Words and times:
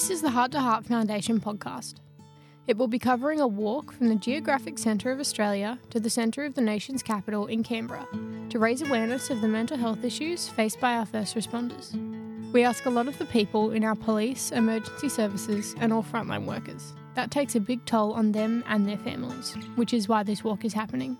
This 0.00 0.08
is 0.08 0.22
the 0.22 0.30
Heart 0.30 0.52
to 0.52 0.60
Heart 0.60 0.86
Foundation 0.86 1.40
podcast. 1.40 1.96
It 2.66 2.78
will 2.78 2.88
be 2.88 2.98
covering 2.98 3.38
a 3.38 3.46
walk 3.46 3.92
from 3.92 4.08
the 4.08 4.14
geographic 4.14 4.78
centre 4.78 5.10
of 5.10 5.20
Australia 5.20 5.78
to 5.90 6.00
the 6.00 6.08
centre 6.08 6.46
of 6.46 6.54
the 6.54 6.62
nation's 6.62 7.02
capital 7.02 7.46
in 7.46 7.62
Canberra 7.62 8.08
to 8.48 8.58
raise 8.58 8.80
awareness 8.80 9.28
of 9.28 9.42
the 9.42 9.46
mental 9.46 9.76
health 9.76 10.02
issues 10.02 10.48
faced 10.48 10.80
by 10.80 10.94
our 10.94 11.04
first 11.04 11.36
responders. 11.36 11.92
We 12.50 12.64
ask 12.64 12.86
a 12.86 12.90
lot 12.90 13.08
of 13.08 13.18
the 13.18 13.26
people 13.26 13.72
in 13.72 13.84
our 13.84 13.94
police, 13.94 14.52
emergency 14.52 15.10
services, 15.10 15.74
and 15.80 15.92
all 15.92 16.02
frontline 16.02 16.46
workers. 16.46 16.94
That 17.14 17.30
takes 17.30 17.54
a 17.54 17.60
big 17.60 17.84
toll 17.84 18.14
on 18.14 18.32
them 18.32 18.64
and 18.68 18.88
their 18.88 18.96
families, 18.96 19.54
which 19.74 19.92
is 19.92 20.08
why 20.08 20.22
this 20.22 20.42
walk 20.42 20.64
is 20.64 20.72
happening. 20.72 21.18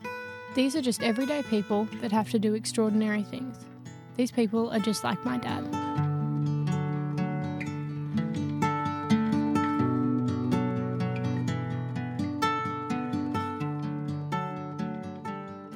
These 0.55 0.74
are 0.74 0.80
just 0.80 1.02
everyday 1.02 1.42
people 1.42 1.87
that 2.01 2.12
have 2.12 2.30
to 2.30 2.38
do 2.38 2.55
extraordinary 2.55 3.24
things. 3.24 3.59
These 4.16 4.33
people 4.33 4.70
are 4.70 4.80
just 4.80 5.05
like 5.05 5.23
my 5.23 5.37
dad. 5.37 5.90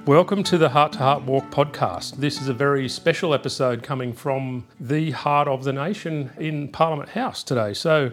Welcome 0.07 0.43
to 0.45 0.59
the 0.59 0.69
Heart 0.69 0.93
to 0.93 0.99
Heart 0.99 1.23
Walk 1.23 1.51
podcast. 1.51 2.17
This 2.17 2.39
is 2.43 2.49
a 2.49 2.53
very 2.53 2.91
special 2.91 3.33
episode 3.33 3.83
coming 3.83 4.13
from 4.13 4.67
the 4.79 5.13
heart 5.13 5.49
of 5.49 5.65
the 5.65 5.73
nation 5.73 6.31
in 6.37 6.69
Parliament 6.69 7.09
House 7.09 7.43
today. 7.43 7.73
So, 7.73 8.13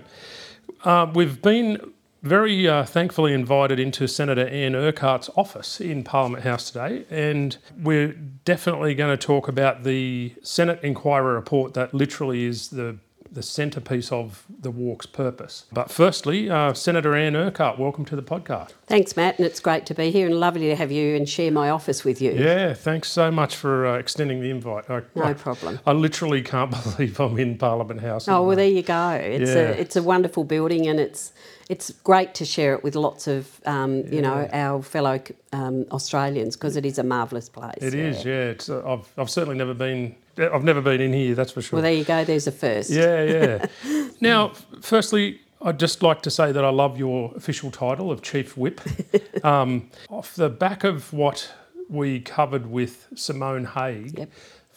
uh, 0.86 1.12
we've 1.14 1.42
been 1.42 1.92
very 2.24 2.66
uh, 2.66 2.86
thankfully 2.86 3.34
invited 3.34 3.78
into 3.78 4.08
Senator 4.08 4.48
Anne 4.48 4.74
Urquhart's 4.74 5.30
office 5.36 5.82
in 5.82 6.06
Parliament 6.06 6.46
House 6.46 6.72
today, 6.72 7.04
and 7.10 7.58
we're 7.78 8.14
definitely 8.46 8.96
going 8.96 9.18
to 9.18 9.22
talk 9.22 9.50
about 9.50 9.84
the 9.84 10.34
Senate 10.42 10.80
inquiry 10.84 11.34
report 11.34 11.74
that 11.74 11.94
literally 11.94 12.46
is 12.46 12.70
the 12.70 12.96
the 13.32 13.42
centrepiece 13.42 14.12
of 14.12 14.46
the 14.60 14.70
walk's 14.70 15.06
purpose. 15.06 15.66
But 15.72 15.90
firstly, 15.90 16.50
uh, 16.50 16.74
Senator 16.74 17.16
Anne 17.16 17.36
Urquhart, 17.36 17.80
welcome 17.80 18.04
to 18.06 18.16
the 18.18 18.22
podcast. 18.22 18.72
Thanks, 18.88 19.16
Matt, 19.16 19.38
and 19.38 19.46
it's 19.46 19.62
great 19.62 19.86
to 19.86 19.94
be 19.94 20.12
here 20.12 20.28
and 20.28 20.38
lovely 20.38 20.68
to 20.68 20.76
have 20.76 20.92
you 20.92 21.16
and 21.16 21.28
share 21.30 21.50
my 21.50 21.70
office 21.70 22.04
with 22.04 22.22
you. 22.22 22.34
Yeah, 22.34 22.74
thanks 22.74 23.10
so 23.10 23.32
much 23.32 23.56
for 23.56 23.86
uh, 23.88 23.98
extending 23.98 24.42
the 24.42 24.50
invite. 24.50 24.90
I, 24.90 25.04
no 25.16 25.24
I, 25.24 25.34
problem. 25.34 25.80
I 25.88 25.94
literally 25.94 26.42
can't 26.42 26.72
believe 26.98 27.20
I'm 27.22 27.40
in 27.40 27.58
Parliament 27.58 28.02
House. 28.02 28.28
Oh 28.28 28.44
well, 28.44 28.58
there 28.58 28.68
you 28.68 28.84
go. 28.84 29.12
It's 29.12 29.50
Yeah. 29.52 29.56
a 29.56 29.72
it's 29.72 29.96
a 29.96 30.04
wonderful 30.04 30.44
building, 30.44 30.88
and 30.88 31.00
it's 31.00 31.32
it's 31.72 31.90
great 32.04 32.34
to 32.36 32.44
share 32.44 32.74
it 32.74 32.84
with 32.84 32.96
lots 32.96 33.28
of 33.28 33.62
um, 33.66 34.04
you 34.12 34.22
know 34.22 34.48
our 34.52 34.84
fellow 34.84 35.22
um, 35.54 35.86
Australians 35.92 36.58
because 36.58 36.76
it 36.76 36.86
is 36.86 37.00
a 37.00 37.04
marvellous 37.04 37.48
place. 37.48 37.82
It 37.82 37.94
is, 37.94 38.26
yeah. 38.26 38.50
It's, 38.50 38.70
uh, 38.70 38.84
I've, 38.86 39.08
I've 39.18 39.30
certainly 39.30 39.58
never 39.58 39.74
been. 39.74 40.16
I've 40.38 40.66
never 40.66 40.82
been 40.82 41.00
in 41.00 41.14
here. 41.14 41.34
That's 41.34 41.54
for 41.54 41.62
sure. 41.62 41.78
Well, 41.78 41.84
there 41.84 41.94
you 41.94 42.04
go. 42.04 42.26
There's 42.26 42.46
a 42.46 42.52
first. 42.52 42.90
Yeah, 42.90 43.24
yeah. 43.24 44.10
now, 44.22 44.50
firstly, 44.82 45.40
I'd 45.62 45.80
just 45.80 46.04
like 46.04 46.22
to 46.24 46.30
say 46.30 46.52
that 46.52 46.66
I 46.66 46.70
love 46.70 47.00
your 47.00 47.32
official 47.38 47.72
title 47.72 48.12
of 48.12 48.22
Chief 48.22 48.58
Whip. 48.58 48.82
um, 49.46 49.90
off 50.10 50.36
the 50.36 50.50
back 50.50 50.84
of 50.84 51.14
what 51.14 51.54
we 51.88 52.20
covered 52.20 52.68
with 52.68 53.08
Simone 53.16 53.66
Haigh 53.66 54.12
Yep. 54.18 54.30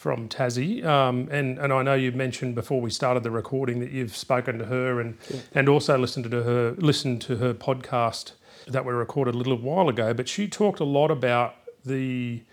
From 0.05 0.29
Tassie, 0.29 0.85
um, 0.85 1.27
and, 1.31 1.57
and 1.57 1.73
I 1.73 1.81
know 1.81 1.95
you 1.95 2.11
mentioned 2.11 2.53
before 2.53 2.79
we 2.79 2.91
started 2.91 3.23
the 3.23 3.31
recording 3.31 3.79
that 3.79 3.89
you've 3.89 4.15
spoken 4.15 4.59
to 4.59 4.65
her 4.65 5.01
and, 5.01 5.17
and 5.51 5.67
also 5.67 5.97
listened 5.97 6.29
to 6.29 6.43
her 6.43 6.75
listened 6.77 7.23
to 7.23 7.37
her 7.37 7.55
podcast 7.55 8.33
that 8.67 8.85
we 8.85 8.93
recorded 8.93 9.33
a 9.33 9.37
little 9.39 9.57
while 9.57 9.89
ago, 9.89 10.13
but 10.13 10.29
she 10.29 10.47
talked 10.47 10.79
a 10.79 10.83
lot 10.83 11.09
about 11.09 11.55
the 11.83 12.43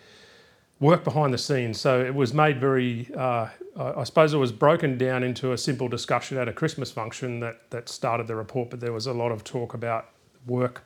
work 0.80 1.04
behind 1.04 1.34
the 1.34 1.36
scenes. 1.36 1.78
So 1.78 2.00
it 2.00 2.14
was 2.14 2.32
made 2.32 2.58
very, 2.58 3.10
uh, 3.14 3.48
I 3.76 4.00
I 4.00 4.04
suppose 4.04 4.32
it 4.32 4.38
was 4.38 4.50
broken 4.50 4.96
down 4.96 5.22
into 5.22 5.52
a 5.52 5.58
simple 5.58 5.88
discussion 5.88 6.38
at 6.38 6.48
a 6.48 6.54
Christmas 6.54 6.90
function 6.90 7.40
that, 7.40 7.68
that 7.68 7.90
started 7.90 8.28
the 8.28 8.34
report, 8.34 8.70
but 8.70 8.80
there 8.80 8.94
was 8.94 9.06
a 9.06 9.12
lot 9.12 9.30
of 9.30 9.44
talk 9.44 9.74
about 9.74 10.08
work 10.46 10.84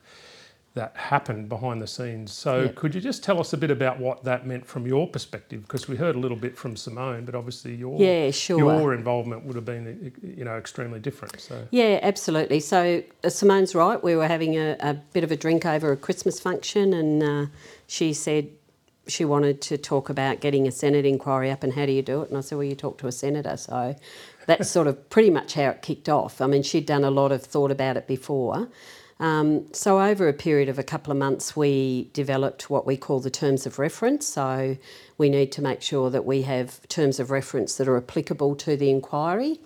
that 0.77 0.95
happened 0.95 1.49
behind 1.49 1.81
the 1.81 1.87
scenes. 1.87 2.31
So 2.33 2.65
Yeah. 2.65 2.73
could 2.75 2.95
you 2.95 3.01
just 3.01 3.25
tell 3.25 3.41
us 3.41 3.53
a 3.55 3.57
bit 3.57 3.71
about 3.71 3.99
what 3.99 4.23
that 4.25 4.47
meant 4.47 4.67
from 4.67 4.87
your 4.87 5.09
perspective? 5.09 5.63
Because 5.63 5.89
we 5.89 5.97
heard 5.97 6.15
a 6.15 6.19
little 6.19 6.37
bit 6.37 6.57
from 6.57 6.77
Simone, 6.77 7.25
but 7.25 7.35
obviously 7.35 7.75
your 7.75 7.99
Yeah, 7.99 8.31
sure. 8.31 8.59
your 8.59 8.95
involvement 8.95 9.45
would 9.47 9.57
have 9.57 9.65
been 9.65 10.13
you 10.23 10.45
know 10.45 10.57
extremely 10.57 11.01
different. 11.01 11.41
So 11.41 11.67
Yeah, 11.71 11.99
absolutely. 12.03 12.61
So 12.61 13.03
uh, 13.25 13.31
Simone's 13.31 13.75
right. 13.75 14.03
We 14.05 14.15
were 14.17 14.29
having 14.29 14.57
a, 14.57 14.77
a 14.79 14.95
bit 15.15 15.25
of 15.25 15.33
a 15.33 15.37
drink 15.37 15.65
over 15.67 15.91
a 15.93 15.97
Christmas 15.97 16.39
function, 16.39 16.93
and 16.93 17.23
uh, 17.23 17.47
she 17.87 18.13
said 18.13 18.49
she 19.09 19.25
wanted 19.25 19.63
to 19.63 19.79
talk 19.79 20.11
about 20.11 20.41
getting 20.41 20.67
a 20.69 20.71
Senate 20.73 21.07
inquiry 21.07 21.51
up 21.51 21.63
and 21.63 21.73
how 21.73 21.87
do 21.87 21.93
you 21.93 22.03
do 22.03 22.23
it? 22.23 22.29
And 22.29 22.37
I 22.37 22.41
said, 22.43 22.59
well, 22.59 22.65
you 22.67 22.75
talk 22.75 22.99
to 22.99 23.07
a 23.07 23.13
senator. 23.13 23.57
So 23.57 23.95
that's 24.47 24.69
sort 24.69 24.89
of 24.89 25.09
pretty 25.11 25.31
much 25.31 25.55
how 25.55 25.71
it 25.71 25.81
kicked 25.81 26.09
off. 26.09 26.41
I 26.41 26.47
mean, 26.49 26.63
she'd 26.65 26.87
done 26.87 27.05
a 27.05 27.11
lot 27.11 27.31
of 27.33 27.43
thought 27.45 27.71
about 27.71 27.97
it 27.97 28.07
before. 28.09 28.69
Um, 29.19 29.73
so 29.73 30.01
over 30.01 30.29
a 30.29 30.33
period 30.33 30.69
of 30.69 30.79
a 30.79 30.83
couple 30.83 31.11
of 31.11 31.17
months, 31.19 31.57
we 31.57 32.11
developed 32.13 32.69
what 32.69 32.87
we 32.87 32.97
call 32.97 33.21
the 33.21 33.31
terms 33.31 33.67
of 33.67 33.79
reference. 33.79 34.27
So 34.27 34.77
we 35.17 35.31
need 35.31 35.53
to 35.53 35.63
make 35.63 35.81
sure 35.81 36.11
that 36.11 36.27
we 36.27 36.43
have 36.43 36.87
terms 36.89 37.19
of 37.19 37.31
reference 37.31 37.77
that 37.77 37.89
are 37.89 37.97
applicable 37.97 38.57
to 38.57 38.77
the 38.77 38.91
inquiry. 38.91 39.59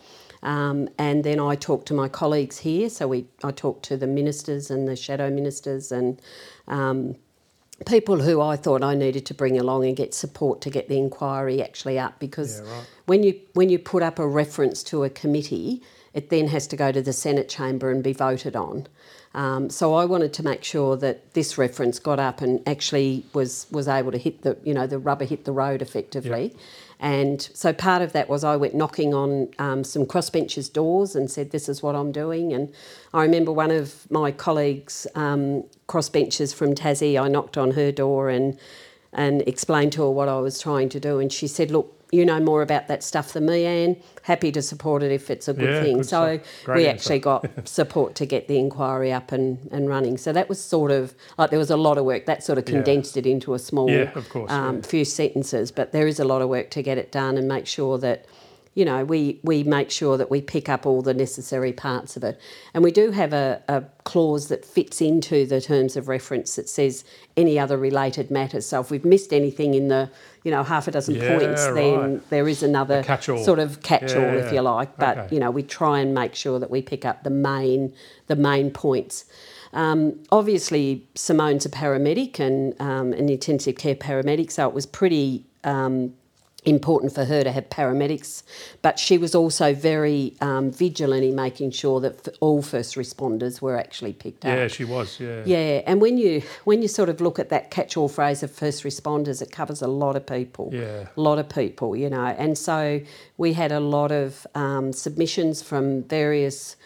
Um, 0.43 0.88
and 0.99 1.25
then 1.25 1.41
I 1.41 1.56
talked 1.56 1.87
to 1.88 1.94
my 1.94 2.09
colleagues 2.09 2.59
here. 2.59 2.88
So 2.88 3.09
we, 3.09 3.27
I 3.43 3.50
talked 3.50 3.84
to 3.87 3.97
the 3.97 4.06
ministers 4.06 4.71
and 4.71 4.87
the 4.87 4.97
shadow 4.97 5.31
ministers 5.31 5.93
and 5.93 6.21
um, 6.69 7.17
people 7.87 8.21
who 8.21 8.41
I 8.41 8.56
thought 8.56 8.82
I 8.82 8.94
needed 8.94 9.27
to 9.27 9.34
bring 9.34 9.59
along 9.59 9.84
and 9.84 9.97
get 9.97 10.15
support 10.15 10.61
to 10.62 10.71
get 10.71 10.88
the 10.88 10.99
inquiry 10.99 11.62
actually 11.62 11.99
up 11.99 12.19
because 12.19 12.61
Yeah, 12.61 12.72
right. 12.72 12.87
when 13.06 13.22
you 13.22 13.41
when 13.55 13.69
you 13.69 13.78
put 13.78 14.03
up 14.03 14.19
a 14.19 14.27
reference 14.27 14.82
to 14.84 15.05
a 15.05 15.11
committee, 15.11 15.82
it 16.15 16.31
then 16.31 16.49
has 16.49 16.67
to 16.69 16.77
go 16.77 16.93
to 16.93 17.03
the 17.03 17.12
Senate 17.12 17.49
chamber 17.49 17.91
and 17.91 18.03
be 18.03 18.12
voted 18.12 18.56
on. 18.56 18.87
Um, 19.35 19.71
so 19.71 19.95
I 19.95 20.05
wanted 20.07 20.33
to 20.35 20.43
make 20.43 20.65
sure 20.65 20.97
that 20.97 21.35
this 21.35 21.57
reference 21.57 21.99
got 22.01 22.19
up 22.19 22.41
and 22.41 22.67
actually 22.67 23.25
was 23.33 23.67
was 23.71 23.87
able 23.87 24.11
to 24.13 24.19
hit 24.19 24.43
the 24.43 24.57
you 24.65 24.75
know 24.75 24.87
the 24.87 24.99
rubber 24.99 25.25
hit 25.25 25.45
the 25.45 25.53
road 25.53 25.83
effectively. 25.83 26.55
And 27.03 27.41
so 27.55 27.73
part 27.73 28.03
of 28.03 28.13
that 28.13 28.29
was 28.29 28.45
I 28.45 28.57
went 28.57 28.75
knocking 28.75 29.15
on 29.15 29.49
um, 29.59 29.85
some 29.85 30.05
crossbenchers' 30.05 30.71
doors 30.71 31.15
and 31.17 31.31
said, 31.31 31.51
"This 31.51 31.69
is 31.69 31.83
what 31.83 31.95
I'm 31.95 32.13
doing." 32.13 32.53
And 32.53 32.73
I 33.15 33.23
remember 33.23 33.53
one 33.53 33.71
of 33.71 34.11
my 34.11 34.33
colleagues, 34.33 35.07
um, 35.15 35.65
crossbenchers 35.89 36.55
from 36.55 36.75
Tassie, 36.75 37.21
I 37.21 37.29
knocked 37.29 37.57
on 37.57 37.73
her 37.73 37.93
door 37.93 38.29
and 38.29 38.59
and 39.12 39.43
explained 39.43 39.93
to 39.93 40.03
her 40.03 40.10
what 40.10 40.28
I 40.28 40.38
was 40.41 40.59
trying 40.60 40.88
to 40.91 41.00
do, 41.00 41.19
and 41.19 41.32
she 41.32 41.47
said, 41.47 41.71
"Look, 41.71 41.93
you 42.12 42.25
know 42.25 42.41
more 42.41 42.62
about 42.62 42.88
that 42.88 43.03
stuff 43.04 43.32
than 43.32 43.47
me, 43.47 43.65
Anne. 43.65 43.97
Happy 44.22 44.50
to 44.53 44.62
support 44.62 45.03
it 45.03 45.12
if 45.12 45.31
it's 45.31 45.48
a 45.48 45.53
good 45.53 45.71
Yeah, 45.75 45.81
thing." 45.82 45.97
good 45.98 46.06
so 46.06 46.41
we 46.75 46.87
answer. 46.87 46.88
actually 46.88 47.19
got 47.20 47.47
support 47.69 48.15
to 48.16 48.26
get 48.26 48.49
the 48.49 48.59
inquiry 48.59 49.12
up 49.12 49.32
and, 49.32 49.69
and 49.72 49.88
running. 49.88 50.16
So 50.19 50.32
that 50.32 50.49
was 50.49 50.62
sort 50.62 50.91
of 50.91 51.15
like 51.38 51.50
there 51.50 51.59
was 51.59 51.70
a 51.70 51.76
lot 51.76 51.99
of 51.99 52.04
work. 52.04 52.26
That 52.26 52.43
sort 52.44 52.59
of 52.59 52.69
Yeah. 52.69 52.76
condensed 52.76 53.16
it 53.16 53.26
into 53.26 53.54
a 53.54 53.59
small 53.59 53.91
Yeah, 53.91 54.06
course, 54.10 54.50
um, 54.50 54.76
yeah. 54.76 54.82
few 54.82 55.04
sentences, 55.04 55.70
but 55.72 55.93
there 55.93 56.06
is 56.06 56.19
a 56.20 56.25
lot 56.25 56.43
of 56.43 56.49
work 56.49 56.70
to 56.70 56.82
get 56.82 56.99
it 56.99 57.10
done 57.12 57.37
and 57.37 57.47
make 57.49 57.66
sure 57.66 57.99
that 57.99 58.26
you 58.75 58.84
know 58.84 59.04
we 59.04 59.41
we 59.42 59.62
make 59.64 59.91
sure 59.91 60.16
that 60.16 60.31
we 60.31 60.41
pick 60.41 60.69
up 60.69 60.86
all 60.86 61.03
the 61.03 61.14
necessary 61.14 61.72
parts 61.72 62.16
of 62.16 62.25
it. 62.25 62.41
And 62.72 62.84
we 62.84 62.92
do 62.92 63.10
have 63.10 63.32
a, 63.32 63.62
a 63.69 63.84
clause 64.04 64.48
that 64.48 64.64
fits 64.64 65.00
into 65.00 65.44
the 65.47 65.60
terms 65.60 65.97
of 65.97 66.08
reference 66.08 66.56
that 66.56 66.69
says 66.69 67.04
any 67.36 67.58
other 67.58 67.76
related 67.76 68.31
matters. 68.31 68.66
So 68.66 68.81
if 68.81 68.91
we've 68.91 69.04
missed 69.04 69.32
anything 69.32 69.75
in 69.75 69.88
the 69.88 70.10
you 70.44 70.50
know 70.50 70.62
half 70.62 70.86
a 70.88 70.92
dozen 70.92 71.16
Yeah, 71.16 71.38
points, 71.38 71.64
then 71.66 72.22
there 72.31 72.48
is 72.48 72.62
another 72.62 73.03
sort 73.44 73.58
of 73.58 73.82
catch-all, 73.82 74.22
Yeah, 74.22 74.47
if 74.47 74.53
you 74.53 74.60
like. 74.60 74.97
But 74.97 75.19
okay. 75.19 75.34
you 75.34 75.41
know 75.41 75.50
we 75.50 75.62
try 75.62 75.98
and 75.98 76.14
make 76.14 76.34
sure 76.34 76.58
that 76.58 76.70
we 76.70 76.81
pick 76.81 77.04
up 77.04 77.25
the 77.25 77.31
main 77.31 77.92
the 78.28 78.37
main 78.37 78.70
points. 78.70 79.25
Um, 79.72 80.19
obviously, 80.32 81.06
Simone's 81.14 81.64
a 81.64 81.69
paramedic 81.69 82.41
and 82.41 82.81
um, 82.81 83.12
an 83.12 83.28
intensive 83.28 83.76
care 83.76 83.94
paramedic, 83.94 84.50
so 84.50 84.66
it 84.69 84.75
was 84.75 84.84
pretty 84.84 85.46
um, 85.62 86.12
important 86.65 87.15
for 87.15 87.25
her 87.25 87.43
to 87.43 87.51
have 87.53 87.69
paramedics. 87.71 88.43
But 88.83 88.99
she 88.99 89.19
was 89.19 89.35
also 89.35 89.75
very 89.75 90.35
um, 90.41 90.71
vigilant 90.71 91.25
in 91.25 91.35
making 91.35 91.71
sure 91.73 92.01
that 92.01 92.29
f- 92.29 92.35
all 92.41 92.62
first 92.62 92.97
responders 92.97 93.61
were 93.61 93.77
actually 93.79 94.12
picked 94.12 94.45
up. 94.45 94.57
yeah, 94.57 94.69
she 94.69 94.85
was. 94.85 95.19
Yeah. 95.21 95.43
Yeah, 95.45 95.83
and 95.87 96.01
when 96.01 96.19
you 96.19 96.43
when 96.65 96.83
you 96.83 96.89
sort 96.89 97.09
of 97.09 97.21
look 97.21 97.39
at 97.39 97.49
that 97.51 97.71
catch-all 97.71 98.09
phrase 98.09 98.43
of 98.43 98.51
first 98.51 98.85
responders, 98.85 99.41
it 99.43 99.51
covers 99.51 99.83
a 99.83 99.89
lot 99.89 100.17
of 100.17 100.27
people. 100.27 100.71
Yeah. 100.73 101.07
A 101.17 101.21
lot 101.21 101.39
of 101.39 101.49
people, 101.49 101.97
you 101.97 102.11
know. 102.11 102.27
And 102.27 102.57
so 102.57 103.01
we 103.37 103.53
had 103.53 103.73
a 103.73 103.81
lot 103.81 104.12
of 104.12 104.47
um, 104.55 104.93
submissions 104.93 105.62
from 105.62 106.03
various 106.05 106.77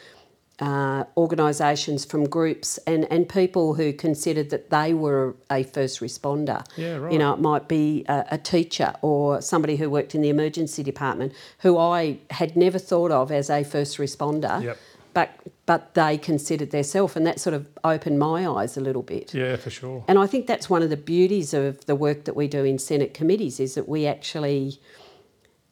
uh, 0.60 1.04
organisations, 1.16 2.04
from 2.04 2.28
groups, 2.28 2.78
and, 2.86 3.10
and 3.10 3.28
people 3.28 3.74
who 3.74 3.92
considered 3.92 4.50
that 4.50 4.70
they 4.70 4.94
were 4.94 5.34
a 5.50 5.64
first 5.64 6.00
responder. 6.00 6.64
Yeah, 6.76 6.96
right. 6.96 7.12
You 7.12 7.18
know, 7.18 7.32
it 7.34 7.40
might 7.40 7.68
be 7.68 8.04
a, 8.08 8.24
a 8.32 8.38
teacher 8.38 8.94
or 9.02 9.40
somebody 9.40 9.76
who 9.76 9.90
worked 9.90 10.14
in 10.14 10.22
the 10.22 10.28
emergency 10.28 10.82
department 10.82 11.32
who 11.58 11.76
I 11.78 12.18
had 12.30 12.56
never 12.56 12.78
thought 12.78 13.10
of 13.10 13.32
as 13.32 13.50
a 13.50 13.64
first 13.64 13.98
responder 13.98 14.62
Yep. 14.62 14.78
but 15.12 15.30
but 15.66 15.94
they 15.94 16.18
considered 16.18 16.70
themselves, 16.70 17.16
and 17.16 17.26
that 17.26 17.40
sort 17.40 17.54
of 17.54 17.66
opened 17.82 18.18
my 18.18 18.46
eyes 18.46 18.76
a 18.76 18.80
little 18.80 19.02
bit. 19.02 19.32
Yeah, 19.32 19.56
for 19.56 19.70
sure. 19.70 20.04
And 20.06 20.18
I 20.18 20.26
think 20.26 20.46
that's 20.46 20.68
one 20.68 20.82
of 20.82 20.90
the 20.90 20.96
beauties 20.96 21.54
of 21.54 21.84
the 21.86 21.94
work 21.96 22.24
that 22.24 22.36
we 22.36 22.48
do 22.48 22.64
in 22.64 22.78
Senate 22.78 23.14
committees 23.14 23.58
is 23.58 23.74
that 23.74 23.88
we 23.88 24.06
actually 24.06 24.78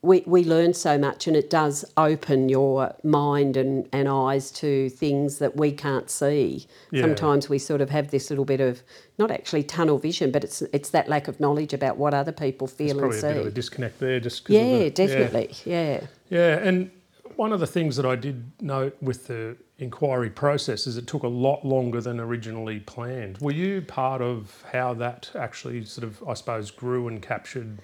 we, 0.02 0.24
we 0.26 0.42
learn 0.44 0.74
so 0.74 0.98
much 0.98 1.28
and 1.28 1.36
it 1.36 1.48
does 1.48 1.84
open 1.96 2.48
your 2.48 2.92
mind 3.04 3.56
and, 3.56 3.88
and 3.92 4.08
eyes 4.08 4.50
to 4.50 4.90
things 4.90 5.38
that 5.38 5.56
we 5.56 5.70
can't 5.70 6.10
see. 6.10 6.66
Yeah. 6.90 7.02
Sometimes 7.02 7.48
we 7.48 7.58
sort 7.58 7.80
of 7.80 7.88
have 7.90 8.10
this 8.10 8.28
little 8.28 8.44
bit 8.44 8.60
of 8.60 8.82
not 9.18 9.30
actually 9.30 9.62
tunnel 9.62 9.98
vision, 9.98 10.32
but 10.32 10.42
it's 10.42 10.60
it's 10.72 10.90
that 10.90 11.08
lack 11.08 11.28
of 11.28 11.38
knowledge 11.38 11.72
about 11.72 11.98
what 11.98 12.14
other 12.14 12.32
people 12.32 12.66
feel 12.66 12.98
Probably 12.98 13.16
and 13.18 13.24
a 13.24 13.28
bit 13.32 13.40
of 13.42 13.46
a 13.46 13.50
disconnect 13.52 14.00
there, 14.00 14.18
just 14.18 14.48
Yeah, 14.50 14.78
the- 14.80 14.90
definitely. 14.90 15.54
Yeah. 15.64 16.00
Yeah, 16.30 16.58
and 16.58 16.90
one 17.36 17.52
of 17.52 17.60
the 17.60 17.66
things 17.68 17.94
that 17.96 18.04
I 18.04 18.16
did 18.16 18.50
note 18.60 18.96
with 19.00 19.28
the 19.28 19.56
inquiry 19.78 20.30
process 20.30 20.86
is 20.88 20.96
it 20.96 21.06
took 21.06 21.22
a 21.22 21.28
lot 21.28 21.64
longer 21.64 22.00
than 22.00 22.18
originally 22.18 22.80
planned. 22.80 23.38
Were 23.38 23.52
you 23.52 23.82
part 23.82 24.20
of 24.20 24.64
how 24.72 24.94
that 24.94 25.30
actually 25.36 25.84
sort 25.84 26.04
of, 26.04 26.22
I 26.28 26.34
suppose, 26.34 26.70
grew 26.72 27.06
and 27.08 27.22
captured 27.22 27.78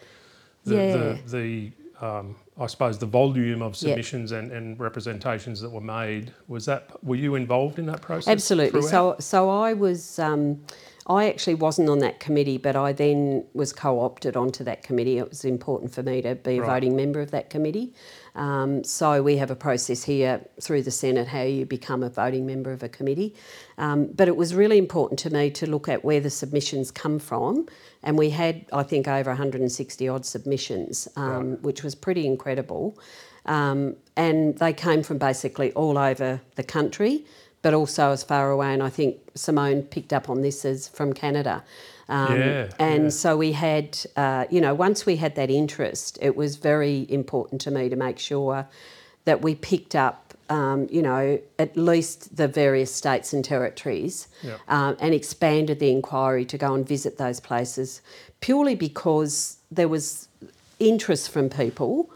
the, 0.64 0.74
Yeah. 0.74 0.92
the, 0.96 1.18
the 1.36 1.72
um, 2.00 2.36
I 2.58 2.66
suppose, 2.66 2.98
the 2.98 3.06
volume 3.06 3.62
of 3.62 3.76
submissions 3.76 4.32
and, 4.32 4.52
and 4.52 4.78
representations 4.78 5.60
that 5.60 5.70
were 5.70 5.80
made? 5.80 6.32
Was 6.46 6.64
that, 6.66 7.02
were 7.04 7.16
you 7.16 7.34
involved 7.34 7.78
in 7.78 7.86
that 7.86 8.00
process? 8.00 8.28
Absolutely. 8.28 8.80
throughout? 8.82 8.90
So, 8.90 9.16
so 9.18 9.50
I 9.50 9.72
was, 9.74 10.18
um, 10.18 10.62
I 11.06 11.28
actually 11.28 11.54
wasn't 11.54 11.88
on 11.88 11.98
that 12.00 12.20
committee, 12.20 12.58
but 12.58 12.76
I 12.76 12.92
then 12.92 13.44
was 13.54 13.72
co-opted 13.72 14.36
onto 14.36 14.62
that 14.64 14.82
committee. 14.82 15.18
It 15.18 15.28
was 15.28 15.44
important 15.44 15.92
for 15.92 16.02
me 16.02 16.22
to 16.22 16.34
be 16.34 16.58
a 16.58 16.60
Right. 16.60 16.74
voting 16.74 16.94
member 16.94 17.20
of 17.20 17.30
that 17.30 17.50
committee. 17.50 17.94
Um, 18.38 18.84
so 18.84 19.20
we 19.20 19.36
have 19.36 19.50
a 19.50 19.56
process 19.56 20.04
here 20.04 20.40
through 20.60 20.82
the 20.82 20.92
Senate 20.92 21.26
how 21.26 21.42
you 21.42 21.66
become 21.66 22.04
a 22.04 22.08
voting 22.08 22.46
member 22.46 22.70
of 22.70 22.84
a 22.84 22.88
committee. 22.88 23.34
Um, 23.78 24.06
but 24.06 24.28
it 24.28 24.36
was 24.36 24.54
really 24.54 24.78
important 24.78 25.18
to 25.20 25.30
me 25.30 25.50
to 25.50 25.68
look 25.68 25.88
at 25.88 26.04
where 26.04 26.20
the 26.20 26.30
submissions 26.30 26.92
come 26.92 27.18
from, 27.18 27.66
and 28.02 28.16
we 28.16 28.30
had, 28.30 28.64
I 28.72 28.84
think, 28.84 29.08
over 29.08 29.30
160 29.30 30.08
odd 30.08 30.24
submissions, 30.24 31.08
um, 31.16 31.56
which 31.62 31.82
was 31.82 31.94
pretty 31.96 32.26
incredible. 32.26 32.98
Um, 33.44 33.96
and 34.16 34.56
they 34.58 34.72
came 34.72 35.02
from 35.02 35.18
basically 35.18 35.72
all 35.72 35.98
over 35.98 36.40
the 36.54 36.62
country, 36.62 37.24
but 37.68 37.74
also 37.74 38.12
as 38.12 38.22
far 38.22 38.50
away. 38.50 38.72
And 38.72 38.82
I 38.82 38.88
think 38.88 39.18
Simone 39.34 39.82
picked 39.82 40.14
up 40.14 40.30
on 40.30 40.40
this 40.40 40.64
as 40.64 40.88
from 40.88 41.12
Canada. 41.12 41.62
Um, 42.08 42.40
Yeah, 42.40 42.70
and 42.78 43.02
yeah. 43.04 43.08
so 43.10 43.36
we 43.36 43.52
had, 43.52 43.98
uh, 44.16 44.46
you 44.48 44.62
know, 44.62 44.72
once 44.72 45.04
we 45.04 45.16
had 45.16 45.34
that 45.34 45.50
interest, 45.50 46.18
it 46.22 46.34
was 46.34 46.56
very 46.56 47.04
important 47.10 47.60
to 47.60 47.70
me 47.70 47.90
to 47.90 47.96
make 47.96 48.18
sure 48.18 48.66
that 49.26 49.42
we 49.42 49.54
picked 49.54 49.94
up, 49.94 50.32
um, 50.48 50.86
you 50.90 51.02
know, 51.02 51.38
at 51.58 51.76
least 51.76 52.38
the 52.38 52.48
various 52.48 52.90
states 52.94 53.34
and 53.34 53.44
territories 53.44 54.28
Yeah. 54.42 54.56
um, 54.68 54.96
and 54.98 55.12
expanded 55.12 55.78
the 55.78 55.90
inquiry 55.90 56.46
to 56.46 56.56
go 56.56 56.72
and 56.72 56.88
visit 56.88 57.18
those 57.18 57.38
places 57.38 58.00
purely 58.40 58.76
because 58.76 59.58
there 59.70 59.88
was 59.88 60.28
interest 60.78 61.28
from 61.28 61.50
people, 61.50 62.08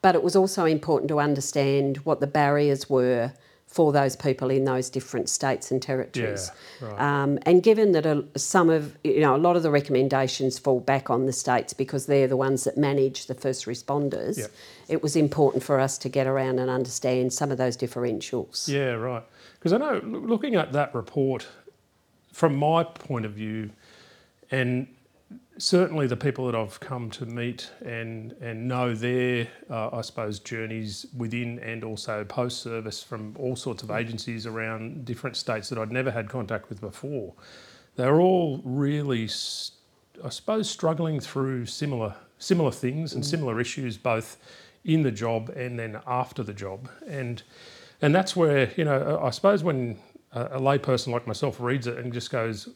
but 0.00 0.14
it 0.14 0.22
was 0.22 0.36
also 0.36 0.64
important 0.64 1.08
to 1.08 1.18
understand 1.18 1.96
what 2.06 2.20
the 2.20 2.28
barriers 2.28 2.88
were 2.88 3.32
for 3.72 3.90
those 3.90 4.16
people 4.16 4.50
in 4.50 4.64
those 4.64 4.90
different 4.90 5.30
states 5.30 5.70
and 5.70 5.80
territories. 5.80 6.50
Yeah, 6.82 6.88
right. 6.88 7.00
Um, 7.22 7.38
and 7.46 7.62
given 7.62 7.92
that 7.92 8.04
a, 8.04 8.22
some 8.36 8.68
of, 8.68 8.96
you 9.02 9.20
know, 9.20 9.34
a 9.34 9.38
lot 9.38 9.56
of 9.56 9.62
the 9.62 9.70
recommendations 9.70 10.58
fall 10.58 10.78
back 10.78 11.08
on 11.08 11.24
the 11.24 11.32
states 11.32 11.72
because 11.72 12.04
they're 12.04 12.28
the 12.28 12.36
ones 12.36 12.64
that 12.64 12.76
manage 12.76 13.26
the 13.26 13.34
first 13.34 13.64
responders, 13.64 14.36
Yep. 14.36 14.50
it 14.88 15.02
was 15.02 15.16
important 15.16 15.62
for 15.62 15.80
us 15.80 15.96
to 15.98 16.10
get 16.10 16.26
around 16.26 16.58
and 16.58 16.68
understand 16.68 17.32
some 17.32 17.50
of 17.50 17.56
those 17.56 17.76
differentials. 17.78 18.68
Yeah, 18.68 18.90
right. 18.92 19.22
Because 19.54 19.72
I 19.72 19.78
know, 19.78 20.00
looking 20.04 20.54
at 20.54 20.72
that 20.72 20.94
report, 20.94 21.46
from 22.30 22.54
my 22.56 22.84
point 22.84 23.24
of 23.24 23.32
view, 23.32 23.70
and 24.50 24.86
certainly 25.58 26.06
the 26.06 26.16
people 26.16 26.46
that 26.46 26.54
I've 26.54 26.80
come 26.80 27.10
to 27.10 27.26
meet 27.26 27.70
and 27.84 28.32
and 28.40 28.66
know 28.68 28.94
their, 28.94 29.48
uh, 29.70 29.90
I 29.92 30.00
suppose, 30.00 30.38
journeys 30.38 31.06
within 31.16 31.58
and 31.60 31.84
also 31.84 32.24
post 32.24 32.62
service 32.62 33.02
from 33.02 33.36
all 33.38 33.56
sorts 33.56 33.82
of 33.82 33.90
agencies 33.90 34.46
around 34.46 35.04
different 35.04 35.36
states 35.36 35.68
that 35.68 35.78
I'd 35.78 35.92
never 35.92 36.10
had 36.10 36.28
contact 36.28 36.68
with 36.68 36.80
before. 36.80 37.34
They're 37.96 38.20
all 38.20 38.60
really, 38.64 39.24
I 40.24 40.28
suppose, 40.30 40.70
struggling 40.70 41.20
through 41.20 41.66
similar 41.66 42.14
similar 42.38 42.72
things 42.72 43.14
and 43.14 43.24
similar 43.24 43.60
issues, 43.60 43.96
both 43.96 44.36
in 44.84 45.02
the 45.02 45.12
job 45.12 45.48
and 45.50 45.78
then 45.78 46.00
after 46.06 46.42
the 46.42 46.54
job, 46.54 46.88
and 47.06 47.42
and 48.00 48.14
that's 48.14 48.34
where 48.34 48.72
you 48.76 48.84
know 48.84 49.20
I 49.22 49.30
suppose 49.30 49.62
when 49.62 49.98
a, 50.32 50.44
a 50.44 50.60
layperson 50.60 51.08
like 51.08 51.26
myself 51.26 51.60
reads 51.60 51.86
it 51.86 51.98
and 51.98 52.12
just 52.12 52.30
goes, 52.30 52.68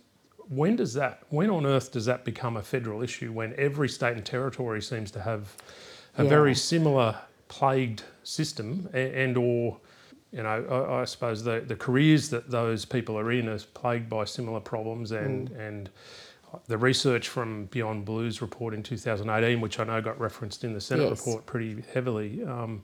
when 0.48 0.76
does 0.76 0.94
that? 0.94 1.22
When 1.30 1.50
on 1.50 1.66
earth 1.66 1.92
does 1.92 2.04
that 2.06 2.24
become 2.24 2.56
a 2.56 2.62
federal 2.62 3.02
issue? 3.02 3.32
When 3.32 3.54
every 3.56 3.88
state 3.88 4.16
and 4.16 4.24
territory 4.24 4.80
seems 4.82 5.10
to 5.12 5.20
have 5.22 5.56
a 6.18 6.22
Yeah. 6.22 6.28
very 6.28 6.54
similar 6.54 7.16
plagued 7.48 8.02
system, 8.22 8.88
and, 8.92 9.14
and 9.14 9.36
or 9.36 9.78
you 10.32 10.42
know, 10.42 10.48
I, 10.90 11.00
I 11.02 11.04
suppose 11.04 11.44
the, 11.44 11.60
the 11.66 11.76
careers 11.76 12.28
that 12.30 12.50
those 12.50 12.84
people 12.84 13.16
are 13.18 13.30
in 13.32 13.48
is 13.48 13.64
plagued 13.64 14.08
by 14.10 14.24
similar 14.24 14.60
problems, 14.60 15.12
and 15.12 15.50
and 15.50 15.88
the 16.68 16.78
research 16.78 17.28
from 17.28 17.66
Beyond 17.66 18.04
Blues 18.04 18.40
report 18.40 18.72
in 18.74 18.82
2018, 18.82 19.60
which 19.60 19.78
I 19.78 19.84
know 19.84 20.00
got 20.00 20.18
referenced 20.18 20.64
in 20.64 20.72
the 20.72 20.80
Senate 20.80 21.08
Yes. 21.08 21.18
report 21.18 21.44
pretty 21.46 21.82
heavily, 21.92 22.42
um, 22.44 22.82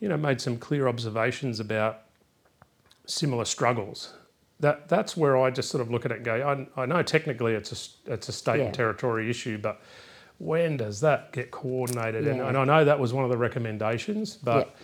you 0.00 0.08
know, 0.08 0.16
made 0.16 0.40
some 0.40 0.56
clear 0.56 0.86
observations 0.88 1.60
about 1.60 2.02
similar 3.06 3.44
struggles. 3.44 4.14
That 4.60 4.88
that's 4.88 5.16
where 5.16 5.36
I 5.38 5.50
just 5.50 5.70
sort 5.70 5.80
of 5.80 5.90
look 5.90 6.04
at 6.04 6.12
it 6.12 6.16
and 6.16 6.24
go, 6.24 6.66
I, 6.76 6.82
I 6.82 6.86
know 6.86 7.02
technically 7.02 7.54
it's 7.54 7.72
a 8.06 8.12
it's 8.12 8.28
a 8.28 8.32
state 8.32 8.58
Yeah. 8.58 8.66
and 8.66 8.74
territory 8.74 9.30
issue, 9.30 9.58
but 9.58 9.80
when 10.38 10.76
does 10.76 11.00
that 11.00 11.32
get 11.32 11.50
coordinated? 11.50 12.26
And, 12.26 12.38
Yeah. 12.38 12.48
and 12.48 12.56
I 12.56 12.64
know 12.64 12.84
that 12.84 12.98
was 13.00 13.12
one 13.12 13.24
of 13.24 13.30
the 13.30 13.36
recommendations, 13.38 14.36
but 14.36 14.74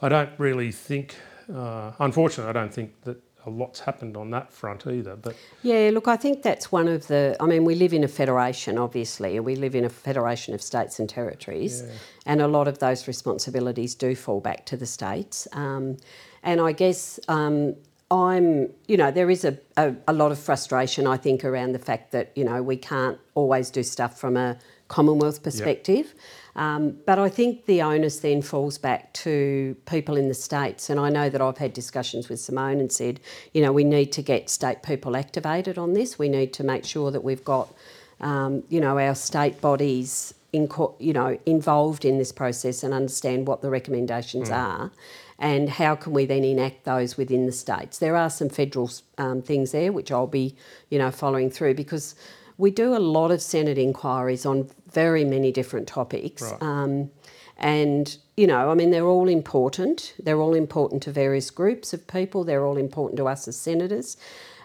I 0.00 0.08
don't 0.08 0.30
really 0.38 0.72
think, 0.72 1.14
uh, 1.54 1.92
unfortunately, 1.98 2.48
I 2.50 2.52
don't 2.52 2.72
think 2.72 2.90
that 3.04 3.18
a 3.44 3.50
lot's 3.50 3.80
happened 3.80 4.16
on 4.16 4.30
that 4.30 4.52
front 4.52 4.86
either. 4.86 5.16
But 5.16 5.34
Yeah, 5.62 5.90
look, 5.92 6.06
I 6.08 6.16
think 6.16 6.42
that's 6.42 6.70
one 6.70 6.86
of 6.88 7.06
the. 7.08 7.36
I 7.40 7.46
mean, 7.46 7.64
we 7.64 7.74
live 7.74 7.92
in 7.92 8.04
a 8.04 8.08
federation, 8.08 8.78
obviously, 8.78 9.36
and 9.36 9.44
we 9.44 9.56
live 9.56 9.74
in 9.74 9.84
a 9.84 9.88
federation 9.90 10.54
of 10.54 10.62
states 10.62 11.00
and 11.00 11.08
territories, 11.08 11.82
Yeah. 11.82 11.92
and 12.26 12.40
a 12.40 12.48
lot 12.48 12.68
of 12.68 12.78
those 12.78 13.08
responsibilities 13.08 13.94
do 13.94 14.14
fall 14.14 14.40
back 14.40 14.64
to 14.66 14.76
the 14.76 14.86
states. 14.86 15.48
Um, 15.52 15.96
and 16.42 16.60
I 16.60 16.72
guess 16.72 17.18
um, 17.28 17.74
I'm, 18.12 18.68
you 18.86 18.98
know, 18.98 19.10
there 19.10 19.30
is 19.30 19.44
a, 19.44 19.58
a, 19.78 19.94
a 20.06 20.12
lot 20.12 20.32
of 20.32 20.38
frustration, 20.38 21.06
I 21.06 21.16
think, 21.16 21.44
around 21.44 21.72
the 21.72 21.78
fact 21.78 22.12
that, 22.12 22.30
you 22.36 22.44
know, 22.44 22.62
we 22.62 22.76
can't 22.76 23.18
always 23.34 23.70
do 23.70 23.82
stuff 23.82 24.20
from 24.20 24.36
a 24.36 24.58
Commonwealth 24.88 25.42
perspective. 25.42 26.14
Um, 26.54 26.98
but 27.06 27.18
I 27.18 27.30
think 27.30 27.64
the 27.64 27.80
onus 27.80 28.20
then 28.20 28.42
falls 28.42 28.76
back 28.76 29.14
to 29.14 29.74
people 29.86 30.18
in 30.18 30.28
the 30.28 30.34
states. 30.34 30.90
And 30.90 31.00
I 31.00 31.08
know 31.08 31.30
that 31.30 31.40
I've 31.40 31.56
had 31.56 31.72
discussions 31.72 32.28
with 32.28 32.40
Simone 32.40 32.78
and 32.78 32.92
said, 32.92 33.18
you 33.54 33.62
know, 33.62 33.72
we 33.72 33.84
need 33.84 34.12
to 34.12 34.22
get 34.22 34.50
state 34.50 34.82
people 34.82 35.16
activated 35.16 35.78
on 35.78 35.94
this. 35.94 36.18
We 36.18 36.28
need 36.28 36.52
to 36.52 36.64
make 36.64 36.84
sure 36.84 37.10
that 37.10 37.24
we've 37.24 37.42
got, 37.42 37.72
um, 38.20 38.64
you 38.68 38.80
know, 38.80 38.98
our 38.98 39.14
state 39.14 39.62
bodies, 39.62 40.34
in, 40.52 40.68
you 40.98 41.12
know, 41.12 41.38
involved 41.46 42.04
in 42.04 42.18
this 42.18 42.32
process 42.32 42.82
and 42.82 42.92
understand 42.92 43.46
what 43.46 43.62
the 43.62 43.70
recommendations 43.70 44.50
are. 44.50 44.92
And 45.38 45.68
how 45.68 45.96
can 45.96 46.12
we 46.12 46.24
then 46.24 46.44
enact 46.44 46.84
those 46.84 47.16
within 47.16 47.46
the 47.46 47.52
states? 47.52 47.98
There 47.98 48.14
are 48.14 48.30
some 48.30 48.48
federal 48.48 48.90
um, 49.18 49.42
things 49.42 49.72
there 49.72 49.92
which 49.92 50.12
I'll 50.12 50.26
be, 50.26 50.54
you 50.88 50.98
know, 50.98 51.10
following 51.10 51.50
through 51.50 51.74
because 51.74 52.14
we 52.58 52.70
do 52.70 52.94
a 52.94 52.98
lot 52.98 53.30
of 53.30 53.42
Senate 53.42 53.78
inquiries 53.78 54.46
on 54.46 54.70
very 54.92 55.24
many 55.24 55.50
different 55.50 55.88
topics. 55.88 56.42
Right. 56.42 56.62
Um, 56.62 57.10
and, 57.56 58.16
you 58.36 58.46
know, 58.46 58.70
I 58.70 58.74
mean, 58.74 58.90
they're 58.90 59.06
all 59.06 59.28
important. 59.28 60.14
They're 60.22 60.40
all 60.40 60.54
important 60.54 61.02
to 61.04 61.12
various 61.12 61.50
groups 61.50 61.92
of 61.92 62.06
people. 62.06 62.44
They're 62.44 62.64
all 62.64 62.76
important 62.76 63.16
to 63.16 63.26
us 63.26 63.48
as 63.48 63.56
senators. 63.56 64.16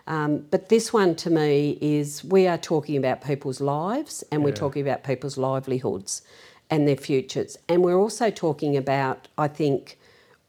Um, 0.07 0.45
but 0.51 0.69
this 0.69 0.91
one 0.93 1.15
to 1.17 1.29
me 1.29 1.77
is 1.81 2.23
we 2.23 2.47
are 2.47 2.57
talking 2.57 2.95
about 2.97 3.21
people's 3.23 3.59
lives 3.61 4.23
and 4.31 4.43
we're 4.43 4.53
talking 4.53 4.81
about 4.81 5.03
people's 5.03 5.37
livelihoods 5.37 6.21
and 6.69 6.87
their 6.87 6.95
futures. 6.97 7.57
And 7.67 7.83
we're 7.83 7.97
also 7.99 8.29
talking 8.29 8.77
about, 8.77 9.27
I 9.37 9.47
think, 9.49 9.99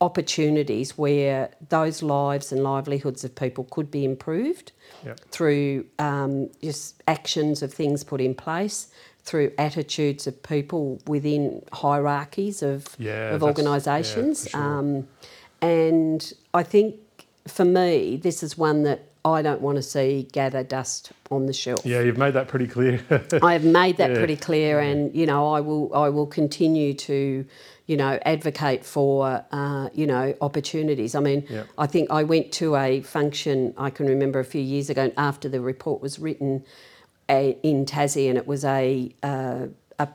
opportunities 0.01 0.97
where 0.97 1.51
those 1.71 2.03
lives 2.05 2.53
and 2.53 2.63
livelihoods 2.63 3.25
of 3.25 3.35
people 3.35 3.65
could 3.65 3.91
be 3.91 4.05
improved 4.05 4.73
Yep. 5.05 5.21
through 5.31 5.85
um, 5.99 6.51
just 6.63 7.03
actions 7.07 7.63
of 7.63 7.73
things 7.75 8.03
put 8.05 8.21
in 8.21 8.35
place, 8.35 8.89
through 9.23 9.53
attitudes 9.59 10.27
of 10.27 10.43
people 10.43 11.01
within 11.07 11.63
hierarchies 11.73 12.63
of, 12.63 12.97
Yeah, 12.99 13.35
of 13.35 13.41
that's- 13.41 13.43
yeah, 13.43 13.47
organisations. 13.49 14.49
sure. 14.51 14.61
um, 14.61 15.09
and 15.61 16.33
I 16.55 16.63
think 16.63 16.97
for 17.47 17.65
me, 17.65 18.17
this 18.17 18.43
is 18.43 18.57
one 18.57 18.83
that 18.85 19.08
I 19.33 19.43
don't 19.43 19.61
want 19.61 19.77
to 19.77 19.83
see 19.83 20.29
gather 20.33 20.63
dust 20.63 21.13
on 21.31 21.47
the 21.47 21.53
shelf. 21.53 21.85
yeah, 21.85 22.01
you've 22.01 22.19
made 22.19 22.35
that 22.35 22.49
pretty 22.49 22.67
clear. 22.67 23.01
I 23.43 23.53
have 23.53 23.65
made 23.65 23.97
that 23.99 24.11
Yeah. 24.13 24.19
pretty 24.19 24.37
clear, 24.37 24.81
and 24.81 25.15
you 25.15 25.27
know, 25.27 25.49
I 25.53 25.61
will 25.61 25.95
I 25.95 26.09
will 26.09 26.27
continue 26.27 26.95
to, 26.95 27.45
you 27.87 27.97
know, 27.97 28.19
advocate 28.25 28.85
for 28.85 29.45
uh, 29.53 29.89
you 29.95 30.07
know 30.07 30.35
opportunities. 30.41 31.15
I 31.15 31.21
mean. 31.21 31.47
I 31.77 31.87
think 31.87 32.11
I 32.11 32.23
went 32.25 32.53
to 32.53 32.77
a 32.77 33.01
function 33.03 33.75
I 33.77 33.91
can 33.91 34.07
remember 34.07 34.39
a 34.41 34.45
few 34.45 34.61
years 34.63 34.91
ago 34.91 35.13
after 35.17 35.49
the 35.49 35.61
report 35.61 36.01
was 36.03 36.19
written, 36.19 36.65
a, 37.31 37.57
in 37.63 37.85
Tassie, 37.87 38.29
and 38.29 38.37
it 38.39 38.47
was 38.47 38.65
a 38.65 39.15
uh, 39.23 39.67
a 39.99 40.09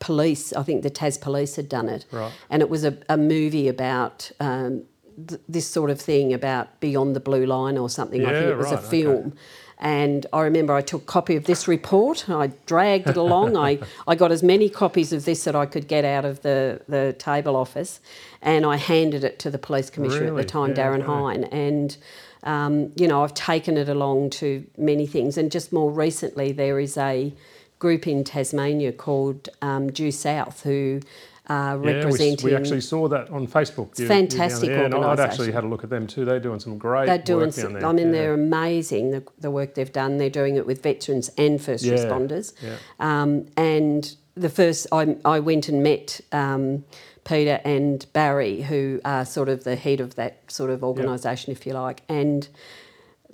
police. 0.00 0.52
I 0.52 0.62
think 0.62 0.82
the 0.82 0.90
Tas 0.90 1.16
Police 1.18 1.56
had 1.56 1.68
done 1.68 1.88
it, 1.88 2.04
Right. 2.10 2.32
and 2.50 2.62
it 2.62 2.68
was 2.70 2.84
a, 2.84 2.96
a 3.08 3.16
movie 3.16 3.68
about. 3.68 4.30
Um, 4.40 4.84
th- 5.26 5.40
this 5.48 5.66
sort 5.66 5.90
of 5.90 6.00
thing 6.00 6.32
about 6.32 6.80
beyond 6.80 7.16
the 7.16 7.20
blue 7.20 7.46
line 7.46 7.78
or 7.78 7.88
something. 7.88 8.24
I 8.24 8.32
think 8.32 8.46
it 8.46 8.56
was 8.56 8.66
right, 8.66 8.74
a 8.74 8.78
okay. 8.78 9.02
film. 9.02 9.32
And 9.80 10.26
I 10.32 10.42
remember 10.42 10.72
I 10.74 10.80
took 10.80 11.02
a 11.02 11.06
copy 11.06 11.36
of 11.36 11.44
this 11.44 11.68
report. 11.68 12.28
I 12.28 12.48
dragged 12.66 13.08
it 13.08 13.16
along. 13.16 13.56
I, 13.56 13.78
I 14.08 14.16
got 14.16 14.32
as 14.32 14.42
many 14.42 14.68
copies 14.68 15.12
of 15.12 15.24
this 15.24 15.44
that 15.44 15.54
I 15.54 15.66
could 15.66 15.86
get 15.86 16.04
out 16.04 16.24
of 16.24 16.42
the, 16.42 16.80
the 16.88 17.14
table 17.18 17.54
office, 17.54 18.00
and 18.42 18.66
I 18.66 18.76
handed 18.76 19.22
it 19.22 19.38
to 19.40 19.50
the 19.50 19.58
police 19.58 19.88
commissioner 19.88 20.32
Really? 20.32 20.40
at 20.40 20.48
the 20.48 20.52
time, 20.52 20.70
Yeah, 20.70 20.76
Darren 20.76 21.02
okay. 21.02 21.06
Hine. 21.06 21.44
And 21.44 21.96
um, 22.42 22.92
you 22.96 23.06
know, 23.08 23.22
I've 23.22 23.34
taken 23.34 23.76
it 23.76 23.88
along 23.88 24.30
to 24.30 24.64
many 24.76 25.06
things. 25.06 25.36
And 25.38 25.50
just 25.50 25.72
more 25.72 25.90
recently, 25.90 26.52
there 26.52 26.80
is 26.80 26.96
a 26.96 27.32
group 27.78 28.06
in 28.06 28.24
Tasmania 28.24 28.92
called 28.92 29.48
um, 29.62 29.90
Due 29.90 30.12
South 30.12 30.62
who 30.62 31.00
are 31.48 31.76
Yeah, 31.76 31.80
we, 31.80 31.92
representing. 31.94 32.44
we 32.44 32.54
actually 32.54 32.80
saw 32.80 33.08
that 33.08 33.30
on 33.30 33.46
Facebook. 33.46 33.90
It's 33.92 34.00
You- 34.00 34.08
fantastic 34.08 34.70
and 34.70 34.94
I'd 34.94 35.20
actually 35.20 35.52
had 35.52 35.64
a 35.64 35.66
look 35.66 35.84
at 35.84 35.90
them 35.90 36.06
too. 36.06 36.24
They're 36.24 36.40
doing 36.40 36.60
some 36.60 36.78
great 36.78 37.06
They're 37.06 37.18
doing. 37.18 37.46
work 37.46 37.54
there. 37.54 37.86
I 37.86 37.92
mean, 37.92 38.06
yeah. 38.06 38.12
they're 38.12 38.34
amazing. 38.34 39.10
The, 39.10 39.22
the 39.40 39.50
work 39.50 39.74
they've 39.74 39.92
done. 39.92 40.18
They're 40.18 40.30
doing 40.30 40.56
it 40.56 40.66
with 40.66 40.82
veterans 40.82 41.30
and 41.38 41.60
first 41.60 41.84
Yeah, 41.84 41.94
responders. 41.94 42.52
yeah. 42.62 42.76
Um, 43.00 43.46
and 43.56 44.14
the 44.34 44.48
first, 44.48 44.86
I, 44.92 45.16
I 45.24 45.40
went 45.40 45.68
and 45.68 45.82
met 45.82 46.20
um, 46.32 46.84
Peter 47.24 47.60
and 47.64 48.06
Barry, 48.12 48.62
who 48.62 49.00
are 49.04 49.24
sort 49.24 49.48
of 49.48 49.64
the 49.64 49.76
head 49.76 50.00
of 50.00 50.14
that 50.16 50.50
sort 50.50 50.70
of 50.70 50.82
organisation, 50.84 51.52
if 51.52 51.66
you 51.66 51.72
like. 51.72 52.02
And 52.08 52.48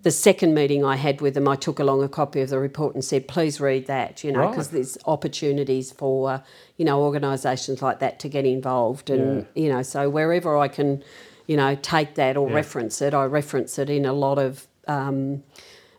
the 0.05 0.11
second 0.11 0.55
meeting 0.55 0.85
I 0.85 0.97
had 0.97 1.21
with 1.21 1.35
them, 1.35 1.49
I 1.49 1.57
took 1.57 1.79
along 1.79 2.03
a 2.03 2.09
copy 2.09 2.41
of 2.43 2.51
the 2.51 2.59
report 2.59 2.95
and 2.95 3.05
said, 3.05 3.27
please 3.27 3.61
read 3.61 3.87
that, 3.87 4.23
you 4.23 4.31
know, 4.33 4.41
Right. 4.41 4.51
because 4.51 4.69
there's 4.69 4.97
opportunities 5.07 5.91
for, 5.93 6.43
you 6.77 6.85
know, 6.85 7.03
organisations 7.03 7.83
like 7.83 7.99
that 8.01 8.21
to 8.21 8.29
get 8.29 8.45
involved. 8.45 9.11
And, 9.11 9.47
you 9.55 9.69
know, 9.69 9.83
so 9.83 10.09
wherever 10.09 10.57
I 10.57 10.69
can, 10.69 11.03
you 11.47 11.57
know, 11.57 11.75
take 11.81 12.15
that 12.15 12.37
or 12.37 12.49
Yeah. 12.49 12.55
reference 12.57 13.01
it, 13.03 13.13
I 13.15 13.25
reference 13.25 13.79
it 13.79 13.91
in 13.91 14.05
a 14.05 14.13
lot 14.13 14.39
of. 14.39 14.67
Um, 14.87 15.43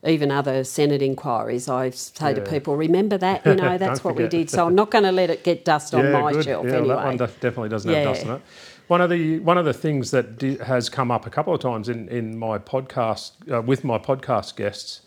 even 0.08 0.30
other 0.30 0.64
Senate 0.64 1.02
inquiries, 1.02 1.68
I 1.68 1.90
say 1.90 2.36
to 2.36 2.42
people, 2.42 2.76
remember 2.78 3.18
that, 3.18 3.44
you 3.44 3.56
know, 3.56 3.76
that's 3.84 4.04
what 4.04 4.16
we 4.16 4.28
did. 4.28 4.52
So 4.52 4.68
I'm 4.68 4.76
not 4.76 4.92
going 4.92 5.04
to 5.04 5.12
let 5.12 5.32
it 5.32 5.44
get 5.44 5.66
dust 5.66 5.96
on 6.00 6.12
my 6.12 6.32
good. 6.32 6.46
shelf 6.46 6.68
yeah, 6.68 6.74
anyway. 6.74 6.90
that 6.96 7.06
one 7.06 7.18
def- 7.18 7.40
definitely 7.40 7.70
doesn't 7.70 7.90
have 7.90 7.98
Yeah. 8.04 8.04
dust 8.14 8.26
on 8.28 8.36
it. 8.36 8.42
One 8.88 9.02
of 9.02 9.10
the 9.10 9.40
one 9.40 9.58
of 9.58 9.66
the 9.66 9.74
things 9.74 10.12
that 10.12 10.38
di- 10.38 10.58
has 10.58 10.90
come 10.90 11.10
up 11.10 11.26
a 11.26 11.30
couple 11.30 11.54
of 11.54 11.60
times 11.60 11.90
in 11.90 12.08
in 12.10 12.38
my 12.38 12.60
podcast 12.60 13.32
uh, 13.52 13.62
with 13.62 13.84
my 13.84 13.98
podcast 13.98 14.56
guests, 14.56 15.02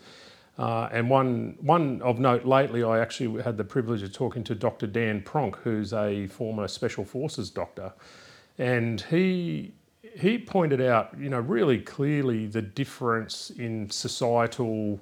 uh, 0.57 0.89
and 0.91 1.09
one 1.09 1.55
one 1.61 2.01
of 2.01 2.19
note 2.19 2.43
lately, 2.45 2.83
I 2.83 2.99
actually 2.99 3.41
had 3.41 3.55
the 3.57 3.63
privilege 3.63 4.01
of 4.03 4.11
talking 4.11 4.43
to 4.45 4.55
Dr. 4.55 4.85
Dan 4.85 5.21
Pronk, 5.21 5.55
who's 5.57 5.93
a 5.93 6.27
former 6.27 6.67
Special 6.67 7.05
Forces 7.05 7.49
doctor, 7.49 7.93
and 8.57 8.99
he 9.01 9.71
he 10.15 10.37
pointed 10.37 10.81
out, 10.81 11.17
you 11.17 11.29
know, 11.29 11.39
really 11.39 11.79
clearly 11.79 12.47
the 12.47 12.61
difference 12.61 13.49
in 13.51 13.89
societal 13.89 14.99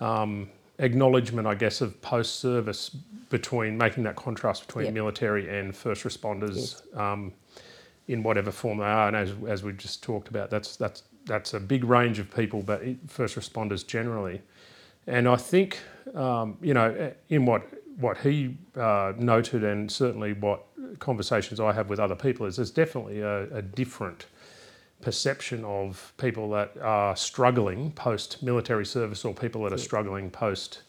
um, 0.00 0.50
acknowledgement, 0.78 1.46
I 1.46 1.54
guess, 1.54 1.80
of 1.80 2.02
post 2.02 2.40
service 2.40 2.90
between 3.30 3.78
making 3.78 4.02
that 4.04 4.16
contrast 4.16 4.66
between 4.66 4.86
Yep. 4.86 4.94
military 4.94 5.58
and 5.58 5.74
first 5.74 6.04
responders 6.04 6.82
um, 6.98 7.32
in 8.08 8.22
whatever 8.22 8.50
form 8.50 8.78
they 8.78 8.84
are. 8.84 9.08
And 9.08 9.16
as, 9.16 9.32
as 9.48 9.62
we 9.62 9.72
just 9.72 10.02
talked 10.02 10.28
about, 10.28 10.50
that's, 10.50 10.76
that's, 10.76 11.02
that's 11.24 11.54
a 11.54 11.60
big 11.60 11.84
range 11.84 12.18
of 12.18 12.30
people, 12.34 12.62
but 12.62 12.82
first 13.06 13.36
responders 13.36 13.86
generally. 13.86 14.42
And 15.06 15.28
I 15.28 15.36
think, 15.36 15.78
um, 16.14 16.56
you 16.60 16.74
know, 16.74 17.12
in 17.28 17.46
what, 17.46 17.62
what 17.98 18.18
he 18.18 18.56
uh, 18.76 19.12
noted, 19.18 19.64
and 19.64 19.90
certainly 19.90 20.32
what 20.32 20.64
conversations 20.98 21.60
I 21.60 21.72
have 21.72 21.88
with 21.88 22.00
other 22.00 22.16
people, 22.16 22.46
is 22.46 22.56
there's 22.56 22.70
definitely 22.70 23.20
a, 23.20 23.44
a 23.54 23.62
different 23.62 24.26
perception 25.00 25.64
of 25.64 26.12
people 26.16 26.48
that 26.50 26.76
are 26.80 27.14
struggling 27.14 27.92
post 27.92 28.42
military 28.42 28.86
service 28.86 29.24
or 29.24 29.34
people 29.34 29.62
that 29.64 29.72
are 29.72 29.78
struggling 29.78 30.30
post 30.30 30.82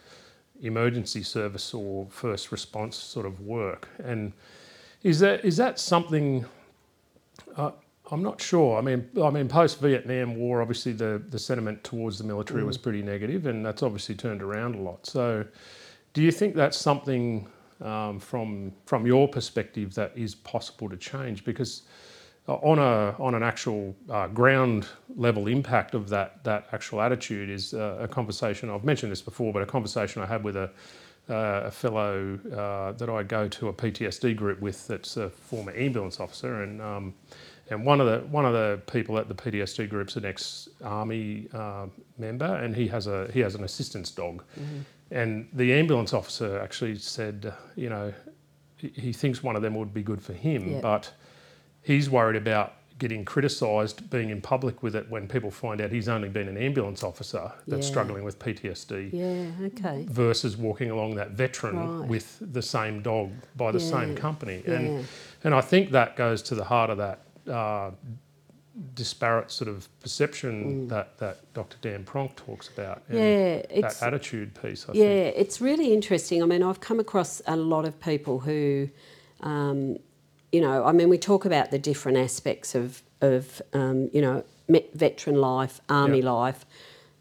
emergency 0.61 1.21
service 1.21 1.73
or 1.73 2.07
first 2.09 2.51
response 2.51 2.95
sort 2.95 3.25
of 3.25 3.41
work. 3.41 3.89
And 4.03 4.31
is 5.03 5.19
that 5.19 5.43
is 5.43 5.57
that 5.57 5.79
something? 5.79 6.45
Uh, 7.55 7.71
I'm 8.11 8.21
not 8.21 8.39
sure. 8.39 8.77
I 8.77 8.81
mean, 8.81 9.09
I 9.21 9.29
mean, 9.29 9.47
post 9.47 9.79
Vietnam 9.79 10.35
War, 10.35 10.61
obviously 10.61 10.91
the 10.93 11.21
the 11.29 11.39
sentiment 11.39 11.83
towards 11.83 12.17
the 12.17 12.23
military 12.23 12.63
was 12.63 12.77
pretty 12.77 13.01
negative, 13.01 13.47
and 13.47 13.65
that's 13.65 13.81
obviously 13.81 14.15
turned 14.15 14.43
around 14.43 14.75
a 14.75 14.81
lot. 14.81 15.05
So, 15.05 15.45
do 16.13 16.21
you 16.21 16.31
think 16.31 16.55
that's 16.55 16.77
something 16.77 17.47
um, 17.81 18.19
from 18.19 18.73
from 18.85 19.07
your 19.07 19.27
perspective 19.27 19.95
that 19.95 20.11
is 20.15 20.35
possible 20.35 20.87
to 20.89 20.97
change? 20.97 21.43
Because 21.43 21.83
uh, 22.47 22.55
on 22.55 22.77
a 22.77 23.15
on 23.19 23.33
an 23.33 23.41
actual 23.41 23.95
uh, 24.09 24.27
ground 24.27 24.85
level 25.15 25.47
impact 25.47 25.95
of 25.95 26.09
that 26.09 26.43
that 26.43 26.67
actual 26.73 27.01
attitude 27.01 27.49
is 27.49 27.73
uh, 27.73 27.97
a 27.99 28.07
conversation 28.07 28.69
I've 28.69 28.83
mentioned 28.83 29.11
this 29.11 29.23
before, 29.23 29.51
but 29.51 29.63
a 29.63 29.65
conversation 29.65 30.21
I 30.21 30.27
had 30.27 30.43
with 30.43 30.55
a 30.55 30.69
uh, 31.29 31.61
a 31.65 31.71
fellow 31.71 32.39
uh, 32.51 32.91
that 32.93 33.09
I 33.09 33.23
go 33.23 33.47
to 33.47 33.67
a 33.69 33.73
PTSD 33.73 34.35
group 34.35 34.59
with 34.61 34.87
that's 34.87 35.17
a 35.17 35.29
former 35.29 35.73
ambulance 35.75 36.19
officer 36.19 36.63
and. 36.63 36.81
Um, 36.81 37.13
and 37.71 37.83
one 37.83 37.99
of 37.99 38.05
the 38.05 38.19
one 38.27 38.45
of 38.45 38.53
the 38.53 38.79
people 38.85 39.17
at 39.17 39.27
the 39.27 39.33
PTSD 39.33 39.89
group's 39.89 40.11
is 40.13 40.17
an 40.17 40.25
ex-army 40.25 41.47
uh, 41.51 41.87
member, 42.19 42.45
and 42.45 42.75
he 42.75 42.87
has 42.89 43.07
a 43.07 43.27
he 43.33 43.39
has 43.39 43.55
an 43.55 43.63
assistance 43.63 44.11
dog, 44.11 44.43
and 45.09 45.47
the 45.51 45.73
ambulance 45.73 46.13
officer 46.13 46.59
actually 46.59 46.95
said, 46.99 47.51
you 47.75 47.89
know, 47.89 48.13
he, 48.77 48.89
he 48.89 49.11
thinks 49.11 49.41
one 49.41 49.55
of 49.55 49.63
them 49.63 49.73
would 49.75 49.95
be 49.95 50.03
good 50.03 50.21
for 50.21 50.33
him, 50.33 50.73
Yeah. 50.73 50.81
but 50.81 51.11
he's 51.81 52.07
worried 52.07 52.35
about 52.35 52.73
getting 52.97 53.25
criticised 53.25 54.09
being 54.09 54.29
in 54.29 54.41
public 54.41 54.81
with 54.81 54.95
it 54.95 55.09
when 55.09 55.27
people 55.27 55.51
find 55.51 55.81
out 55.81 55.91
he's 55.91 56.07
only 56.07 56.29
been 56.29 56.47
an 56.47 56.57
ambulance 56.57 57.03
officer 57.03 57.51
that's 57.67 57.85
Yeah. 57.85 57.91
struggling 57.91 58.23
with 58.23 58.39
PTSD 58.39 59.09
yeah, 59.11 59.51
okay. 59.67 60.05
versus 60.09 60.55
walking 60.55 60.91
along 60.91 61.15
that 61.15 61.31
veteran 61.31 61.75
Right. 61.99 62.07
with 62.09 62.37
the 62.41 62.61
same 62.61 63.01
dog 63.01 63.31
by 63.57 63.71
the 63.71 63.79
same 63.81 64.11
Yeah. 64.11 64.15
company. 64.17 64.63
Yeah. 64.65 64.73
And 64.75 65.05
and 65.43 65.53
I 65.53 65.61
think 65.61 65.91
that 65.91 66.15
goes 66.15 66.41
to 66.43 66.55
the 66.55 66.63
heart 66.63 66.89
of 66.89 66.97
that 66.97 67.19
uh, 67.51 67.91
disparate 68.93 69.51
sort 69.51 69.69
of 69.69 69.87
perception 70.01 70.87
that, 70.89 71.17
that 71.19 71.53
Dr. 71.53 71.77
Dan 71.81 72.03
Pronk 72.03 72.35
talks 72.35 72.67
about. 72.69 73.03
and 73.07 73.17
Mm. 73.17 73.69
Yeah, 73.75 73.81
that 73.81 74.01
attitude 74.03 74.53
piece. 74.61 74.85
I 74.89 74.93
yeah, 74.93 75.03
think. 75.05 75.35
it's 75.37 75.61
really 75.61 75.93
interesting. 75.93 76.43
I 76.43 76.45
mean, 76.45 76.61
I've 76.63 76.81
come 76.81 76.99
across 76.99 77.41
a 77.47 77.55
lot 77.55 77.85
of 77.85 77.99
people 78.01 78.39
who, 78.39 78.89
um, 79.41 79.97
you 80.55 80.61
know, 80.61 80.85
I 80.85 80.93
mean, 80.93 81.09
we 81.09 81.17
talk 81.17 81.43
about 81.43 81.71
the 81.71 81.79
different 81.89 82.17
aspects 82.17 82.75
of 82.75 83.01
of 83.31 83.61
um, 83.73 84.09
you 84.13 84.21
know 84.21 84.43
veteran 84.93 85.37
life, 85.53 85.81
army 85.89 86.17
Yep. 86.17 86.25
life. 86.25 86.65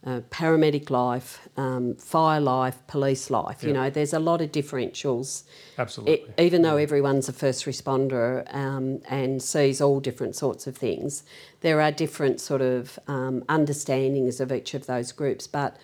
Uh, 0.07 0.21
paramedic 0.31 0.91
life, 0.91 1.49
um, 1.57 1.95
fire 1.95 2.39
life, 2.39 2.77
police 2.87 3.31
life. 3.31 3.65
You 3.65 3.73
know, 3.73 3.89
there's 3.89 4.13
a 4.13 4.19
lot 4.19 4.43
of 4.43 4.53
differentials 4.53 5.45
Absolutely. 5.79 6.35
it, 6.37 6.47
even 6.47 6.61
though 6.61 6.77
everyone's 6.77 7.27
a 7.27 7.33
first 7.33 7.65
responder 7.65 8.27
um, 8.55 9.01
and 9.09 9.43
sees 9.43 9.81
all 9.81 10.01
different 10.01 10.37
sorts 10.37 10.67
of 10.67 10.77
things, 10.77 11.25
there 11.63 11.81
are 11.81 11.91
different 11.91 12.39
sort 12.39 12.61
of 12.61 12.99
um, 13.09 13.45
understandings 13.49 14.41
of 14.41 14.53
each 14.53 14.75
of 14.75 14.85
those 14.85 15.11
groups. 15.11 15.47
But 15.47 15.79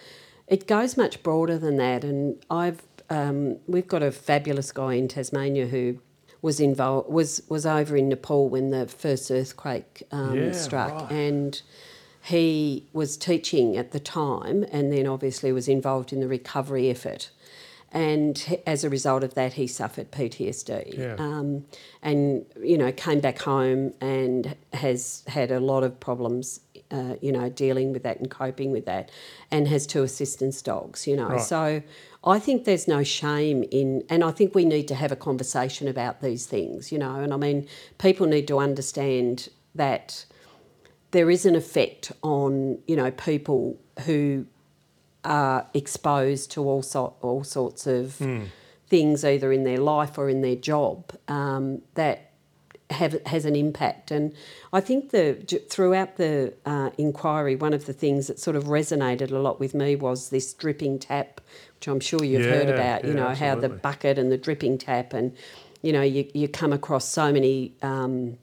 it 0.47 0.67
goes 0.67 0.99
much 0.99 1.23
broader 1.23 1.57
than 1.57 1.77
that. 1.79 2.05
And 2.05 2.45
I've 2.51 2.83
um, 3.09 3.57
we've 3.67 3.89
got 3.89 4.03
a 4.03 4.13
fabulous 4.13 4.71
guy 4.71 4.93
in 5.01 5.09
Tasmania 5.09 5.67
who 5.67 5.99
was 6.43 6.61
involved 6.61 7.11
was 7.11 7.43
was 7.49 7.67
over 7.67 7.97
in 7.97 8.09
Nepal 8.09 8.49
when 8.49 8.71
the 8.71 8.87
first 8.87 9.31
earthquake 9.31 10.03
um, 10.13 10.37
Yeah, 10.37 10.53
struck 10.53 11.03
right. 11.03 11.13
and. 11.13 11.63
He 12.23 12.87
was 12.93 13.17
teaching 13.17 13.79
at 13.79 13.93
the 13.93 13.99
time 13.99 14.63
and 14.71 14.93
then 14.93 15.07
obviously 15.07 15.53
was 15.53 15.69
involved 15.69 16.13
in 16.13 16.21
the 16.21 16.29
recovery 16.29 16.91
effort 16.91 17.31
and 17.93 18.59
as 18.67 18.85
a 18.85 18.91
result 18.91 19.25
of 19.25 19.35
that, 19.35 19.55
he 19.55 19.67
suffered 19.67 20.13
PTSD. 20.13 20.97
Yeah. 20.97 21.17
Um, 21.19 21.65
and 22.03 22.47
you 22.63 22.79
know, 22.79 22.93
came 22.93 23.21
back 23.21 23.41
home 23.41 23.95
and 24.01 24.55
has 24.73 25.25
had 25.27 25.51
a 25.51 25.59
lot 25.59 25.83
of 25.83 25.99
problems, 25.99 26.61
uh, 26.91 27.15
you 27.21 27.33
know, 27.33 27.49
dealing 27.49 27.93
with 27.93 28.03
that 28.03 28.19
and 28.19 28.31
coping 28.31 28.71
with 28.73 28.87
that, 28.87 29.11
and 29.51 29.69
has 29.69 29.87
two 29.87 30.03
assistance 30.03 30.63
dogs. 30.63 31.07
You 31.07 31.17
know, 31.17 31.29
Right. 31.29 31.41
so 31.41 31.83
I 32.25 32.39
think 32.39 32.65
there's 32.65 32.89
no 32.89 33.03
shame 33.03 33.65
in, 33.71 34.05
and 34.09 34.23
I 34.25 34.31
think 34.31 34.55
we 34.55 34.65
need 34.65 34.89
to 34.89 34.95
have 34.95 35.13
a 35.13 35.17
conversation 35.17 35.89
about 35.89 36.21
these 36.21 36.47
things. 36.47 36.91
You 36.93 36.99
know, 36.99 37.17
and 37.17 37.33
I 37.33 37.37
mean, 37.37 37.67
people 37.99 38.27
need 38.27 38.47
to 38.49 38.59
understand 38.59 39.49
that 39.75 40.25
there 41.13 41.31
is 41.31 41.47
an 41.47 41.55
effect 41.57 42.13
on 42.23 42.79
you 42.87 42.97
know 42.97 43.11
people 43.11 43.79
who 44.07 44.47
are 45.25 45.67
exposed 45.75 46.51
to 46.53 46.63
all 46.65 46.83
so, 46.83 47.15
all 47.21 47.45
sorts 47.45 47.87
of 47.87 48.21
things 48.89 49.25
either 49.25 49.53
in 49.53 49.65
their 49.65 49.79
life 49.79 50.19
or 50.19 50.29
in 50.29 50.41
their 50.41 50.57
job 50.57 51.13
um, 51.29 51.81
that 51.95 52.30
have 52.91 53.21
has 53.27 53.45
an 53.45 53.57
impact. 53.57 54.11
And 54.11 54.35
I 54.73 54.81
think 54.81 55.11
the 55.11 55.35
throughout 55.69 56.17
the 56.17 56.55
uh, 56.67 56.91
inquiry, 56.99 57.57
one 57.57 57.73
of 57.73 57.87
the 57.87 57.93
things 57.93 58.27
that 58.27 58.39
sort 58.39 58.57
of 58.57 58.65
resonated 58.65 59.31
a 59.31 59.39
lot 59.39 59.61
with 59.61 59.75
me 59.75 59.97
was 59.97 60.31
this 60.31 60.53
dripping 60.53 60.99
tap, 60.99 61.41
which 61.77 61.89
I'm 61.89 62.01
sure 62.01 62.25
you've 62.25 62.45
heard 62.45 62.69
about. 62.69 63.05
You 63.05 63.11
yeah, 63.11 63.21
know 63.21 63.35
how 63.35 63.55
the 63.55 63.69
bucket 63.69 64.19
and 64.19 64.31
the 64.31 64.39
dripping 64.39 64.79
tap 64.79 65.13
and 65.13 65.37
you 65.83 65.93
know, 65.93 66.03
you, 66.03 66.29
you 66.35 66.49
come 66.49 66.73
across 66.73 67.09
so 67.09 67.33
many, 67.33 67.75
um, 67.83 68.37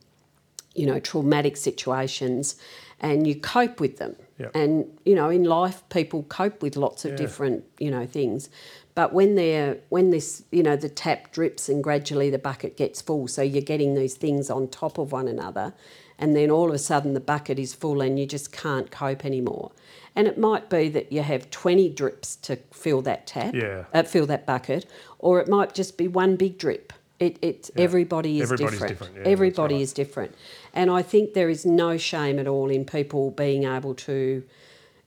you 0.74 0.86
know, 0.86 1.00
traumatic 1.00 1.58
situations 1.58 2.56
and 3.00 3.28
you 3.28 3.36
cope 3.36 3.80
with 3.80 3.98
them. 3.98 4.16
Yep. 4.40 4.52
And, 4.56 4.86
you 5.06 5.16
know, 5.16 5.30
in 5.30 5.44
life, 5.44 5.84
people 5.90 6.24
cope 6.24 6.62
with 6.62 6.76
lots 6.78 7.06
of 7.06 7.12
Yeah. 7.12 7.18
different, 7.18 7.64
you 7.80 7.90
know, 7.92 8.06
things. 8.06 8.50
But 8.96 9.14
when 9.14 9.36
they're, 9.36 9.78
when 9.90 10.10
this, 10.10 10.44
you 10.52 10.64
know, 10.64 10.76
the 10.76 10.90
tap 10.90 11.32
drips 11.32 11.70
and 11.70 11.84
gradually 11.84 12.30
the 12.30 12.40
bucket 12.40 12.78
gets 12.78 13.02
full, 13.02 13.28
so 13.28 13.42
you're 13.44 13.62
getting 13.62 13.94
these 13.94 14.16
things 14.16 14.50
on 14.50 14.68
top 14.68 14.98
of 14.98 15.12
one 15.12 15.28
another, 15.28 15.74
and 16.18 16.36
then 16.36 16.50
all 16.50 16.70
of 16.70 16.74
a 16.74 16.80
sudden 16.80 17.14
the 17.14 17.20
bucket 17.20 17.60
is 17.60 17.74
full 17.76 18.02
and 18.02 18.20
you 18.20 18.26
just 18.26 18.52
can't 18.52 18.90
cope 18.90 19.24
anymore. 19.24 19.72
And 20.16 20.28
it 20.28 20.40
might 20.40 20.68
be 20.68 20.90
that 20.90 21.12
you 21.12 21.22
have 21.22 21.52
20 21.52 21.90
drips 21.90 22.36
to 22.38 22.56
fill 22.72 23.04
that 23.04 23.28
tap, 23.28 23.54
Yeah. 23.54 23.86
uh, 23.94 24.02
fill 24.02 24.26
that 24.26 24.48
bucket, 24.48 24.88
or 25.20 25.40
it 25.40 25.48
might 25.48 25.76
just 25.76 25.96
be 25.98 26.08
one 26.08 26.36
big 26.36 26.58
drip. 26.58 26.92
It, 27.20 27.38
it 27.44 27.70
everybody 27.76 28.40
is 28.40 28.52
Everybody's 28.52 28.80
different. 28.80 29.00
different, 29.00 29.16
yeah, 29.26 29.32
everybody 29.32 29.76
right. 29.76 29.82
is 29.82 29.92
different, 29.94 30.36
and 30.78 30.92
I 30.92 31.02
think 31.02 31.34
there 31.34 31.50
is 31.50 31.66
no 31.66 31.98
shame 31.98 32.38
at 32.40 32.48
all 32.48 32.70
in 32.70 32.86
people 32.86 33.32
being 33.32 33.64
able 33.66 33.96
to 33.96 34.44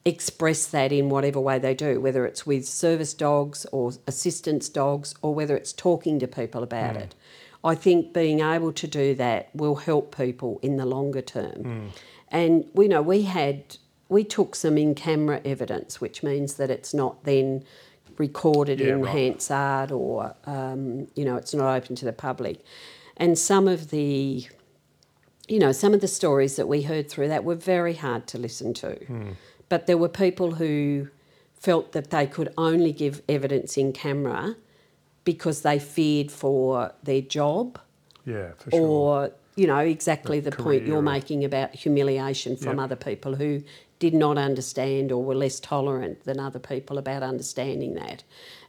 express 0.04 0.66
that 0.66 0.90
in 0.92 1.08
whatever 1.10 1.38
way 1.40 1.58
they 1.58 1.74
do, 1.74 2.00
whether 2.00 2.26
it's 2.26 2.44
with 2.44 2.66
service 2.66 3.14
dogs 3.14 3.66
or 3.70 3.92
assistance 4.06 4.68
dogs, 4.68 5.14
or 5.22 5.34
whether 5.34 5.56
it's 5.56 5.72
talking 5.72 6.18
to 6.18 6.26
people 6.26 6.62
about 6.62 6.96
Hmm. 6.96 7.02
it. 7.02 7.14
I 7.62 7.74
think 7.74 8.12
being 8.12 8.40
able 8.40 8.72
to 8.72 8.86
do 8.86 9.14
that 9.16 9.50
will 9.54 9.76
help 9.76 10.16
people 10.16 10.58
in 10.62 10.76
the 10.76 10.86
longer 10.86 11.20
term. 11.22 11.62
Hmm. 11.62 11.86
And 12.28 12.64
we 12.74 12.88
know 12.88 13.02
we 13.02 13.22
had 13.22 13.76
we 14.08 14.24
took 14.24 14.56
some 14.56 14.76
in 14.76 14.92
camera 14.96 15.40
evidence, 15.44 16.00
which 16.00 16.24
means 16.24 16.54
that 16.54 16.68
it's 16.68 16.92
not 16.92 17.22
then 17.22 17.62
recorded 18.18 18.80
Yeah, 18.80 18.88
in 18.94 19.02
right. 19.02 19.12
Hansard 19.12 19.92
or 19.92 20.34
um, 20.46 21.06
you 21.14 21.24
know 21.24 21.36
it's 21.36 21.54
not 21.54 21.68
open 21.76 21.94
to 21.96 22.04
the 22.04 22.12
public. 22.12 22.64
And 23.16 23.38
some 23.38 23.68
of 23.68 23.90
the 23.90 24.48
you 25.50 25.58
know, 25.58 25.72
some 25.72 25.92
of 25.92 26.00
the 26.00 26.08
stories 26.08 26.54
that 26.56 26.68
we 26.68 26.82
heard 26.82 27.10
through 27.10 27.28
that 27.28 27.42
were 27.44 27.56
very 27.56 27.94
hard 27.94 28.26
to 28.28 28.38
listen 28.38 28.72
to. 28.74 28.92
Hmm. 29.06 29.30
But 29.68 29.86
there 29.86 29.98
were 29.98 30.08
people 30.08 30.52
who 30.54 31.08
felt 31.54 31.92
that 31.92 32.10
they 32.10 32.26
could 32.26 32.52
only 32.56 32.92
give 32.92 33.20
evidence 33.28 33.76
in 33.76 33.92
camera 33.92 34.54
because 35.24 35.62
they 35.62 35.78
feared 35.78 36.30
for 36.30 36.92
their 37.02 37.20
job 37.20 37.78
Yeah, 38.24 38.52
for 38.58 38.70
sure. 38.70 38.80
or, 38.80 39.30
you 39.56 39.66
know, 39.66 39.78
exactly 39.78 40.40
the 40.40 40.52
point 40.52 40.86
you're 40.86 41.02
making 41.02 41.44
about 41.44 41.74
humiliation 41.74 42.56
from 42.56 42.76
Yep. 42.78 42.84
other 42.84 42.96
people 42.96 43.34
who 43.34 43.62
did 43.98 44.14
not 44.14 44.38
understand 44.38 45.12
or 45.12 45.22
were 45.22 45.34
less 45.34 45.60
tolerant 45.60 46.24
than 46.24 46.40
other 46.40 46.58
people 46.58 46.96
about 46.96 47.22
understanding 47.22 47.94
that. 47.94 48.22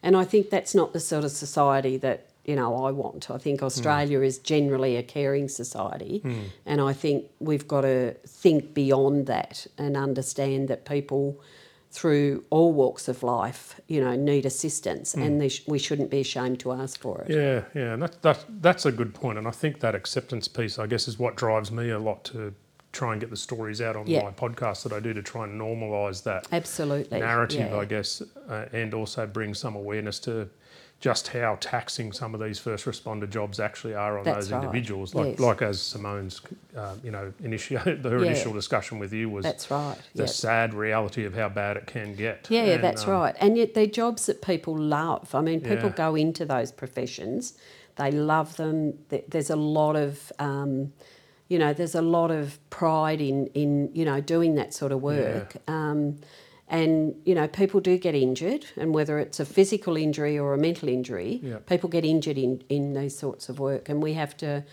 And 0.03 0.17
I 0.17 0.25
think 0.25 0.49
that's 0.49 0.75
not 0.75 0.91
the 0.93 0.99
sort 0.99 1.23
of 1.23 1.31
society 1.31 1.95
that, 1.97 2.25
you 2.45 2.55
know, 2.55 2.75
I 2.85 2.91
want. 2.91 3.29
I 3.29 3.33
Hmm. 3.35 3.39
think 3.39 3.63
Australia 3.63 4.21
is 4.21 4.39
generally 4.39 4.95
a 4.97 5.03
caring 5.03 5.47
society. 5.47 6.23
And 6.65 6.81
I 6.81 6.93
think 6.93 7.25
we've 7.39 7.67
got 7.67 7.81
to 7.81 8.15
think 8.27 8.73
beyond 8.73 9.27
that 9.27 9.67
and 9.77 9.95
understand 9.95 10.67
that 10.69 10.85
people 10.85 11.39
through 11.91 12.43
all 12.49 12.71
walks 12.71 13.07
of 13.09 13.21
life, 13.21 13.79
you 13.87 13.99
know, 13.99 14.15
need 14.15 14.45
assistance 14.45 15.13
and 15.13 15.41
they 15.41 15.49
sh- 15.49 15.67
we 15.67 15.77
shouldn't 15.77 16.09
be 16.09 16.21
ashamed 16.21 16.57
to 16.61 16.71
ask 16.71 16.99
for 17.01 17.21
it. 17.21 17.27
Hmm. 17.27 17.33
Yeah, 17.33 17.63
yeah, 17.75 17.93
and 17.93 18.01
that, 18.01 18.21
that, 18.21 18.45
that's 18.61 18.85
a 18.85 18.91
good. 18.93 19.13
And 19.21 19.47
I 19.47 19.51
think 19.51 19.81
that 19.81 19.93
acceptance 19.93 20.47
piece, 20.47 20.79
I 20.79 20.87
guess, 20.87 21.07
is 21.09 21.19
what 21.19 21.35
drives 21.35 21.69
me 21.71 21.89
a 21.89 21.99
lot 21.99 22.23
to 22.25 22.53
try 22.93 23.11
and 23.11 23.19
get 23.21 23.29
the 23.29 23.37
stories 23.37 23.81
out 23.81 23.95
on 23.95 24.07
Yeah. 24.07 24.23
my 24.23 24.31
podcast 24.31 24.83
that 24.83 24.93
I 24.93 24.99
do 25.01 25.13
to 25.13 25.21
try 25.21 25.43
and 25.45 25.59
normalise 25.59 26.23
that 26.23 26.47
Absolutely. 26.51 27.19
narrative, 27.19 27.69
yeah. 27.71 27.77
I 27.77 27.85
guess, 27.85 28.21
uh, 28.49 28.65
and 28.73 28.93
also 28.93 29.27
bring 29.27 29.53
some 29.53 29.75
awareness 29.75 30.17
to 30.21 30.49
just 31.01 31.29
how 31.29 31.57
taxing 31.59 32.11
some 32.11 32.35
of 32.35 32.39
these 32.39 32.59
first 32.59 32.85
responder 32.85 33.27
jobs 33.27 33.59
actually 33.59 33.95
are 33.95 34.19
on 34.19 34.23
That's 34.23 34.45
those 34.45 34.51
right, 34.51 34.63
individuals. 34.63 35.15
Like, 35.15 35.31
yes. 35.31 35.39
like 35.39 35.61
as 35.63 35.81
Simone's, 35.81 36.41
uh, 36.77 36.95
you 37.03 37.09
know, 37.09 37.33
initiated 37.43 38.03
her 38.05 38.19
Yeah. 38.19 38.27
initial 38.27 38.53
discussion 38.53 38.99
with 38.99 39.11
you 39.11 39.27
was 39.27 39.43
That's 39.43 39.69
right. 39.71 39.97
the 40.13 40.23
yeah. 40.23 40.27
sad 40.27 40.75
reality 40.75 41.25
of 41.25 41.33
how 41.33 41.49
bad 41.49 41.75
it 41.75 41.87
can 41.87 42.13
get. 42.15 42.45
Yeah, 42.51 42.65
And, 42.65 42.83
that's 42.83 43.05
um, 43.05 43.09
right. 43.13 43.35
And 43.39 43.57
yet 43.57 43.73
they're 43.73 43.87
jobs 43.87 44.27
that 44.27 44.43
people 44.43 44.77
love. 44.77 45.33
I 45.33 45.41
mean, 45.41 45.59
people 45.61 45.89
Yeah. 45.89 45.95
go 45.97 46.15
into 46.15 46.45
those 46.45 46.71
professions, 46.71 47.57
they 47.95 48.11
love 48.11 48.55
them. 48.57 48.93
There's 49.27 49.49
a 49.49 49.55
lot 49.55 49.95
of, 49.95 50.31
um, 50.37 50.93
you 51.49 51.57
know, 51.57 51.73
there's 51.73 51.95
a 51.95 52.01
lot 52.03 52.29
of 52.29 52.59
pride 52.69 53.21
in, 53.21 53.47
in 53.47 53.89
you 53.93 54.05
know, 54.05 54.21
doing 54.21 54.53
that 54.55 54.71
sort 54.73 54.91
of 54.91 55.01
work. 55.01 55.57
Um, 55.67 56.17
and, 56.71 57.13
you 57.25 57.35
know, 57.35 57.47
people 57.49 57.81
do 57.81 57.97
get 57.97 58.15
injured, 58.15 58.65
and 58.77 58.93
whether 58.95 59.19
it's 59.19 59.39
a 59.41 59.45
physical 59.45 59.97
injury 59.97 60.39
or 60.39 60.53
a 60.53 60.57
mental 60.57 60.87
injury, 60.87 61.41
Yeah. 61.43 61.57
people 61.67 61.89
get 61.89 62.05
injured 62.05 62.37
in, 62.37 62.63
in 62.69 62.93
these 62.93 63.15
sorts 63.19 63.49
of 63.49 63.59
work. 63.59 63.89
And 63.89 64.01
we 64.01 64.13
have 64.13 64.37
to 64.37 64.63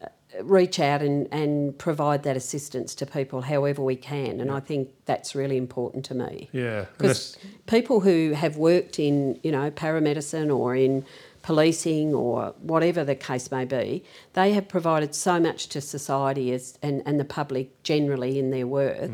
uh, 0.00 0.06
reach 0.44 0.78
out 0.78 1.02
and, 1.02 1.26
and 1.32 1.76
provide 1.78 2.22
that 2.22 2.36
assistance 2.36 2.94
to 2.94 3.06
people 3.06 3.40
however 3.42 3.82
we 3.82 3.96
can. 3.96 4.40
And 4.40 4.52
I 4.52 4.60
think 4.60 4.90
that's 5.04 5.34
really 5.34 5.56
important 5.56 6.04
to 6.06 6.14
me. 6.14 6.48
Yeah, 6.52 6.84
Because 6.96 7.36
people 7.66 7.98
who 8.00 8.34
have 8.34 8.56
worked 8.56 9.00
in, 9.00 9.40
you 9.42 9.50
know, 9.50 9.68
paramedicine 9.72 10.56
or 10.56 10.76
in 10.76 11.04
policing 11.42 12.14
or 12.14 12.54
whatever 12.60 13.02
the 13.04 13.16
case 13.16 13.50
may 13.50 13.64
be, 13.64 14.04
they 14.34 14.52
have 14.52 14.68
provided 14.68 15.12
so 15.12 15.40
much 15.40 15.66
to 15.70 15.80
society 15.80 16.52
as, 16.52 16.78
and, 16.82 17.02
and 17.04 17.18
the 17.18 17.24
public 17.24 17.82
generally 17.82 18.38
in 18.38 18.50
their 18.50 18.68
work. 18.68 19.10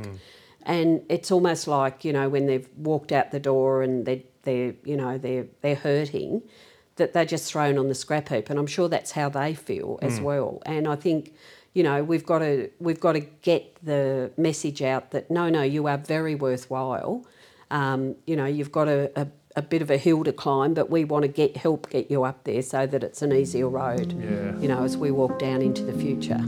And 0.69 1.03
it's 1.09 1.33
almost 1.33 1.67
like, 1.67 2.05
you 2.05 2.13
know, 2.13 2.29
when 2.29 2.47
they've 2.47 2.69
walked 2.77 3.11
out 3.11 3.31
the 3.33 3.41
door 3.41 3.83
and 3.83 4.05
they're, 4.05 4.21
they're 4.43 4.75
you 4.85 4.97
know, 4.97 5.17
they're, 5.17 5.47
they're 5.63 5.75
hurting, 5.75 6.43
that 6.97 7.15
they're 7.15 7.25
just 7.25 7.51
thrown 7.51 7.79
on 7.79 7.89
the 7.89 7.95
scrap 7.95 8.29
heap. 8.29 8.51
And 8.51 8.59
I'm 8.59 8.67
sure 8.67 8.89
that's 8.89 9.13
how 9.13 9.31
they 9.31 9.55
feel 9.55 9.99
as 10.03 10.21
well. 10.21 10.63
And 10.67 10.87
I 10.87 10.95
think, 10.95 11.33
you 11.73 11.83
know, 11.83 12.05
we've 12.05 12.27
got 12.27 12.41
to 12.41 12.71
we've 12.81 13.01
got 13.01 13.13
to 13.13 13.21
get 13.21 13.77
the 13.83 14.31
message 14.37 14.83
out 14.83 15.13
that 15.13 15.31
no, 15.31 15.49
no, 15.49 15.63
you 15.63 15.87
are 15.87 15.97
very 15.97 16.35
worthwhile. 16.35 17.25
Um, 17.71 18.17
you 18.27 18.37
know, 18.37 18.47
you've 18.47 18.73
got 18.73 18.89
a, 18.89 19.11
a, 19.21 19.29
a 19.57 19.63
bit 19.63 19.81
of 19.81 19.91
a 19.91 19.97
hill 19.97 20.25
to 20.25 20.33
climb, 20.33 20.75
but 20.75 20.91
we 20.91 21.05
want 21.05 21.23
to 21.23 21.29
get 21.29 21.57
help 21.57 21.89
get 21.91 22.11
you 22.11 22.25
up 22.25 22.45
there 22.45 22.63
so 22.63 22.87
that 22.87 23.05
it's 23.05 23.23
an 23.23 23.33
easier 23.33 23.69
road. 23.69 24.13
Yeah. 24.13 24.59
You 24.59 24.69
know, 24.69 24.83
as 24.83 24.97
we 24.97 25.11
walk 25.11 25.39
down 25.39 25.63
into 25.63 25.85
the 25.85 25.93
future. 25.93 26.41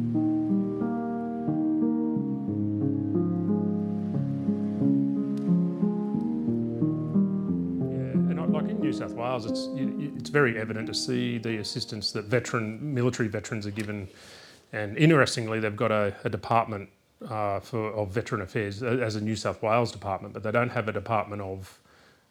Wales, 9.31 9.47
it's 9.47 9.69
it's 10.19 10.31
very 10.31 10.59
evident 10.59 10.87
to 10.89 10.95
see 10.95 11.39
the 11.39 11.59
assistance 11.59 12.13
that 12.13 12.25
veteran 12.25 12.95
military 12.95 13.29
veterans 13.29 13.67
are 13.67 13.71
given, 13.71 14.09
and 14.73 14.97
interestingly, 14.97 15.61
they've 15.61 15.77
got 15.77 15.93
a, 15.93 16.15
a 16.25 16.29
department 16.29 16.89
uh, 17.29 17.61
for 17.61 17.93
of 17.93 18.11
veteran 18.11 18.43
affairs 18.43 18.83
as 18.83 19.17
a 19.17 19.21
New 19.21 19.37
South 19.37 19.63
Wales 19.63 19.93
department, 19.93 20.35
but 20.35 20.43
they 20.43 20.51
don't 20.51 20.71
have 20.71 20.89
a 20.89 20.93
department 20.93 21.43
of 21.43 21.79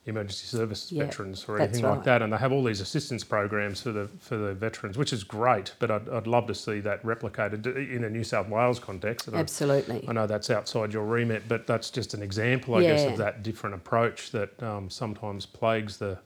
emergency 0.06 0.48
service 0.48 0.92
Yeah, 0.92 1.04
veterans 1.06 1.46
or 1.48 1.60
anything 1.60 1.84
like 1.84 2.04
that, 2.06 2.22
and 2.22 2.34
they 2.34 2.38
have 2.38 2.52
all 2.52 2.64
these 2.64 2.82
assistance 2.82 3.24
programs 3.24 3.82
for 3.82 3.92
the 3.92 4.08
for 4.20 4.38
the 4.38 4.54
veterans, 4.54 4.98
which 4.98 5.14
is 5.14 5.24
great. 5.24 5.74
But 5.80 5.92
I'd, 5.92 6.10
I'd 6.10 6.28
love 6.28 6.48
to 6.48 6.56
see 6.56 6.80
that 6.82 7.04
replicated 7.04 7.66
in 7.96 8.04
a 8.04 8.10
New 8.10 8.24
South 8.24 8.50
Wales 8.50 8.80
context. 8.80 9.28
And 9.28 9.38
I- 9.38 9.42
Absolutely. 9.42 10.04
I 10.08 10.14
know 10.14 10.26
that's 10.28 10.50
outside 10.50 10.94
your 10.94 11.06
remit, 11.06 11.44
but 11.48 11.68
that's 11.68 11.90
just 11.92 12.14
an 12.14 12.22
example, 12.24 12.76
I 12.76 12.82
guess, 12.82 13.06
of 13.06 13.18
that 13.18 13.44
different 13.44 13.76
approach 13.76 14.32
that 14.32 14.62
um, 14.64 14.90
sometimes 14.90 15.46
plagues 15.46 15.98
the 15.98 16.18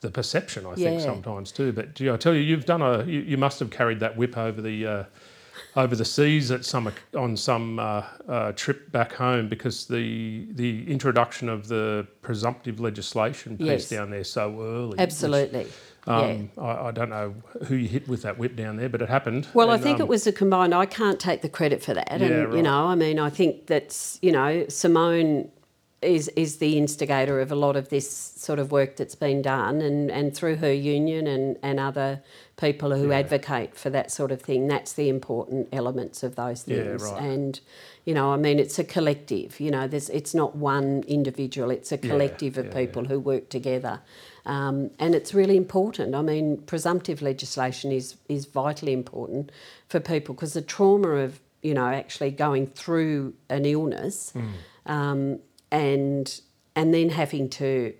the 0.00 0.10
perception. 0.10 0.66
I 0.66 0.74
think 0.74 1.00
Yeah. 1.00 1.06
sometimes 1.06 1.52
too. 1.52 1.72
But 1.72 1.94
gee, 1.94 2.10
I 2.10 2.16
tell 2.16 2.34
you, 2.34 2.40
you've 2.40 2.64
done 2.66 2.82
a 2.82 3.04
you, 3.04 3.20
you 3.20 3.36
must 3.36 3.58
have 3.60 3.70
carried 3.70 4.00
that 4.00 4.16
whip 4.16 4.36
over 4.36 4.60
the. 4.60 4.86
Uh, 4.86 5.04
over 5.76 5.94
the 5.94 6.04
seas 6.04 6.50
at 6.50 6.64
some 6.64 6.90
on 7.16 7.36
some 7.36 7.78
uh, 7.78 8.02
uh, 8.28 8.50
trip 8.52 8.90
back 8.90 9.12
home 9.12 9.46
because 9.48 9.86
the 9.86 10.46
the 10.52 10.90
introduction 10.90 11.48
of 11.48 11.68
the 11.68 12.04
presumptive 12.22 12.80
legislation 12.80 13.56
piece 13.56 13.66
Yes. 13.66 13.88
down 13.88 14.10
there 14.10 14.24
so 14.24 14.60
early. 14.60 14.88
which, 14.90 14.98
Absolutely. 15.00 15.66
yeah. 16.08 16.16
um, 16.18 16.50
I, 16.58 16.88
I 16.88 16.90
don't 16.90 17.10
know 17.10 17.34
who 17.66 17.76
you 17.76 17.86
hit 17.88 18.08
with 18.08 18.22
that 18.22 18.36
whip 18.38 18.56
down 18.56 18.78
there, 18.78 18.88
but 18.88 19.00
it 19.02 19.08
happened. 19.08 19.46
Well, 19.54 19.70
I 19.70 19.78
think 19.78 19.96
um, 19.96 20.06
it 20.06 20.08
was 20.08 20.26
a 20.26 20.32
combined. 20.32 20.74
I 20.74 20.86
can't 20.86 21.20
take 21.20 21.42
the 21.42 21.48
credit 21.48 21.84
for 21.84 21.94
that, 21.94 22.08
Yeah, 22.08 22.26
and 22.26 22.46
right. 22.48 22.56
you 22.56 22.62
know, 22.62 22.86
I 22.86 22.94
mean, 22.96 23.18
I 23.20 23.30
think 23.30 23.66
that's 23.66 24.18
you 24.22 24.32
know, 24.32 24.64
Simone 24.68 25.50
is 26.02 26.28
is 26.28 26.56
the 26.58 26.78
instigator 26.78 27.40
of 27.40 27.52
a 27.52 27.54
lot 27.54 27.76
of 27.76 27.88
this 27.90 28.08
sort 28.10 28.58
of 28.58 28.72
work 28.72 28.96
that's 28.96 29.14
been 29.14 29.42
done, 29.42 29.80
and 29.82 30.10
and 30.10 30.34
through 30.34 30.56
her 30.56 30.72
union 30.72 31.26
and 31.26 31.58
and 31.62 31.78
other 31.78 32.22
people 32.56 32.94
who 32.96 33.08
Yeah. 33.08 33.18
advocate 33.18 33.74
for 33.76 33.90
that 33.90 34.10
sort 34.10 34.30
of 34.32 34.40
thing. 34.40 34.66
That's 34.66 34.92
the 34.94 35.08
important 35.08 35.68
elements 35.72 36.22
of 36.22 36.36
those 36.36 36.62
things. 36.62 37.02
Yeah, 37.02 37.12
right. 37.12 37.22
and 37.22 37.60
you 38.06 38.14
know, 38.14 38.32
I 38.32 38.36
mean, 38.38 38.58
it's 38.58 38.78
a 38.78 38.84
collective. 38.84 39.60
You 39.60 39.70
know, 39.70 39.86
there's 39.86 40.08
it's 40.10 40.34
not 40.34 40.56
one 40.56 41.04
individual; 41.06 41.70
it's 41.70 41.92
a 41.92 41.96
Yeah, 42.02 42.10
collective 42.10 42.56
of 42.56 42.66
yeah, 42.66 42.72
people 42.74 43.04
who 43.04 43.20
work 43.20 43.48
together. 43.50 44.00
Um, 44.46 44.90
and 44.98 45.14
it's 45.14 45.34
really 45.34 45.56
important. 45.56 46.14
I 46.14 46.22
mean, 46.22 46.62
presumptive 46.66 47.20
legislation 47.20 47.92
is 47.92 48.16
is 48.28 48.46
vitally 48.46 48.92
important 48.94 49.52
for 49.86 50.00
people 50.00 50.34
because 50.34 50.54
the 50.54 50.62
trauma 50.62 51.08
of 51.08 51.40
you 51.62 51.74
know 51.74 51.86
actually 51.88 52.30
going 52.30 52.68
through 52.68 53.34
an 53.50 53.66
illness, 53.66 54.32
um, 54.86 55.40
and 55.70 56.40
and 56.76 56.94
then 56.94 57.10
having 57.10 57.48
to, 57.48 57.94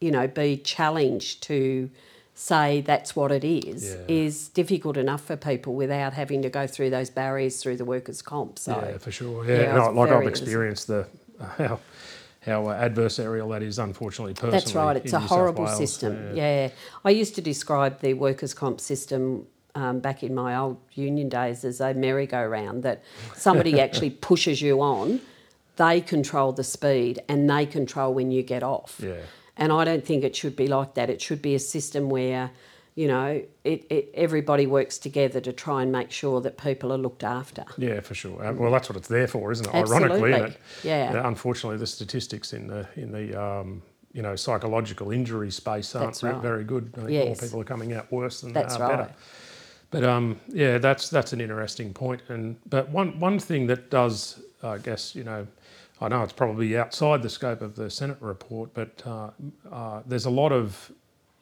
you 0.00 0.10
know, 0.10 0.26
be 0.26 0.56
challenged 0.56 1.42
to 1.44 1.90
say 2.34 2.80
that's 2.80 3.16
what 3.16 3.32
it 3.32 3.42
is 3.42 3.84
Yeah. 3.84 3.96
is 4.06 4.48
difficult 4.48 4.96
enough 4.96 5.24
for 5.24 5.36
people 5.36 5.74
without 5.74 6.12
having 6.12 6.40
to 6.42 6.48
go 6.48 6.66
through 6.68 6.90
those 6.90 7.10
barriers 7.10 7.60
through 7.60 7.76
the 7.76 7.84
workers' 7.84 8.22
comp. 8.22 8.58
So 8.58 8.72
yeah, 8.76 8.98
for 8.98 9.10
sure. 9.10 9.44
Yeah, 9.44 9.62
yeah, 9.62 9.74
no, 9.74 9.90
like 9.90 10.10
I've 10.10 10.26
experienced 10.28 10.86
the 10.86 11.06
how 11.58 11.80
how 12.42 12.62
adversarial 12.64 13.50
that 13.50 13.62
is, 13.62 13.78
unfortunately. 13.78 14.34
Personally, 14.34 14.52
That's 14.52 14.74
right. 14.74 14.96
It's 14.96 15.12
a 15.12 15.18
New 15.18 15.26
horrible 15.26 15.66
system. 15.66 16.34
Yeah. 16.34 16.70
I 17.04 17.10
used 17.10 17.34
to 17.34 17.42
describe 17.42 18.00
the 18.00 18.14
workers' 18.14 18.54
comp 18.54 18.80
system 18.80 19.46
um, 19.74 19.98
back 20.00 20.22
in 20.22 20.34
my 20.34 20.56
old 20.56 20.78
union 20.94 21.28
days 21.28 21.64
as 21.64 21.80
a 21.80 21.92
merry-go-round 21.94 22.82
that 22.84 23.02
somebody 23.34 23.80
actually 23.86 24.10
pushes 24.10 24.62
you 24.62 24.80
on, 24.80 25.20
they 25.78 26.00
control 26.00 26.52
the 26.52 26.64
speed 26.64 27.20
and 27.28 27.48
they 27.48 27.64
control 27.66 28.12
when 28.12 28.30
you 28.30 28.42
get 28.42 28.62
off. 28.62 29.00
Yeah. 29.02 29.14
And 29.56 29.72
I 29.72 29.84
don't 29.84 30.04
think 30.04 30.22
it 30.22 30.36
should 30.36 30.54
be 30.54 30.68
like 30.68 30.94
that. 30.94 31.08
It 31.10 31.20
should 31.22 31.40
be 31.42 31.54
a 31.54 31.58
system 31.58 32.10
where, 32.10 32.50
you 32.94 33.08
know, 33.08 33.42
it, 33.64 33.86
it, 33.90 34.10
everybody 34.14 34.66
works 34.66 34.98
together 34.98 35.40
to 35.40 35.52
try 35.52 35.82
and 35.82 35.90
make 35.90 36.10
sure 36.12 36.40
that 36.42 36.58
people 36.58 36.92
are 36.92 36.98
looked 36.98 37.24
after. 37.24 37.64
Yeah, 37.76 38.00
for 38.00 38.14
sure. 38.14 38.44
Uh, 38.44 38.52
Well, 38.52 38.70
that's 38.70 38.88
what 38.88 38.96
it's 38.96 39.08
there 39.08 39.26
for, 39.26 39.50
isn't 39.50 39.66
it? 39.66 39.74
Absolutely. 39.74 40.06
Ironically, 40.08 40.30
isn't 40.32 40.50
it? 40.50 40.60
Yeah. 40.84 41.26
Unfortunately, 41.28 41.78
the 41.78 41.86
statistics 41.86 42.52
in 42.52 42.66
the 42.68 42.86
in 42.96 43.10
the 43.12 43.40
um, 43.40 43.82
you 44.12 44.22
know 44.22 44.36
psychological 44.36 45.10
injury 45.10 45.50
space 45.50 45.94
aren't 45.94 46.22
right. 46.22 46.42
very 46.42 46.64
good. 46.64 46.92
I 46.96 47.00
think 47.00 47.10
Yes. 47.10 47.26
more 47.26 47.36
people 47.36 47.60
are 47.60 47.64
coming 47.64 47.92
out 47.94 48.10
worse 48.12 48.40
than 48.42 48.52
That's 48.52 48.78
right. 48.78 48.90
better. 48.90 49.10
But 49.90 50.04
um, 50.04 50.38
yeah, 50.48 50.78
that's 50.78 51.08
that's 51.10 51.32
an 51.32 51.40
interesting 51.40 51.92
point. 51.94 52.22
And 52.28 52.56
but 52.68 52.90
one 52.90 53.18
one 53.20 53.38
thing 53.38 53.66
that 53.68 53.90
does, 53.90 54.40
I 54.62 54.78
guess, 54.78 55.14
you 55.14 55.24
know, 55.24 55.46
I 56.00 56.08
know 56.08 56.22
it's 56.22 56.32
probably 56.32 56.76
outside 56.78 57.22
the 57.22 57.28
scope 57.30 57.60
of 57.60 57.74
the 57.74 57.90
Senate 57.90 58.18
report, 58.20 58.70
but 58.74 59.02
uh, 59.06 59.30
uh, 59.70 60.02
there's 60.06 60.26
a 60.26 60.30
lot 60.30 60.52
of 60.52 60.92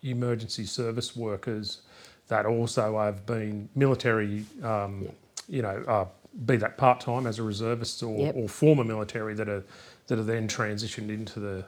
emergency 0.03 0.65
service 0.65 1.15
workers 1.15 1.83
that 2.29 2.47
also 2.47 2.99
have 2.99 3.27
been 3.27 3.69
military, 3.75 4.45
um, 4.63 5.09
you 5.49 5.63
know, 5.63 5.85
uh, 5.87 6.07
be 6.45 6.57
that 6.57 6.77
part 6.77 7.01
time 7.01 7.27
as 7.27 7.39
a 7.39 7.43
reservist 7.43 8.03
or, 8.03 8.19
Yep. 8.19 8.35
or 8.37 8.49
former 8.49 8.85
military 8.85 9.35
that 9.35 9.49
are 9.49 9.65
that 10.07 10.19
are 10.19 10.25
then 10.25 10.47
transitioned 10.47 11.09
into 11.09 11.41
the 11.41 11.65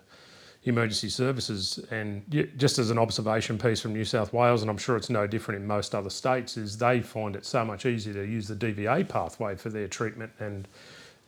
emergency 0.64 1.08
services. 1.08 1.80
And 1.90 2.22
just 2.56 2.78
as 2.78 2.90
an 2.90 2.98
observation 2.98 3.58
piece 3.58 3.80
from 3.80 3.92
New 3.94 4.04
South 4.04 4.32
Wales, 4.32 4.62
and 4.62 4.70
I'm 4.70 4.76
sure 4.78 4.96
it's 4.96 5.10
no 5.10 5.26
different 5.26 5.60
in 5.60 5.66
most 5.66 5.94
other 5.94 6.10
states, 6.10 6.56
is 6.56 6.78
they 6.78 7.00
find 7.00 7.34
it 7.34 7.44
so 7.44 7.64
much 7.64 7.84
easier 7.86 8.12
to 8.14 8.24
use 8.24 8.46
the 8.46 8.54
DVA 8.54 9.08
pathway 9.08 9.56
for 9.56 9.70
their 9.70 9.88
treatment 9.88 10.30
and 10.38 10.68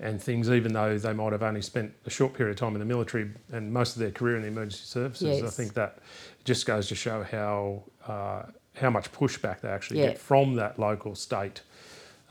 and 0.01 0.23
things, 0.23 0.51
even 0.51 0.73
though 0.73 0.99
they 0.99 1.13
might 1.13 1.33
have 1.33 1.43
only 1.43 1.63
spent 1.63 1.93
a 2.07 2.11
short 2.11 2.33
period 2.35 2.53
of 2.53 2.57
time 2.59 2.75
in 2.75 2.79
the 2.81 2.85
military 2.87 3.31
and 3.53 3.73
most 3.73 3.97
of 3.97 4.01
their 4.01 4.11
career 4.11 4.37
in 4.37 4.43
the 4.43 4.49
emergency 4.49 4.85
services. 4.85 5.43
I 5.43 5.49
think 5.51 5.75
that 5.75 5.99
just 6.45 6.67
goes 6.67 6.89
to 6.89 6.95
show 6.95 7.23
how 7.23 7.85
uh, 8.09 8.43
how 8.77 8.89
much 8.91 9.13
pushback 9.13 9.61
they 9.61 9.69
actually 9.69 10.01
Yeah. 10.01 10.09
get 10.09 10.19
from 10.19 10.55
that 10.57 10.79
local 10.79 11.15
state. 11.15 11.63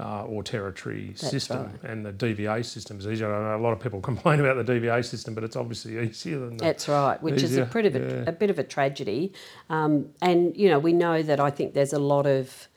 Uh, 0.02 0.24
or 0.28 0.42
territory 0.42 1.08
That's 1.10 1.30
system 1.30 1.64
right. 1.66 1.92
and 1.92 2.06
the 2.06 2.14
DVA 2.14 2.64
system 2.66 3.00
is 3.00 3.06
easier. 3.06 3.36
I 3.36 3.52
know 3.58 3.62
a 3.62 3.66
lot 3.68 3.74
of 3.74 3.82
people 3.82 4.00
complain 4.12 4.40
about 4.40 4.66
the 4.66 4.74
DVA 4.74 5.04
system, 5.04 5.34
but 5.36 5.44
it's 5.44 5.58
obviously 5.58 6.00
easier 6.00 6.40
than 6.40 6.56
that. 6.56 6.64
That's 6.64 6.88
right, 6.88 7.22
which 7.22 7.44
is 7.44 7.58
a 7.58 7.66
pretty 7.66 7.90
of 7.90 7.96
a, 7.98 8.24
a 8.30 8.32
bit 8.32 8.50
of 8.50 8.58
a 8.58 8.64
tragedy. 8.64 9.34
Um, 9.70 10.12
and 10.22 10.56
you 10.56 10.70
know, 10.70 10.80
we 10.80 10.94
know 10.94 11.22
that 11.22 11.42
I 11.42 11.50
think 11.50 11.74
there's 11.74 11.92
a 11.92 12.00
lot 12.00 12.26
of 12.26 12.69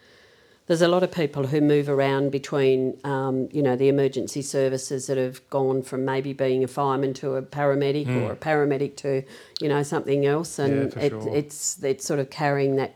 there's 0.73 0.81
a 0.81 0.89
lot 0.89 1.03
of 1.03 1.13
people 1.13 1.47
who 1.47 1.61
move 1.61 1.87
around 1.91 2.31
between 2.33 2.99
um, 3.05 3.47
you 3.53 3.63
know 3.63 3.77
the 3.77 3.89
emergency 3.89 4.41
services 4.41 5.07
that 5.07 5.19
have 5.19 5.47
gone 5.51 5.83
from 5.83 6.03
maybe 6.07 6.33
being 6.33 6.65
a 6.65 6.67
fireman 6.67 7.13
to 7.13 7.35
a 7.35 7.43
paramedic 7.43 8.09
or 8.09 8.33
a 8.33 8.37
paramedic 8.37 8.97
to 8.97 9.23
you 9.61 9.69
know 9.69 9.83
something 9.83 10.25
else, 10.25 10.59
and 10.59 10.91
Hmm. 10.95 10.99
Yeah, 10.99 11.05
it, 11.05 11.11
sure. 11.11 11.35
it's 11.37 11.83
it's 11.83 12.07
sort 12.07 12.21
of 12.21 12.31
carrying 12.31 12.77
that 12.77 12.95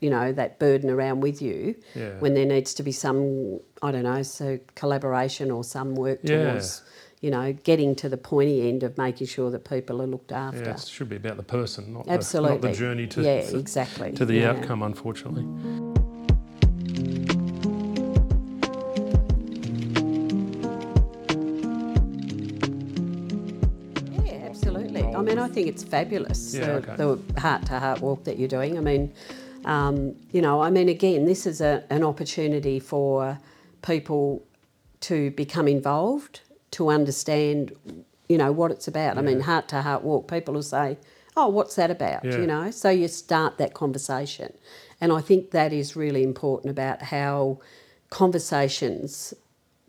you 0.00 0.08
know 0.08 0.32
that 0.32 0.58
burden 0.58 0.88
around 0.88 1.20
with 1.20 1.42
you 1.42 1.74
Yeah. 1.94 2.18
when 2.20 2.32
there 2.32 2.46
needs 2.46 2.72
to 2.74 2.82
be 2.82 2.92
some 2.92 3.60
I 3.82 3.92
don't 3.92 4.04
know 4.04 4.22
so 4.22 4.58
collaboration 4.74 5.50
or 5.50 5.64
some 5.64 5.96
work 5.96 6.20
Yeah. 6.22 6.36
towards 6.52 6.80
you 7.20 7.30
know 7.30 7.52
getting 7.52 7.94
to 7.96 8.08
the 8.08 8.16
pointy 8.16 8.66
end 8.70 8.82
of 8.84 8.96
making 8.96 9.26
sure 9.26 9.50
that 9.50 9.68
people 9.68 10.00
are 10.00 10.06
looked 10.06 10.32
after. 10.32 10.62
Yeah, 10.70 10.74
it 10.76 10.88
should 10.96 11.10
be 11.10 11.16
about 11.16 11.36
the 11.36 11.42
person, 11.58 11.92
not, 11.92 12.08
Absolutely. 12.08 12.56
the, 12.58 12.66
not 12.68 12.72
the 12.72 12.78
journey 12.78 13.06
to, 13.08 13.20
yeah, 13.22 13.32
exactly. 13.64 14.12
to 14.12 14.24
the 14.24 14.46
outcome, 14.46 14.82
unfortunately. 14.82 15.44
Mean, 25.28 25.38
I 25.38 25.48
think 25.48 25.66
it's 25.68 25.82
fabulous 25.84 26.54
Yeah, 26.54 26.66
the, 26.66 26.72
okay. 26.72 26.96
the 26.96 27.40
heart 27.40 27.66
to 27.66 27.78
heart 27.78 28.00
walk 28.00 28.24
that 28.24 28.38
you're 28.38 28.48
doing. 28.48 28.76
I 28.76 28.80
mean, 28.80 29.12
um, 29.64 30.14
you 30.32 30.40
know, 30.42 30.60
I 30.62 30.70
mean, 30.70 30.88
again, 30.88 31.24
this 31.26 31.46
is 31.46 31.60
a, 31.60 31.84
an 31.90 32.02
opportunity 32.02 32.78
for 32.80 33.38
people 33.82 34.42
to 35.00 35.30
become 35.32 35.68
involved, 35.68 36.40
to 36.72 36.88
understand, 36.88 37.72
you 38.28 38.38
know, 38.38 38.52
what 38.52 38.70
it's 38.70 38.88
about. 38.88 39.18
I 39.18 39.22
mean, 39.22 39.40
heart 39.40 39.68
to 39.68 39.82
heart 39.82 40.02
walk. 40.02 40.28
People 40.28 40.54
will 40.54 40.62
say, 40.62 40.98
"Oh, 41.36 41.48
what's 41.48 41.74
that 41.76 41.90
about?" 41.90 42.24
Yeah. 42.24 42.38
You 42.38 42.46
know, 42.46 42.70
so 42.70 42.90
you 42.90 43.08
start 43.08 43.58
that 43.58 43.74
conversation, 43.74 44.52
and 45.00 45.12
I 45.12 45.20
think 45.20 45.52
that 45.52 45.72
is 45.72 45.94
really 45.96 46.22
important 46.24 46.70
about 46.70 47.02
how 47.02 47.58
conversations 48.10 49.34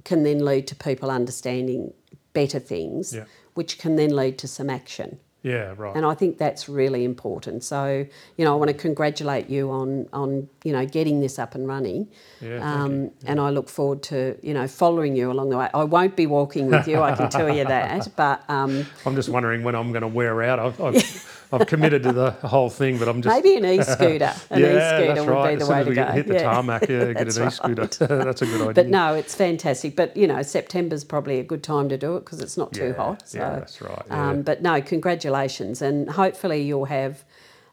can 0.04 0.24
then 0.24 0.40
lead 0.46 0.68
to 0.68 0.76
people 0.76 1.10
understanding 1.12 1.94
better 2.34 2.60
things, 2.60 3.14
Yeah. 3.14 3.26
which 3.54 3.78
can 3.78 3.96
then 3.96 4.16
lead 4.16 4.38
to 4.40 4.48
some 4.48 4.70
action. 4.70 5.20
Yeah, 5.42 5.74
right. 5.78 5.96
And 5.96 6.06
I 6.06 6.16
think 6.16 6.38
that's 6.38 6.68
really 6.68 7.06
important. 7.06 7.64
So, 7.64 8.06
you 8.36 8.46
know, 8.46 8.54
I 8.54 8.56
want 8.58 8.70
to 8.70 8.74
congratulate 8.74 9.50
you 9.50 9.72
on, 9.72 10.08
on 10.12 10.50
you 10.66 10.74
know, 10.74 10.86
getting 10.86 11.22
this 11.22 11.40
up 11.40 11.56
and 11.56 11.66
running. 11.66 12.10
Yeah, 12.42 12.60
thank 12.60 12.64
um, 12.64 13.02
you. 13.04 13.14
And 13.26 13.40
I 13.40 13.50
look 13.50 13.70
forward 13.70 14.04
to, 14.04 14.38
you 14.42 14.54
know, 14.54 14.68
following 14.68 15.16
you 15.16 15.32
along 15.32 15.50
the 15.50 15.58
way. 15.58 15.70
I 15.74 15.86
won't 15.86 16.18
be 16.18 16.28
walking 16.28 16.68
with 16.68 16.88
you, 16.88 17.02
I 17.02 17.16
can 17.16 17.30
tell 17.30 17.50
you 17.50 17.66
that. 17.66 18.08
But 18.20 18.44
um, 18.50 18.86
I'm 19.06 19.16
just 19.16 19.30
wondering 19.30 19.64
when 19.64 19.76
I'm 19.76 19.92
going 19.92 20.02
to 20.02 20.08
wear 20.08 20.44
out. 20.44 20.60
I've, 20.60 20.82
I've, 20.82 21.39
I've 21.52 21.68
committed 21.68 22.04
to 22.04 22.12
the 22.14 22.32
whole 22.32 22.70
thing, 22.70 22.98
but 23.00 23.08
I'm 23.08 23.22
just. 23.22 23.36
maybe 23.36 23.56
an 23.58 23.66
e-scooter. 23.66 24.34
An 24.52 24.60
yeah, 24.62 24.68
e-scooter 24.68 25.08
that's 25.16 25.20
would 25.22 25.30
right. 25.30 25.58
be 25.58 25.64
the 25.64 25.72
way 25.72 25.84
to 25.84 25.94
go. 25.94 26.06
hit 26.06 26.28
the 26.28 26.34
Yeah. 26.36 26.44
tarmac, 26.44 26.82
yeah, 26.84 26.88
get 27.14 27.36
an 27.36 27.42
right. 27.44 27.48
e-scooter. 27.48 27.86
that's 28.08 28.42
a 28.42 28.46
good 28.46 28.62
idea. 28.62 28.74
But 28.74 28.88
no, 28.90 29.16
it's 29.16 29.34
fantastic. 29.36 29.96
But 29.96 30.16
you 30.16 30.28
know, 30.28 30.42
September's 30.44 31.04
probably 31.04 31.40
a 31.40 31.44
good 31.44 31.64
time 31.64 31.90
to 31.90 31.98
do 31.98 32.16
it 32.18 32.22
because 32.26 32.40
it's 32.40 32.58
not 32.58 32.74
too 32.74 32.88
Yeah, 32.90 32.94
hot. 32.94 33.28
So, 33.30 33.38
yeah, 33.40 33.50
that's 33.56 33.82
right, 33.82 34.02
yeah. 34.08 34.30
Um, 34.30 34.42
but 34.44 34.62
no, 34.62 34.80
congratulations, 34.82 35.82
and 35.82 36.10
hopefully 36.10 36.62
you'll 36.62 36.86
have, 36.86 37.24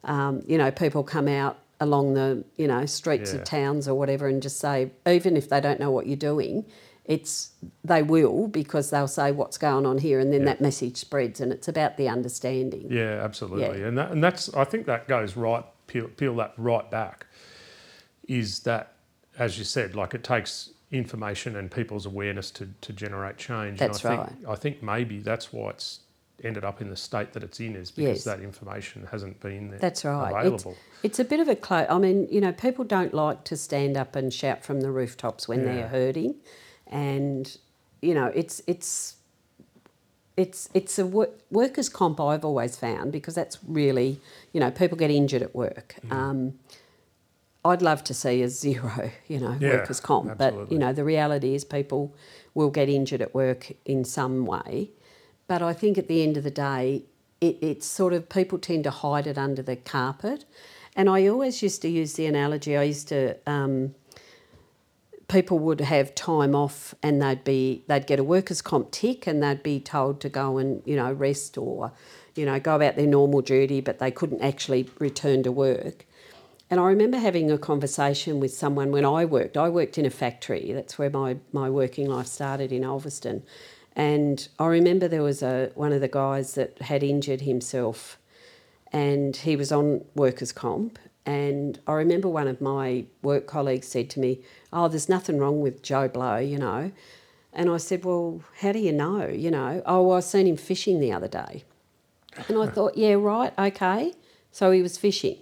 um, 0.05 0.43
you 0.47 0.57
know, 0.59 0.71
people 0.71 1.03
come 1.05 1.29
out 1.29 1.59
along 1.79 2.15
the 2.15 2.43
you 2.57 2.67
know 2.67 2.87
streets 2.87 3.35
of 3.35 3.45
towns 3.45 3.87
or 3.87 3.95
whatever 3.99 4.27
and 4.29 4.41
just 4.43 4.59
say, 4.59 4.91
even 5.07 5.37
if 5.37 5.51
they 5.51 5.61
don't 5.61 5.79
know 5.79 5.91
what 5.91 6.07
you're 6.07 6.17
doing, 6.17 6.65
it's 7.07 7.53
they 7.85 8.03
will 8.03 8.49
because 8.49 8.91
they'll 8.91 9.07
say 9.09 9.33
what's 9.33 9.59
going 9.59 9.87
on 9.87 9.99
here, 9.99 10.19
and 10.19 10.33
then 10.33 10.41
Yeah. 10.41 10.47
that 10.47 10.61
message 10.61 10.97
spreads, 10.97 11.41
and 11.41 11.53
it's 11.53 11.69
about 11.69 11.97
the 11.97 12.09
understanding. 12.09 12.89
Yeah, 12.91 13.21
absolutely. 13.23 13.83
And 13.83 13.97
that, 13.97 14.11
and 14.11 14.23
that's 14.23 14.53
I 14.55 14.65
think 14.65 14.87
that 14.87 15.07
goes 15.09 15.37
right 15.37 15.65
peel, 15.87 16.09
peel 16.09 16.35
that 16.37 16.53
right 16.57 16.91
back. 16.91 17.27
Is 18.29 18.61
that 18.61 18.93
as 19.39 19.59
you 19.59 19.65
said, 19.65 19.95
like 19.95 20.15
it 20.15 20.25
takes 20.25 20.71
information 20.91 21.57
and 21.57 21.71
people's 21.71 22.07
awareness 22.07 22.51
to, 22.53 22.69
to 22.81 22.93
generate 22.93 23.37
change. 23.37 23.79
That's 23.79 24.05
and 24.05 24.15
I 24.15 24.17
right. 24.17 24.29
think 24.29 24.49
I 24.49 24.55
think 24.57 24.83
maybe 24.83 25.19
that's 25.21 25.53
why 25.53 25.71
it's 25.71 26.01
ended 26.45 26.65
up 26.65 26.81
in 26.83 26.91
the 26.91 26.97
state 26.97 27.33
that 27.33 27.43
it's 27.43 27.61
in 27.61 27.75
is 27.77 27.91
because 27.91 28.19
Yes. 28.19 28.25
that 28.25 28.41
information 28.41 29.07
hasn't 29.11 29.41
been 29.41 29.71
there 29.71 29.79
That's 29.79 30.05
right. 30.05 30.29
It's, 30.29 30.37
available. 30.65 30.77
it's 31.03 31.19
a 31.19 31.25
bit 31.25 31.41
of 31.41 31.49
a 31.49 31.57
clo 31.57 31.87
I 31.89 31.99
mean, 31.99 32.29
you 32.31 32.41
know, 32.43 32.53
people 32.53 32.85
don't 32.85 33.15
like 33.15 33.45
to 33.45 33.57
stand 33.57 33.97
up 33.97 34.15
and 34.17 34.33
shout 34.33 34.63
from 34.65 34.81
the 34.83 34.91
rooftops 34.91 35.49
when 35.49 35.61
Yeah. 35.61 35.67
they're 35.75 35.89
hurting, 35.89 36.35
and 36.87 37.57
you 38.03 38.15
know, 38.15 38.27
it's 38.35 38.63
it's 38.67 39.17
it's 40.37 40.69
it's 40.75 40.99
a 40.99 41.07
wor- 41.07 41.31
workers' 41.51 41.89
comp. 41.89 42.21
I've 42.21 42.45
always 42.45 42.77
found 42.77 43.13
because 43.13 43.35
that's 43.35 43.59
really, 43.67 44.21
you 44.53 44.61
know, 44.61 44.71
people 44.71 44.99
get 44.99 45.11
injured 45.11 45.43
at 45.43 45.55
work. 45.55 45.97
Mm-hmm. 46.03 46.13
Um, 46.13 46.59
I'd 47.65 47.83
love 47.83 48.05
to 48.05 48.15
see 48.15 48.43
a 48.43 48.49
zero, 48.65 49.11
you 49.29 49.41
know, 49.41 49.57
Yeah, 49.59 49.71
workers' 49.71 50.01
comp, 50.01 50.39
but 50.39 50.71
you 50.71 50.79
know, 50.79 50.93
the 50.93 51.05
reality 51.05 51.55
is 51.55 51.65
people 51.65 52.15
will 52.55 52.71
get 52.71 52.89
injured 52.89 53.23
at 53.23 53.35
work 53.35 53.73
in 53.85 54.05
some 54.05 54.47
way. 54.47 54.91
But 55.49 55.63
I 55.63 55.73
think 55.73 55.97
at 55.99 56.09
the 56.09 56.23
end 56.23 56.37
of 56.37 56.45
the 56.45 56.51
day, 56.51 57.05
it, 57.41 57.59
it's 57.61 57.87
sort 57.87 58.13
of 58.13 58.29
people 58.29 58.59
tend 58.59 58.85
to 58.85 58.91
hide 58.91 59.27
it 59.27 59.39
under 59.39 59.63
the 59.63 59.77
carpet. 59.77 60.45
And 60.97 61.09
I 61.11 61.27
always 61.27 61.63
used 61.63 61.83
to 61.83 61.89
use 61.89 62.15
the 62.15 62.27
analogy. 62.27 62.77
I 62.77 62.85
used 62.85 63.09
to 63.09 63.37
um, 63.47 63.95
people 65.29 65.59
would 65.59 65.81
have 65.81 66.15
time 66.15 66.55
off 66.55 66.95
and 67.03 67.21
they'd 67.21 67.45
be 67.45 67.85
they'd 67.89 68.07
get 68.07 68.19
a 68.19 68.25
workers 68.25 68.63
comp 68.63 68.91
tick 68.91 69.27
and 69.27 69.43
they'd 69.43 69.63
be 69.63 69.81
told 69.81 70.21
to 70.21 70.29
go 70.29 70.59
and 70.59 70.83
you 70.85 70.97
know 70.97 71.13
rest 71.13 71.59
or 71.59 71.93
you 72.35 72.47
know 72.47 72.61
go 72.61 72.77
about 72.77 72.97
their 72.97 73.07
normal 73.07 73.41
duty 73.41 73.81
but 73.81 73.99
they 73.99 74.11
couldn't 74.11 74.41
actually 74.41 74.89
return 74.99 75.43
to 75.43 75.51
work 75.51 76.07
and 76.69 76.81
I 76.81 76.85
remember 76.87 77.19
having 77.19 77.51
a 77.51 77.59
conversation 77.59 78.41
with 78.41 78.53
someone 78.53 78.91
when 78.91 79.05
I 79.05 79.25
worked. 79.25 79.57
I 79.57 79.69
worked 79.69 79.99
in 79.99 80.05
a 80.05 80.11
factory. 80.11 80.73
That's 80.73 80.99
where 80.99 81.11
my, 81.11 81.37
my 81.53 81.71
working 81.71 82.09
life 82.09 82.27
started 82.27 82.73
in 82.73 82.83
Ulverstone. 82.83 83.43
And 83.95 84.47
I 84.59 84.67
remember 84.67 85.07
there 85.07 85.23
was 85.23 85.43
a 85.43 85.71
one 85.75 85.93
of 85.93 86.01
the 86.01 86.09
guys 86.09 86.55
that 86.55 86.83
had 86.83 87.03
injured 87.03 87.43
himself 87.43 88.19
and 88.93 89.37
he 89.37 89.57
was 89.57 89.73
on 89.73 90.05
workers' 90.15 90.53
comp 90.53 90.99
And 91.27 91.81
I 91.89 91.93
remember 91.95 92.29
one 92.29 92.47
of 92.47 92.61
my 92.61 93.05
work 93.21 93.49
colleagues 93.49 93.89
said 93.89 94.09
to 94.11 94.21
me, 94.21 94.41
Oh, 94.73 94.87
there's 94.87 95.09
nothing 95.09 95.39
wrong 95.39 95.61
with 95.61 95.83
Joe 95.83 96.07
Blow, 96.07 96.37
you 96.37 96.57
know. 96.57 96.93
And 97.53 97.69
I 97.69 97.79
said, 97.79 98.05
Well, 98.05 98.43
how 98.61 98.73
do 98.73 98.79
you 98.79 98.93
know? 98.93 99.27
You 99.27 99.51
know, 99.51 99.83
oh, 99.85 100.03
well, 100.03 100.19
I 100.19 100.21
seen 100.21 100.47
him 100.47 100.57
fishing 100.57 101.01
the 101.01 101.13
other 101.13 101.27
day. 101.29 101.65
And 102.49 102.57
I 102.57 102.67
thought, 102.75 102.97
Yeah, 102.97 103.15
right, 103.15 103.53
okay. 103.59 104.13
So 104.53 104.71
he 104.71 104.83
was 104.83 104.97
fishing, 104.97 105.39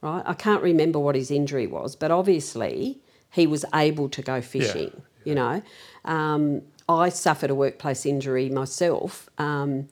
right? 0.00 0.22
I 0.24 0.32
can't 0.32 0.62
remember 0.62 0.98
what 0.98 1.14
his 1.14 1.30
injury 1.30 1.66
was, 1.66 1.94
but 1.94 2.10
obviously 2.10 2.98
he 3.30 3.46
was 3.46 3.64
able 3.74 4.08
to 4.08 4.22
go 4.22 4.40
fishing, 4.40 5.02
you 5.24 5.34
know. 5.34 5.62
Um, 6.04 6.62
I 6.88 7.10
suffered 7.10 7.50
a 7.50 7.54
workplace 7.54 8.04
injury 8.04 8.48
myself. 8.48 9.28
Um, 9.38 9.88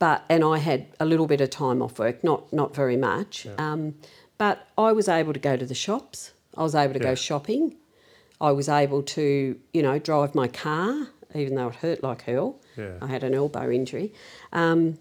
but 0.00 0.24
and 0.28 0.42
I 0.42 0.58
had 0.58 0.86
a 0.98 1.04
little 1.04 1.28
bit 1.28 1.40
of 1.40 1.50
time 1.50 1.80
off 1.80 1.98
work, 2.00 2.24
not 2.24 2.52
not 2.52 2.74
very 2.74 2.96
much. 2.96 3.46
Um, 3.58 3.94
but 4.38 4.66
I 4.76 4.90
was 4.92 5.08
able 5.08 5.32
to 5.32 5.38
go 5.40 5.56
to 5.56 5.64
the 5.66 5.74
shops. 5.86 6.32
I 6.56 6.62
was 6.64 6.74
able 6.74 6.94
to 6.94 6.98
Yeah. 7.00 7.10
go 7.10 7.14
shopping. 7.14 7.76
I 8.40 8.50
was 8.52 8.68
able 8.68 9.02
to, 9.02 9.56
you 9.74 9.82
know, 9.82 9.98
drive 9.98 10.34
my 10.34 10.48
car, 10.48 11.08
even 11.34 11.54
though 11.56 11.68
it 11.68 11.76
hurt 11.76 12.02
like 12.02 12.22
hell. 12.22 12.56
Yeah. 12.76 12.94
I 13.02 13.06
had 13.06 13.22
an 13.22 13.34
elbow 13.34 13.70
injury. 13.70 14.12
Um, 14.52 14.98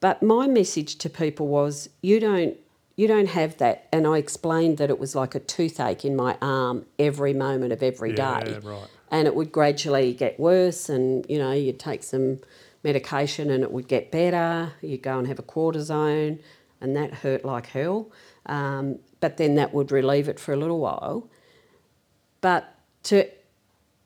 but 0.00 0.22
my 0.22 0.46
message 0.46 0.96
to 0.98 1.10
people 1.10 1.48
was, 1.48 1.88
you 2.02 2.20
don't, 2.20 2.56
you 2.96 3.06
don't 3.08 3.28
have 3.28 3.56
that. 3.58 3.88
And 3.92 4.06
I 4.06 4.16
explained 4.18 4.78
that 4.78 4.90
it 4.90 4.98
was 4.98 5.14
like 5.14 5.34
a 5.34 5.40
toothache 5.40 6.04
in 6.04 6.14
my 6.16 6.36
arm 6.40 6.86
every 6.98 7.34
moment 7.34 7.72
of 7.72 7.82
every 7.82 8.12
day 8.12 8.42
Yeah, 8.46 8.60
right. 8.62 8.88
and 9.10 9.26
it 9.26 9.34
would 9.34 9.50
gradually 9.52 10.12
get 10.14 10.38
worse 10.38 10.88
and 10.88 11.26
you 11.28 11.38
know 11.38 11.52
you'd 11.52 11.80
take 11.80 12.02
some 12.02 12.38
medication 12.82 13.50
and 13.50 13.62
it 13.62 13.72
would 13.72 13.88
get 13.88 14.10
better. 14.10 14.72
You'd 14.80 15.02
go 15.02 15.18
and 15.18 15.26
have 15.26 15.38
a 15.38 15.42
cortisone 15.42 16.40
and 16.80 16.96
that 16.96 17.14
hurt 17.14 17.44
like 17.44 17.66
hell. 17.66 18.10
Um, 18.46 18.98
but 19.20 19.36
then 19.36 19.56
that 19.56 19.74
would 19.74 19.92
relieve 19.92 20.28
it 20.28 20.40
for 20.40 20.52
a 20.52 20.56
little 20.56 20.80
while. 20.80 21.28
But 22.40 22.74
to 23.04 23.28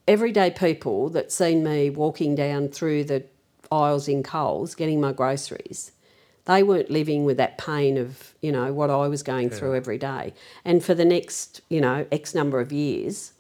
everyday 0.09 0.51
people 0.51 1.09
that 1.11 1.33
seen 1.33 1.63
me 1.63 1.91
walking 1.91 2.35
down 2.35 2.69
through 2.69 3.05
the 3.05 3.25
aisles 3.71 4.09
in 4.09 4.23
Coles 4.23 4.75
getting 4.75 5.01
my 5.01 5.13
groceries 5.13 5.93
they 6.47 6.63
weren't 6.63 6.91
living 6.91 7.25
with 7.25 7.37
that 7.39 7.59
pain 7.59 7.97
of 7.97 8.35
you 8.41 8.53
know 8.53 8.73
what 8.73 8.91
I 8.91 9.09
was 9.09 9.23
going 9.23 9.51
through 9.51 9.75
every 9.75 9.99
day. 9.99 10.35
And 10.65 10.85
for 10.85 10.95
the 10.95 11.05
next 11.05 11.61
you 11.69 11.81
know 11.81 12.07
x 12.13 12.35
number 12.35 12.61
of 12.61 12.73
years 12.73 13.33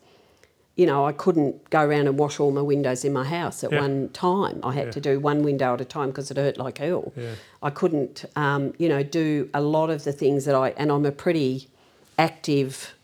you 0.76 0.87
know, 0.87 1.06
I 1.06 1.12
couldn't 1.12 1.70
go 1.70 1.82
around 1.84 2.08
and 2.08 2.18
wash 2.18 2.40
all 2.40 2.50
my 2.50 2.60
windows 2.60 3.04
in 3.04 3.12
my 3.12 3.22
house 3.24 3.62
at 3.62 3.70
Yeah. 3.70 3.80
one 3.80 4.08
time. 4.12 4.58
I 4.64 4.72
had 4.74 4.87
Yeah. 4.87 4.92
to 4.92 5.00
do 5.00 5.20
one 5.20 5.42
window 5.44 5.74
at 5.74 5.80
a 5.80 5.84
time 5.84 6.08
because 6.08 6.30
it 6.32 6.37
hurt 6.37 6.58
like 6.58 6.78
hell. 6.78 7.12
Yeah. 7.16 7.34
I 7.62 7.70
couldn't, 7.70 8.24
um, 8.34 8.72
you 8.78 8.88
know, 8.88 9.02
do 9.04 9.48
a 9.54 9.60
lot 9.60 9.88
of 9.90 10.02
the 10.02 10.12
things 10.12 10.44
that 10.46 10.54
I, 10.56 10.70
and 10.76 10.90
I'm 10.90 11.06
a 11.06 11.12
pretty 11.12 11.68
active, 12.18 12.94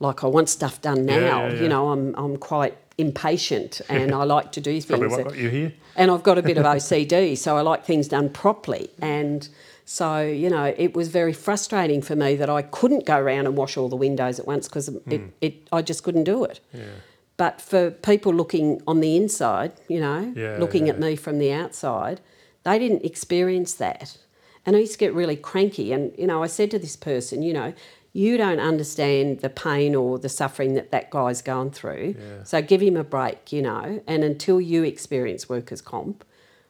like 0.00 0.24
I 0.24 0.26
want 0.26 0.48
stuff 0.48 0.80
done 0.82 1.06
now. 1.06 1.48
You 1.48 1.68
know, 1.68 1.90
I'm, 1.90 2.14
I'm 2.16 2.36
quite 2.36 2.76
impatient 2.98 3.80
and 3.88 4.12
I 4.12 4.24
like 4.24 4.52
to 4.52 4.60
do 4.60 4.80
Probably 4.82 5.08
things. 5.08 5.18
what 5.18 5.28
got 5.28 5.36
you 5.38 5.48
here. 5.50 5.72
and 5.96 6.10
I've 6.10 6.22
got 6.22 6.38
a 6.38 6.42
bit 6.42 6.58
of 6.58 6.64
OCD, 6.64 7.36
so 7.36 7.56
I 7.56 7.60
like 7.60 7.84
things 7.84 8.08
done 8.08 8.28
properly. 8.28 8.90
And 9.00 9.48
so, 9.84 10.20
you 10.22 10.48
know, 10.48 10.74
it 10.76 10.94
was 10.94 11.08
very 11.08 11.32
frustrating 11.32 12.00
for 12.00 12.16
me 12.16 12.36
that 12.36 12.48
I 12.48 12.62
couldn't 12.62 13.04
go 13.04 13.18
around 13.18 13.46
and 13.46 13.56
wash 13.56 13.76
all 13.76 13.88
the 13.88 13.96
windows 13.96 14.38
at 14.38 14.46
once 14.46 14.66
because 14.66 14.88
it, 14.88 15.22
it, 15.40 15.68
I 15.72 15.82
just 15.82 16.02
couldn't 16.02 16.24
do 16.24 16.44
it. 16.44 16.60
Hmm. 16.72 16.78
Yeah. 16.78 16.84
But 17.36 17.60
for 17.60 17.90
people 17.90 18.32
looking 18.32 18.80
on 18.86 19.00
the 19.00 19.16
inside, 19.16 19.72
you 19.88 20.00
know, 20.00 20.32
Yeah, 20.36 20.56
looking 20.58 20.88
at 20.88 20.98
me 21.00 21.16
from 21.16 21.38
the 21.38 21.52
outside, 21.52 22.20
they 22.62 22.78
didn't 22.78 23.04
experience 23.04 23.74
that. 23.74 24.16
And 24.64 24.76
I 24.76 24.78
used 24.78 24.92
to 24.92 24.98
get 24.98 25.12
really 25.12 25.36
cranky. 25.36 25.92
And, 25.92 26.16
you 26.16 26.26
know, 26.26 26.42
I 26.42 26.46
said 26.46 26.70
to 26.70 26.78
this 26.78 26.96
person, 26.96 27.42
you 27.42 27.52
know, 27.52 27.74
you 28.12 28.36
don't 28.36 28.60
understand 28.60 29.40
the 29.40 29.50
pain 29.50 29.94
or 29.96 30.18
the 30.18 30.28
suffering 30.28 30.74
that 30.74 30.92
that 30.92 31.10
guy's 31.10 31.42
gone 31.42 31.70
through. 31.72 32.14
Yeah. 32.16 32.44
So 32.44 32.62
give 32.62 32.80
him 32.80 32.96
a 32.96 33.04
break, 33.04 33.52
you 33.52 33.60
know. 33.60 34.00
And 34.06 34.22
until 34.22 34.60
you 34.60 34.84
experience 34.84 35.48
workers' 35.48 35.82
comp, 35.82 36.24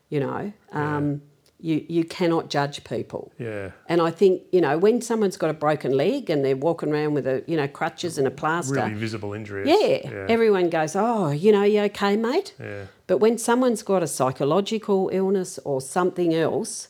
you 0.08 0.18
know, 0.20 0.52
um, 0.72 1.20
you, 1.64 1.82
you 1.88 2.04
cannot 2.04 2.50
judge 2.50 2.84
people. 2.84 3.32
Yeah. 3.38 3.70
And 3.88 4.02
I 4.02 4.10
think, 4.10 4.42
you 4.52 4.60
know, 4.60 4.76
when 4.76 5.00
someone's 5.00 5.38
got 5.38 5.48
a 5.48 5.54
broken 5.54 5.92
leg 5.96 6.28
and 6.28 6.44
they're 6.44 6.54
walking 6.54 6.92
around 6.92 7.14
with 7.14 7.26
a, 7.26 7.42
you 7.46 7.56
know, 7.56 7.66
crutches 7.66 8.18
and 8.18 8.26
a 8.26 8.30
plaster. 8.30 8.74
Really 8.74 8.92
visible 8.92 9.32
injury. 9.32 9.66
Yeah, 9.66 10.00
yeah. 10.04 10.26
everyone 10.28 10.68
goes, 10.68 10.94
oh, 10.94 11.30
you 11.30 11.52
know, 11.52 11.62
you 11.62 11.80
okay, 11.84 12.18
mate? 12.18 12.52
yeah. 12.60 12.84
But 13.06 13.18
when 13.18 13.38
someone's 13.38 13.82
got 13.82 14.02
a 14.02 14.06
psychological 14.06 15.08
illness 15.10 15.58
or 15.64 15.80
something 15.80 16.34
else, 16.34 16.88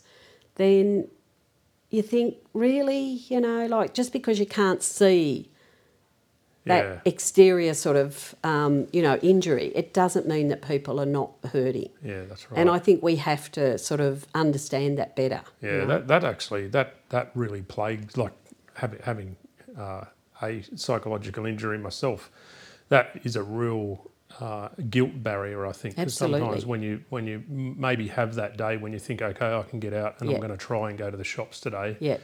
then 0.56 1.06
you 1.90 2.02
think, 2.02 2.38
really, 2.52 3.22
you 3.28 3.40
know, 3.40 3.66
like 3.66 3.94
just 3.94 4.12
because 4.12 4.40
you 4.40 4.46
can't 4.46 4.82
see 4.82 5.52
that 6.66 6.84
Yeah. 6.84 7.00
exterior 7.04 7.74
sort 7.74 7.96
of, 7.96 8.34
um, 8.42 8.86
you 8.92 9.02
know, 9.02 9.16
injury, 9.16 9.70
it 9.74 9.92
doesn't 9.92 10.26
mean 10.26 10.48
that 10.48 10.62
people 10.62 10.98
are 10.98 11.06
not 11.06 11.32
hurting. 11.52 11.90
Yeah, 12.02 12.22
that's 12.28 12.50
right. 12.50 12.58
And 12.60 12.70
I 12.70 12.78
think 12.78 13.02
we 13.02 13.16
have 13.16 13.52
to 13.52 13.76
sort 13.78 14.00
of 14.00 14.26
understand 14.34 14.96
that 14.98 15.14
better. 15.14 15.42
you 15.60 15.68
Yeah, 15.68 15.76
know? 15.78 15.86
that, 15.86 16.08
that 16.08 16.24
actually 16.24 16.68
that 16.68 16.94
that 17.10 17.30
really 17.34 17.62
plagues 17.62 18.16
like 18.16 18.32
having 18.74 19.00
having 19.02 19.36
uh, 19.78 20.04
a 20.42 20.62
psychological 20.74 21.44
injury 21.46 21.78
myself. 21.78 22.30
That 22.88 23.20
is 23.24 23.36
a 23.36 23.42
real 23.42 24.10
uh, 24.40 24.68
guilt 24.90 25.22
barrier, 25.22 25.66
I 25.66 25.72
think. 25.72 25.98
Absolutely. 25.98 26.40
Sometimes 26.40 26.66
when 26.66 26.82
you 26.82 27.02
when 27.10 27.26
you 27.26 27.42
maybe 27.48 28.08
have 28.08 28.34
that 28.36 28.56
day 28.56 28.76
when 28.78 28.92
you 28.92 28.98
think, 28.98 29.20
okay, 29.22 29.54
I 29.54 29.62
can 29.62 29.80
get 29.80 29.92
out 29.92 30.16
and 30.20 30.28
Yeah. 30.30 30.36
I'm 30.36 30.40
going 30.40 30.50
to 30.58 30.64
try 30.66 30.88
and 30.90 30.98
go 30.98 31.10
to 31.10 31.16
the 31.16 31.24
shops 31.24 31.60
today, 31.60 31.96
yeah. 32.00 32.16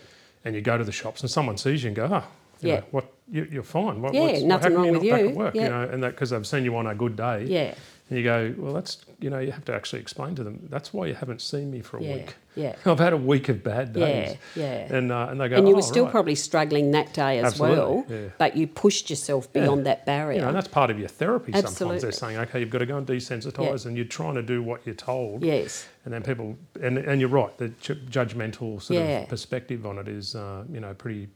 and 0.45 0.55
you 0.55 0.61
go 0.63 0.77
to 0.79 0.85
the 0.85 0.93
shops 0.93 1.21
and 1.21 1.31
someone 1.31 1.57
sees 1.59 1.83
you 1.85 1.89
and 1.89 1.97
go, 1.97 2.09
ah, 2.11 2.27
you 2.63 2.71
Yeah. 2.71 2.77
know, 2.81 2.85
what 2.91 3.13
you, 3.31 3.47
you're 3.51 3.63
fine. 3.63 4.03
What, 4.03 4.13
Yeah, 4.15 4.23
what's, 4.23 4.43
nothing 4.43 4.75
wrong 4.75 4.85
you're 4.87 4.95
with 4.95 5.03
not 5.05 5.11
back 5.13 5.21
you. 5.23 5.29
at 5.29 5.35
work, 5.37 5.55
Yeah. 5.55 5.63
you 5.65 5.69
know, 5.71 5.83
and 5.93 6.03
that 6.03 6.11
because 6.13 6.31
they've 6.31 6.47
seen 6.47 6.65
you 6.65 6.77
on 6.77 6.87
a 6.87 6.95
good 6.95 7.17
day. 7.17 7.45
Yeah. 7.45 7.75
And 8.09 8.19
you 8.19 8.25
go, 8.25 8.53
well, 8.59 8.73
that's 8.75 8.99
you 9.21 9.31
know, 9.31 9.39
you 9.39 9.53
have 9.53 9.65
to 9.67 9.75
actually 9.75 10.01
explain 10.01 10.35
to 10.35 10.43
them. 10.43 10.67
That's 10.69 10.93
why 10.93 11.07
you 11.07 11.15
haven't 11.15 11.41
seen 11.41 11.71
me 11.71 11.81
for 11.81 11.99
a 11.99 12.03
Yeah. 12.03 12.15
week. 12.17 12.35
Yeah. 12.57 12.75
I've 12.85 12.99
had 12.99 13.13
a 13.13 13.17
week 13.17 13.49
of 13.49 13.63
bad 13.63 13.93
days. 13.93 14.37
Yeah. 14.57 14.63
Yeah. 14.89 14.97
And 14.97 15.13
uh, 15.13 15.29
and 15.31 15.41
they 15.41 15.49
go, 15.49 15.57
and 15.57 15.69
you 15.69 15.75
oh, 15.75 15.77
were 15.77 15.83
still 15.83 16.05
right. 16.07 16.11
probably 16.11 16.35
struggling 16.35 16.91
that 16.91 17.15
day 17.15 17.39
as 17.39 17.53
Absolutely, 17.53 17.79
well, 17.79 18.05
yeah. 18.09 18.29
but 18.37 18.57
you 18.57 18.67
pushed 18.67 19.11
yourself 19.11 19.53
beyond 19.53 19.87
that 19.87 20.07
barrier. 20.07 20.39
You 20.39 20.43
know, 20.43 20.49
and 20.49 20.57
that's 20.57 20.67
part 20.67 20.91
of 20.91 20.99
your 20.99 21.07
therapy. 21.09 21.53
Absolutely. 21.55 21.77
Sometimes 21.77 22.03
they're 22.03 22.11
saying, 22.11 22.37
okay, 22.39 22.59
you've 22.59 22.71
got 22.71 22.79
to 22.79 22.87
go 22.87 22.97
and 22.97 23.07
desensitize, 23.07 23.87
and 23.87 23.97
you're 23.97 24.07
trying 24.07 24.35
to 24.35 24.43
do 24.43 24.61
what 24.61 24.81
you're 24.85 24.95
told. 24.97 25.45
yes. 25.45 25.87
And 26.05 26.13
then 26.13 26.23
people, 26.25 26.57
and, 26.83 26.99
and 26.99 27.21
you're 27.21 27.31
right, 27.31 27.57
the 27.59 27.69
ju- 27.69 27.95
judgmental 27.95 28.83
sort 28.83 28.99
Yeah. 28.99 29.21
of 29.21 29.29
perspective 29.29 29.87
on 29.87 29.99
it 29.99 30.09
is, 30.09 30.35
uh, 30.35 30.65
you 30.73 30.81
know, 30.81 30.95
pretty 30.95 31.29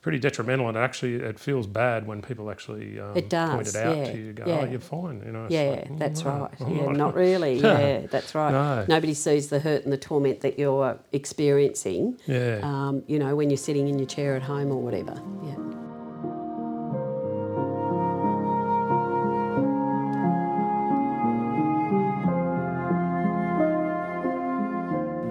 pretty 0.00 0.18
detrimental. 0.18 0.68
And 0.68 0.76
actually, 0.76 1.16
it 1.16 1.38
feels 1.38 1.66
bad 1.66 2.06
when 2.06 2.22
people 2.22 2.50
actually 2.50 2.98
um, 3.00 3.16
It 3.16 3.28
does, 3.28 3.50
point 3.50 3.68
it 3.68 3.76
out 3.76 3.96
yeah, 3.96 4.12
to 4.12 4.18
you. 4.18 4.32
Go, 4.32 4.44
yeah. 4.46 4.60
oh, 4.60 4.64
you're 4.64 4.80
fine. 4.80 5.22
You 5.24 5.32
know. 5.32 5.46
Yeah, 5.50 5.62
like, 5.70 5.88
"Mm, 5.88 5.98
that's 5.98 6.24
no, 6.24 6.30
right. 6.30 6.50
I'm 6.60 6.76
Yeah, 6.76 6.84
not." 6.86 6.96
not 6.96 7.14
really. 7.14 7.60
Yeah, 7.60 8.06
that's 8.06 8.34
right. 8.34 8.52
No. 8.52 8.84
Nobody 8.88 9.14
sees 9.14 9.48
the 9.48 9.60
hurt 9.60 9.84
and 9.84 9.92
the 9.92 9.98
torment 9.98 10.40
that 10.40 10.58
you're 10.58 10.98
experiencing. 11.12 12.18
Yeah. 12.26 12.60
Um, 12.62 13.02
you 13.06 13.18
know, 13.18 13.34
when 13.36 13.50
you're 13.50 13.56
sitting 13.56 13.88
in 13.88 13.98
your 13.98 14.08
chair 14.08 14.34
at 14.36 14.42
home 14.42 14.70
or 14.70 14.80
whatever. 14.80 15.14
Yeah. 15.44 15.89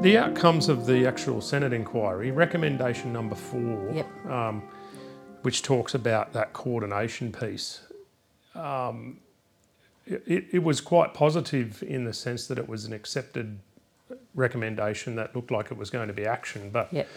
The 0.01 0.17
outcomes 0.17 0.69
of 0.69 0.85
the 0.85 1.05
actual 1.05 1.41
Senate 1.41 1.73
inquiry, 1.73 2.31
recommendation 2.31 3.11
number 3.11 3.35
four, 3.35 3.91
Yep. 3.93 4.25
um, 4.27 4.63
which 5.41 5.61
talks 5.61 5.93
about 5.93 6.31
that 6.33 6.53
coordination 6.53 7.33
piece, 7.33 7.81
um, 8.55 9.19
it, 10.07 10.45
it 10.53 10.63
was 10.63 10.79
quite 10.79 11.13
positive 11.13 11.83
in 11.83 12.05
the 12.05 12.13
sense 12.13 12.47
that 12.47 12.57
it 12.57 12.69
was 12.69 12.85
an 12.85 12.93
accepted 12.93 13.59
recommendation 14.35 15.15
that 15.17 15.35
looked 15.35 15.51
like 15.51 15.69
it 15.69 15.77
was 15.77 15.89
going 15.89 16.07
to 16.07 16.13
be 16.13 16.25
action. 16.25 16.69
But 16.71 16.93
Yep. 16.93 17.07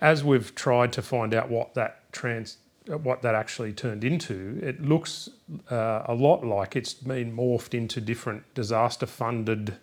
as 0.00 0.24
we've 0.24 0.52
tried 0.56 0.92
to 0.94 1.02
find 1.02 1.32
out 1.32 1.48
what 1.48 1.74
that 1.74 2.12
trans 2.12 2.58
what 2.88 3.20
that 3.22 3.34
actually 3.34 3.72
turned 3.72 4.04
into, 4.04 4.60
it 4.62 4.80
looks 4.80 5.28
uh, 5.72 6.02
a 6.06 6.14
lot 6.14 6.44
like 6.44 6.76
it's 6.76 6.94
been 6.94 7.36
morphed 7.36 7.74
into 7.74 8.00
different 8.00 8.42
disaster 8.54 9.06
funded 9.06 9.76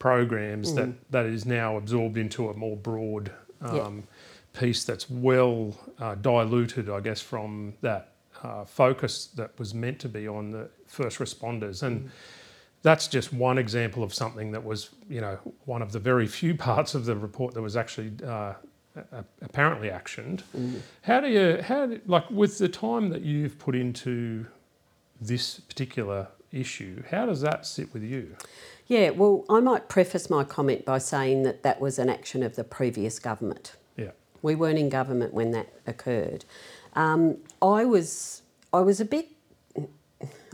programs 0.00 0.74
that, 0.74 0.88
that 1.12 1.26
is 1.26 1.46
now 1.46 1.76
absorbed 1.76 2.16
into 2.18 2.48
a 2.48 2.54
more 2.54 2.76
broad 2.76 3.30
Yeah. 3.62 3.82
um, 3.84 4.02
piece 4.52 4.82
that's 4.84 5.08
well 5.08 5.76
uh, 6.00 6.16
diluted, 6.16 6.88
I 6.90 6.98
guess, 7.00 7.20
from 7.20 7.74
that 7.82 8.14
uh, 8.42 8.64
focus 8.64 9.26
that 9.36 9.56
was 9.60 9.74
meant 9.74 10.00
to 10.00 10.08
be 10.08 10.26
on 10.26 10.50
the 10.50 10.68
first 10.86 11.18
responders. 11.20 11.82
And 11.84 12.10
that's 12.82 13.06
just 13.06 13.32
one 13.32 13.58
example 13.58 14.02
of 14.02 14.12
something 14.12 14.50
that 14.52 14.64
was, 14.64 14.90
you 15.08 15.20
know, 15.20 15.38
one 15.66 15.82
of 15.82 15.92
the 15.92 16.00
very 16.00 16.26
few 16.26 16.54
parts 16.56 16.94
of 16.94 17.04
the 17.04 17.14
report 17.14 17.54
that 17.54 17.62
was 17.62 17.76
actually 17.76 18.10
uh, 18.26 18.54
apparently 19.42 19.88
actioned. 19.90 20.40
How 21.02 21.20
do 21.20 21.28
you, 21.28 21.60
how 21.62 21.86
do, 21.86 22.00
like 22.06 22.28
with 22.30 22.56
the 22.58 22.68
time 22.68 23.10
that 23.10 23.20
you've 23.22 23.58
put 23.58 23.76
into 23.76 24.46
this 25.20 25.60
particular 25.60 26.26
issue, 26.52 27.02
how 27.10 27.26
does 27.26 27.40
that 27.42 27.66
sit 27.66 27.92
with 27.92 28.02
you? 28.02 28.36
Yeah, 28.86 29.10
well, 29.10 29.44
I 29.48 29.60
might 29.60 29.88
preface 29.88 30.28
my 30.28 30.42
comment 30.42 30.84
by 30.84 30.98
saying 30.98 31.44
that 31.44 31.62
that 31.62 31.80
was 31.80 31.98
an 31.98 32.08
action 32.08 32.42
of 32.42 32.56
the 32.56 32.64
previous 32.64 33.18
government. 33.18 33.74
Yeah, 33.96 34.10
We 34.42 34.54
weren't 34.56 34.78
in 34.78 34.88
government 34.88 35.32
when 35.32 35.52
that 35.52 35.68
occurred. 35.86 36.44
Um, 36.94 37.36
I 37.62 37.84
was 37.84 38.42
I 38.72 38.80
was 38.80 39.00
a 39.00 39.04
bit, 39.04 39.28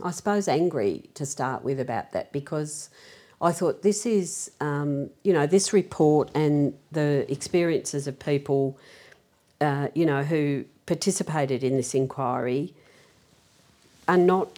I 0.03 0.11
suppose, 0.11 0.47
angry 0.47 1.09
to 1.15 1.25
start 1.25 1.63
with 1.63 1.79
about 1.79 2.11
that 2.11 2.31
because 2.31 2.89
I 3.41 3.51
thought 3.51 3.83
this 3.83 4.05
is, 4.05 4.51
um, 4.59 5.09
you 5.23 5.33
know, 5.33 5.45
this 5.45 5.73
report 5.73 6.29
and 6.33 6.73
the 6.91 7.31
experiences 7.31 8.07
of 8.07 8.17
people, 8.19 8.77
uh, 9.61 9.89
you 9.93 10.05
know, 10.05 10.23
who 10.23 10.65
participated 10.85 11.63
in 11.63 11.75
this 11.75 11.93
inquiry 11.93 12.73
are 14.07 14.17
not 14.17 14.57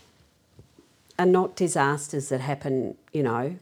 are 1.19 1.25
not 1.25 1.55
disasters 1.55 2.29
that 2.29 2.41
happen, 2.41 2.95
you 3.13 3.21
know. 3.21 3.58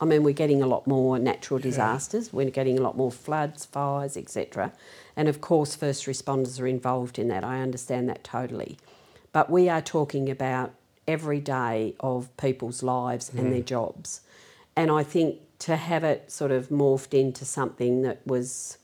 I 0.00 0.04
mean, 0.04 0.22
we're 0.22 0.32
getting 0.32 0.62
a 0.62 0.66
lot 0.66 0.86
more 0.86 1.18
natural 1.18 1.60
disasters. 1.60 2.28
Yeah. 2.28 2.36
We're 2.36 2.50
getting 2.50 2.78
a 2.78 2.82
lot 2.82 2.96
more 2.96 3.12
floods, 3.12 3.64
fires, 3.64 4.16
etc. 4.16 4.72
And 5.16 5.28
of 5.28 5.40
course, 5.40 5.76
first 5.76 6.06
responders 6.06 6.60
are 6.60 6.66
involved 6.66 7.18
in 7.18 7.28
that. 7.28 7.44
I 7.44 7.60
understand 7.60 8.08
that 8.08 8.24
totally. 8.24 8.78
But 9.32 9.50
we 9.50 9.68
are 9.68 9.80
talking 9.80 10.30
about 10.30 10.72
every 11.06 11.40
day 11.40 11.94
of 12.00 12.34
people's 12.36 12.82
lives 12.82 13.30
mm. 13.30 13.40
and 13.40 13.52
their 13.52 13.62
jobs. 13.62 14.22
And 14.76 14.90
I 14.90 15.02
think 15.02 15.38
to 15.60 15.76
have 15.76 16.04
it 16.04 16.30
sort 16.30 16.50
of 16.50 16.68
morphed 16.68 17.18
into 17.18 17.44
something 17.44 18.02
that 18.02 18.26
was, 18.26 18.78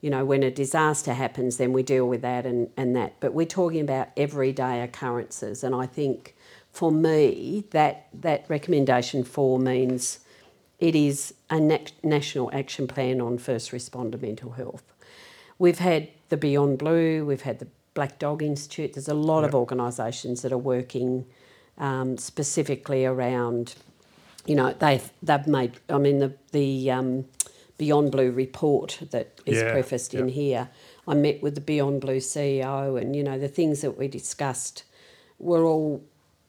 you 0.00 0.10
know, 0.10 0.24
when 0.24 0.42
a 0.42 0.50
disaster 0.50 1.14
happens, 1.14 1.56
then 1.56 1.72
we 1.72 1.82
deal 1.82 2.06
with 2.08 2.22
that 2.22 2.46
and, 2.46 2.70
and 2.76 2.94
that. 2.94 3.14
But 3.20 3.34
we're 3.34 3.46
talking 3.46 3.80
about 3.80 4.08
everyday 4.16 4.82
occurrences. 4.82 5.64
And 5.64 5.74
I 5.74 5.86
think 5.86 6.36
for 6.72 6.90
me, 6.90 7.64
that, 7.70 8.08
that 8.14 8.46
recommendation 8.48 9.24
four 9.24 9.58
means 9.58 10.20
it 10.78 10.96
is 10.96 11.34
a 11.48 11.60
national 11.60 12.50
action 12.52 12.88
plan 12.88 13.20
on 13.20 13.38
first 13.38 13.70
responder 13.70 14.20
mental 14.20 14.52
health. 14.52 14.82
We've 15.58 15.78
had 15.78 16.08
the 16.28 16.36
Beyond 16.36 16.78
Blue, 16.78 17.24
we've 17.24 17.42
had 17.42 17.58
the 17.58 17.68
Black 17.94 18.18
Dog 18.18 18.42
Institute. 18.42 18.94
There's 18.94 19.08
a 19.08 19.14
lot 19.14 19.40
yep. 19.40 19.50
of 19.50 19.54
organisations 19.54 20.42
that 20.42 20.52
are 20.52 20.58
working 20.58 21.26
um, 21.78 22.16
specifically 22.16 23.04
around, 23.04 23.74
you 24.46 24.54
know, 24.54 24.74
they've 24.78 25.10
they've 25.22 25.46
made. 25.46 25.78
I 25.88 25.98
mean, 25.98 26.18
the 26.18 26.34
the 26.52 26.90
um, 26.90 27.26
Beyond 27.78 28.12
Blue 28.12 28.30
report 28.30 28.98
that 29.10 29.40
is 29.46 29.58
yeah. 29.58 29.72
prefaced 29.72 30.14
yep. 30.14 30.22
in 30.22 30.28
here. 30.28 30.70
I 31.06 31.14
met 31.14 31.42
with 31.42 31.54
the 31.54 31.60
Beyond 31.60 32.00
Blue 32.00 32.18
CEO, 32.18 33.00
and 33.00 33.14
you 33.14 33.22
know, 33.22 33.38
the 33.38 33.48
things 33.48 33.82
that 33.82 33.98
we 33.98 34.08
discussed 34.08 34.84
were 35.38 35.64
all 35.64 36.02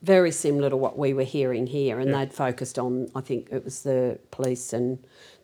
very 0.03 0.31
similar 0.31 0.69
to 0.69 0.77
what 0.77 0.97
we 0.97 1.13
were 1.13 1.23
hearing 1.23 1.65
here, 1.65 1.99
and 1.99 2.13
they'd 2.13 2.33
focused 2.33 2.77
on. 2.77 3.09
I 3.15 3.21
think 3.21 3.49
it 3.51 3.63
was 3.63 3.83
the 3.83 4.19
police 4.31 4.73
and 4.73 4.99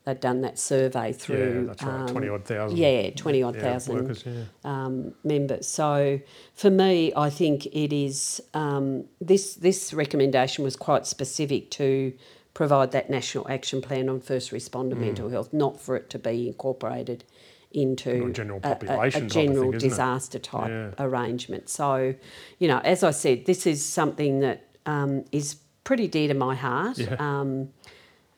they'd 0.06 0.20
done 0.20 0.42
that 0.42 0.60
survey 0.60 1.14
through. 1.14 1.62
Yeah, 1.62 1.68
that's 1.68 1.84
right. 1.84 2.02
Um, 2.02 2.08
twenty 2.08 2.28
odd 2.28 2.46
thousand. 2.46 2.78
Yeah, 2.78 3.10
twenty 3.12 3.42
odd 3.42 3.56
yeah, 3.56 3.62
thousand 3.62 3.96
workers, 3.96 4.24
yeah. 4.26 4.44
um, 4.66 5.14
members. 5.24 5.68
So 5.68 6.20
for 6.56 6.70
me, 6.70 7.14
I 7.16 7.30
think 7.30 7.68
it 7.68 7.94
is 7.94 8.42
um, 8.54 9.06
this. 9.22 9.56
This 9.56 9.94
recommendation 9.94 10.64
was 10.64 10.76
quite 10.76 11.08
specific 11.08 11.72
to 11.72 12.14
provide 12.54 12.92
that 12.92 13.10
national 13.10 13.50
action 13.50 13.82
plan 13.82 14.10
on 14.10 14.20
first 14.20 14.52
responder 14.52 14.94
mm. 14.94 15.00
mental 15.00 15.30
health, 15.30 15.54
not 15.54 15.80
for 15.80 15.96
it 15.96 16.10
to 16.10 16.20
be 16.20 16.48
incorporated 16.48 17.24
into 17.72 18.32
general 18.34 18.60
a, 18.64 18.78
a, 18.88 19.02
a, 19.02 19.22
general 19.22 19.72
thing, 19.72 19.80
disaster 19.80 20.40
type 20.40 20.70
yeah. 20.70 20.92
arrangement. 20.98 21.70
So, 21.70 22.16
you 22.58 22.68
know, 22.68 22.80
as 22.80 23.04
I 23.04 23.12
said, 23.12 23.46
this 23.46 23.68
is 23.68 23.86
something 23.86 24.40
that 24.40 24.66
um, 24.86 25.26
is 25.32 25.56
pretty 25.84 26.08
dear 26.08 26.28
to 26.30 26.34
my 26.34 26.56
heart. 26.56 26.98
Yeah. 26.98 27.16
Um, 27.20 27.70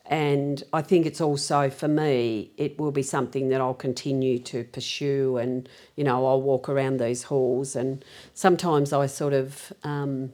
and 0.05 0.61
I 0.73 0.81
think 0.81 1.05
it's 1.05 1.21
also 1.21 1.69
for 1.69 1.87
me, 1.87 2.51
it 2.57 2.77
will 2.77 2.91
be 2.91 3.03
something 3.03 3.47
that 3.49 3.61
I'll 3.61 3.73
continue 3.73 4.39
to 4.39 4.65
pursue. 4.65 5.37
And, 5.37 5.69
you 5.95 6.03
know, 6.03 6.25
I'll 6.25 6.41
walk 6.41 6.67
around 6.67 6.99
these 6.99 7.23
halls. 7.23 7.77
And 7.77 8.03
sometimes 8.33 8.91
I 8.91 9.05
sort 9.05 9.31
of, 9.31 9.71
um, 9.85 10.33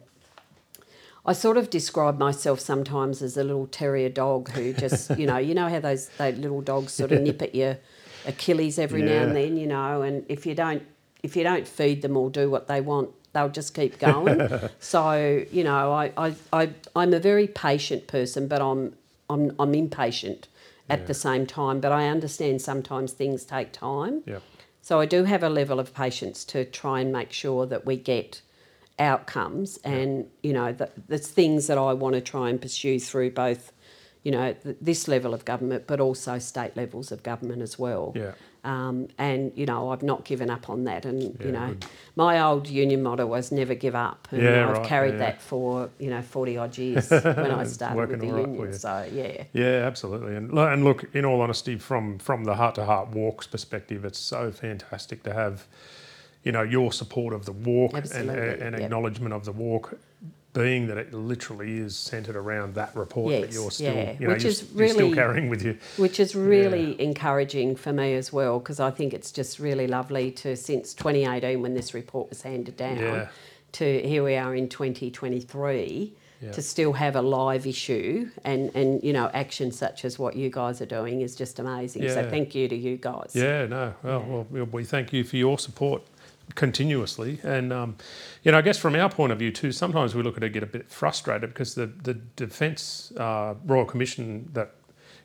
I 1.28 1.34
sort 1.34 1.58
of 1.58 1.70
describe 1.70 2.18
myself 2.18 2.60
sometimes 2.60 3.22
as 3.22 3.38
a 3.38 3.44
little 3.44 3.68
terrier 3.68 4.10
dog 4.10 4.50
who 4.50 4.74
just, 4.74 5.10
you 5.20 5.28
know, 5.28 5.38
you 5.38 5.54
know 5.54 5.70
how 5.70 5.80
those, 5.80 6.10
those 6.18 6.38
little 6.38 6.62
dogs 6.62 6.94
sort 6.94 7.12
of 7.12 7.22
nip 7.22 7.44
at 7.44 7.54
your 7.54 7.78
Achilles 8.28 8.78
every 8.78 9.02
yeah. 9.02 9.20
now 9.20 9.24
and 9.28 9.36
then, 9.36 9.58
you 9.58 9.68
know, 9.68 10.02
and 10.02 10.26
if 10.30 10.46
you 10.46 10.54
don't, 10.54 10.84
if 11.24 11.36
you 11.36 11.44
don't 11.44 11.68
feed 11.68 12.02
them 12.02 12.16
or 12.16 12.30
do 12.30 12.50
what 12.50 12.68
they 12.68 12.82
want, 12.82 13.10
they'll 13.34 13.50
just 13.50 13.74
keep 13.74 14.00
going. 14.00 14.50
so, 14.80 15.44
you 15.52 15.63
know, 15.63 15.92
I, 15.92 16.12
I, 16.18 16.36
I, 16.54 16.70
I'm 16.96 17.13
a 17.13 17.20
very 17.20 17.48
patient 17.48 18.08
person, 18.08 18.48
but 18.48 18.62
I'm 18.62 18.96
I'm 19.30 19.56
I'm 19.60 19.74
impatient 19.74 20.48
at 20.90 21.00
yeah. 21.00 21.06
the 21.06 21.13
same 21.13 21.46
time, 21.46 21.80
but 21.80 21.92
I 21.92 22.08
understand 22.08 22.62
sometimes 22.62 23.12
things 23.12 23.44
take 23.44 23.72
time. 23.72 24.24
Yeah. 24.26 24.40
So 24.82 25.00
I 25.00 25.06
do 25.06 25.26
have 25.26 25.44
a 25.44 25.50
level 25.50 25.80
of 25.80 25.94
patience 25.94 26.46
to 26.46 26.63
try 26.63 27.02
and 27.02 27.12
make 27.12 27.34
sure 27.34 27.66
that 27.66 27.86
we 27.86 27.98
get 27.98 28.42
outcomes, 29.00 29.78
and 29.84 30.28
you 30.42 30.54
know, 30.54 30.72
the, 30.72 30.90
there's 31.08 31.28
things 31.28 31.68
that 31.68 31.78
I 31.78 31.94
want 31.94 32.16
to 32.16 32.22
try 32.22 32.50
and 32.50 32.62
pursue 32.62 33.00
through 33.00 33.32
both, 33.32 33.72
you 34.28 34.32
know, 34.32 34.52
th- 34.52 34.76
this 34.82 35.08
level 35.08 35.34
of 35.34 35.46
government, 35.46 35.86
but 35.88 36.02
also 36.02 36.38
state 36.38 36.76
levels 36.76 37.13
of 37.13 37.24
government 37.24 37.62
as 37.62 37.80
well. 37.80 38.12
Yeah. 38.13 38.34
Um, 38.66 39.08
and 39.18 39.54
you 39.56 39.66
know 39.66 39.92
I've 39.92 40.04
not 40.04 40.26
given 40.26 40.50
up 40.50 40.70
on 40.70 40.84
that, 40.84 41.06
and 41.06 41.22
yeah, 41.22 41.46
you 41.46 41.52
know 41.54 41.68
good. 41.68 41.86
my 42.18 42.42
old 42.42 42.68
union 42.68 43.04
motto 43.04 43.26
was 43.26 43.54
never 43.54 43.74
give 43.74 43.96
up, 43.96 44.28
and 44.32 44.42
yeah, 44.44 44.68
I've 44.68 44.78
right, 44.80 44.86
carried 44.86 45.13
yeah. 45.13 45.20
that 45.20 45.42
for 45.42 45.90
you 45.98 46.10
know 46.10 46.22
forty 46.22 46.58
odd 46.58 46.78
years 46.86 47.10
when 47.10 47.52
I 47.52 47.63
started 47.63 48.10
with 48.10 48.20
the 48.20 48.28
right 48.30 48.50
union. 48.50 48.74
So 48.74 49.10
yeah, 49.13 49.46
yeah, 49.54 49.88
absolutely, 49.88 50.36
and 50.36 50.52
and 50.52 50.84
look, 50.84 51.06
in 51.16 51.24
all 51.24 51.40
honesty, 51.40 51.78
from 51.78 52.20
from 52.20 52.44
the 52.44 52.56
heart 52.56 52.76
to 52.76 52.84
heart 52.84 53.08
walks 53.12 53.48
perspective, 53.48 54.04
it's 54.04 54.20
so 54.20 54.52
fantastic 54.52 55.24
to 55.24 55.34
have, 55.34 55.66
you 56.44 56.52
know, 56.52 56.63
your 56.63 56.92
support 56.92 57.34
of 57.34 57.46
the 57.46 57.54
walk 57.54 57.94
Absolutely. 57.94 58.34
and, 58.34 58.62
and 58.62 58.72
yep. 58.74 58.82
acknowledgement 58.82 59.34
of 59.34 59.46
the 59.46 59.54
walk 59.54 59.98
being 60.58 60.88
that 60.88 60.98
it 60.98 61.13
literally 61.13 61.78
is 61.78 61.96
centred 61.96 62.36
around 62.36 62.76
that 62.76 62.96
report 62.96 63.32
yes, 63.32 63.41
that 63.41 63.54
you're 63.54 63.72
still, 63.72 63.93
yeah. 63.93 64.15
you 64.20 64.28
know, 64.28 64.34
which 64.34 64.46
is 64.46 64.70
really, 64.74 64.93
still 64.93 65.13
carrying 65.13 65.50
with 65.50 65.63
you. 65.63 65.78
Which 65.98 66.20
is 66.20 66.36
really 66.36 66.96
yeah. 66.96 67.04
encouraging 67.04 67.76
for 67.76 67.93
me 67.93 68.15
as 68.15 68.34
well, 68.34 68.60
because 68.60 68.80
I 68.80 68.91
think 68.91 69.13
it's 69.13 69.32
just 69.32 69.60
really 69.60 69.88
lovely 69.88 70.32
to, 70.32 70.56
since 70.56 70.93
2018 70.93 71.62
when 71.62 71.74
this 71.74 71.93
report 71.93 72.30
was 72.30 72.41
handed 72.41 72.78
down, 72.78 72.98
yeah. 72.98 73.28
to 73.74 74.02
here 74.02 74.24
we 74.24 74.36
are 74.36 74.56
in 74.56 74.70
2023. 74.70 76.13
Yeah. 76.39 76.52
to 76.52 76.62
still 76.62 76.93
have 76.93 77.15
a 77.15 77.22
live 77.24 77.65
issue 77.65 78.30
and, 78.46 78.70
and 78.76 79.04
you 79.04 79.12
know 79.12 79.28
action 79.34 79.72
such 79.72 80.06
as 80.06 80.20
what 80.20 80.36
you 80.36 80.52
guys 80.52 80.84
are 80.84 80.86
doing 80.86 81.22
is 81.22 81.36
just 81.36 81.58
amazing. 81.58 82.08
So 82.10 82.30
thank 82.30 82.54
you 82.54 82.67
to 82.67 82.76
you 82.76 82.96
guys. 82.98 83.32
Yeah, 83.34 83.65
no, 83.65 83.96
well, 84.04 84.46
well, 84.48 84.65
we 84.65 84.84
thank 84.84 85.12
you 85.12 85.24
for 85.24 85.36
your 85.36 85.58
support 85.58 86.04
continuously. 86.56 87.40
And 87.44 87.72
um, 87.74 87.98
you 88.44 88.52
know, 88.52 88.58
I 88.58 88.62
guess 88.62 88.78
from 88.78 88.96
our 88.96 89.10
point 89.10 89.32
of 89.32 89.40
view 89.40 89.52
too, 89.52 89.72
sometimes 89.72 90.16
we 90.16 90.24
look 90.24 90.38
at 90.38 90.44
it 90.44 90.54
get 90.54 90.64
a 90.64 90.68
bit 90.68 90.90
frustrated 90.90 91.50
because 91.50 91.76
the 91.76 91.88
the 91.88 92.14
Defence 92.14 93.12
uh, 93.18 93.56
Royal 93.66 93.86
Commission 93.86 94.50
that 94.54 94.72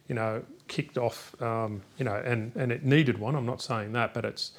you 0.08 0.14
know 0.14 0.42
kicked 0.68 0.98
off, 0.98 1.40
um, 1.42 1.82
you 1.98 2.04
know, 2.04 2.14
and 2.14 2.52
and 2.56 2.72
it 2.72 2.84
needed 2.84 3.18
one. 3.18 3.34
I'm 3.34 3.46
not 3.46 3.62
saying 3.62 3.92
that, 3.92 4.14
but 4.14 4.24
it's 4.24 4.52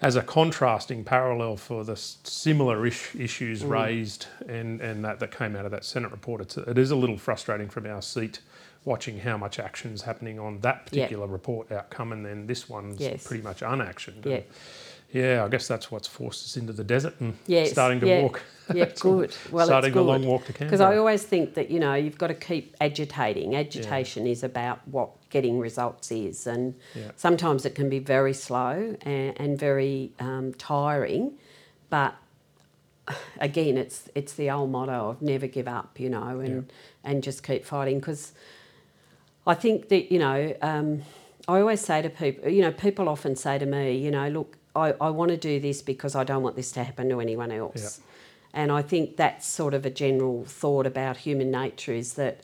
as 0.00 0.14
a 0.14 0.22
contrasting 0.22 1.02
parallel 1.02 1.56
for 1.56 1.84
the 1.84 1.96
similar 1.96 2.86
ish, 2.86 3.16
issues 3.16 3.64
mm. 3.64 3.70
raised 3.70 4.26
and, 4.48 4.80
and 4.80 5.04
that, 5.04 5.18
that 5.18 5.36
came 5.36 5.56
out 5.56 5.64
of 5.64 5.72
that 5.72 5.84
Senate 5.84 6.12
report. 6.12 6.40
It's, 6.40 6.56
it 6.56 6.78
is 6.78 6.92
a 6.92 6.96
little 6.96 7.18
frustrating 7.18 7.68
from 7.68 7.84
our 7.84 8.00
seat 8.00 8.38
watching 8.84 9.18
how 9.18 9.36
much 9.36 9.58
action 9.58 9.92
is 9.92 10.02
happening 10.02 10.38
on 10.38 10.60
that 10.60 10.86
particular 10.86 11.24
yep. 11.24 11.32
report 11.32 11.72
outcome, 11.72 12.12
and 12.12 12.24
then 12.24 12.46
this 12.46 12.68
one's 12.68 13.00
yes. 13.00 13.26
pretty 13.26 13.42
much 13.42 13.62
unactioned. 13.62 14.24
Yeah 14.24 14.40
yeah, 15.10 15.42
I 15.44 15.48
guess 15.48 15.66
that's 15.66 15.90
what's 15.90 16.06
forced 16.06 16.44
us 16.44 16.56
into 16.56 16.72
the 16.72 16.84
desert 16.84 17.14
and 17.20 17.36
yes, 17.46 17.70
starting 17.70 18.00
to 18.00 18.06
yeah, 18.06 18.22
walk. 18.22 18.42
Yeah, 18.74 18.84
good. 19.00 19.34
Well, 19.50 19.62
it's 19.62 19.70
starting 19.70 19.94
the 19.94 20.02
long 20.02 20.26
walk 20.26 20.44
to 20.44 20.52
Canberra. 20.52 20.68
Because 20.68 20.82
I 20.82 20.98
always 20.98 21.22
think 21.22 21.54
that 21.54 21.70
you 21.70 21.80
know 21.80 21.94
you've 21.94 22.18
got 22.18 22.26
to 22.26 22.34
keep 22.34 22.76
agitating. 22.82 23.56
Agitation 23.56 24.26
yeah. 24.26 24.32
is 24.32 24.44
about 24.44 24.86
what 24.86 25.08
getting 25.30 25.58
results 25.58 26.12
is, 26.12 26.46
and 26.46 26.74
yeah. 26.94 27.12
sometimes 27.16 27.64
it 27.64 27.74
can 27.74 27.88
be 27.88 27.98
very 27.98 28.34
slow 28.34 28.94
and, 29.00 29.40
and 29.40 29.58
very 29.58 30.12
um, 30.20 30.52
tiring. 30.58 31.38
But 31.88 32.14
again, 33.40 33.78
it's 33.78 34.10
it's 34.14 34.34
the 34.34 34.50
old 34.50 34.70
motto 34.70 35.08
of 35.08 35.22
never 35.22 35.46
give 35.46 35.66
up, 35.66 35.98
you 35.98 36.10
know, 36.10 36.38
and 36.40 36.70
and 37.02 37.22
just 37.22 37.42
keep 37.42 37.64
fighting. 37.64 38.00
Because 38.00 38.32
I 39.46 39.54
think 39.54 39.88
that 39.88 40.12
you 40.12 40.18
know. 40.18 40.54
Um, 40.60 41.04
I 41.48 41.60
always 41.60 41.80
say 41.80 42.02
to 42.02 42.10
people, 42.10 42.50
you 42.50 42.60
know, 42.60 42.72
people 42.72 43.08
often 43.08 43.34
say 43.34 43.58
to 43.58 43.64
me, 43.64 43.96
you 43.96 44.10
know, 44.10 44.28
look, 44.28 44.57
I, 44.74 44.94
I 45.00 45.10
want 45.10 45.30
to 45.30 45.36
do 45.36 45.60
this 45.60 45.82
because 45.82 46.14
I 46.14 46.24
don't 46.24 46.42
want 46.42 46.56
this 46.56 46.72
to 46.72 46.84
happen 46.84 47.08
to 47.08 47.20
anyone 47.20 47.50
else. 47.50 48.00
And 48.54 48.72
I 48.72 48.82
think 48.82 49.16
that's 49.16 49.46
sort 49.46 49.74
of 49.74 49.84
a 49.84 49.90
general 49.90 50.44
thought 50.44 50.86
about 50.86 51.18
human 51.18 51.50
nature 51.50 51.92
is 51.92 52.14
that, 52.14 52.40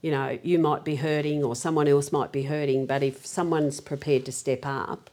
you 0.00 0.10
know, 0.10 0.38
you 0.42 0.58
might 0.58 0.84
be 0.84 0.96
hurting 0.96 1.44
or 1.44 1.54
someone 1.54 1.86
else 1.86 2.10
might 2.10 2.32
be 2.32 2.44
hurting, 2.44 2.86
but 2.86 3.02
if 3.02 3.26
someone's 3.26 3.80
prepared 3.80 4.24
to 4.26 4.32
step 4.32 4.60
up, 4.64 5.10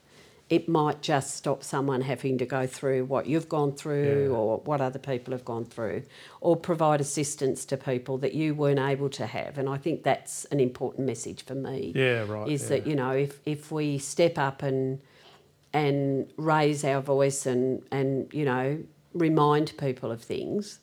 it 0.49 0.67
might 0.67 1.03
just 1.03 1.35
stop 1.35 1.63
someone 1.63 2.01
having 2.01 2.39
to 2.39 2.45
go 2.45 2.65
through 2.65 3.05
what 3.05 3.27
you've 3.27 3.47
gone 3.47 3.71
through 3.71 4.29
yeah. 4.29 4.35
or 4.35 4.57
what 4.59 4.81
other 4.81 4.97
people 4.97 5.31
have 5.31 5.45
gone 5.45 5.65
through, 5.65 6.01
or 6.41 6.55
provide 6.55 6.99
assistance 6.99 7.65
to 7.65 7.77
people 7.77 8.17
that 8.17 8.33
you 8.33 8.55
weren't 8.55 8.79
able 8.79 9.09
to 9.09 9.27
have. 9.27 9.59
And 9.59 9.69
I 9.69 9.77
think 9.77 10.01
that's 10.01 10.45
an 10.45 10.59
important 10.59 11.05
message 11.05 11.43
for 11.43 11.53
me. 11.53 11.91
Yeah, 11.95 12.25
right. 12.27 12.47
Is 12.47 12.63
yeah. 12.63 12.69
that, 12.69 12.87
you 12.87 12.95
know, 12.95 13.11
if, 13.11 13.39
if 13.45 13.71
we 13.71 13.99
step 13.99 14.39
up 14.39 14.63
and 14.63 15.01
and 15.73 16.31
raise 16.37 16.83
our 16.83 17.01
voice 17.01 17.45
and, 17.45 17.83
and 17.91 18.33
you 18.33 18.45
know 18.45 18.79
remind 19.13 19.73
people 19.77 20.11
of 20.11 20.21
things, 20.21 20.79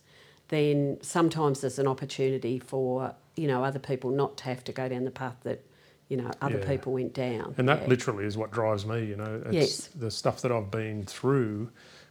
then 0.48 0.98
sometimes 1.02 1.60
there's 1.60 1.78
an 1.78 1.86
opportunity 1.86 2.58
for 2.58 3.14
you 3.36 3.46
know 3.48 3.64
other 3.64 3.78
people 3.78 4.10
not 4.10 4.36
to 4.38 4.44
have 4.44 4.64
to 4.64 4.72
go 4.72 4.88
down 4.88 5.04
the 5.04 5.10
path 5.10 5.36
that 5.42 5.62
you 6.08 6.16
know 6.16 6.30
other 6.40 6.58
Yeah. 6.58 6.66
people 6.68 6.92
went 6.92 7.14
down. 7.14 7.54
And 7.58 7.68
that 7.68 7.82
Yeah. 7.82 7.88
literally 7.88 8.24
is 8.24 8.36
what 8.36 8.50
drives 8.52 8.86
me. 8.86 9.04
You 9.04 9.16
know, 9.16 9.42
it's 9.46 9.52
Yes. 9.54 9.86
the 9.88 10.10
stuff 10.10 10.40
that 10.42 10.52
I've 10.52 10.70
been 10.70 11.04
through 11.04 11.70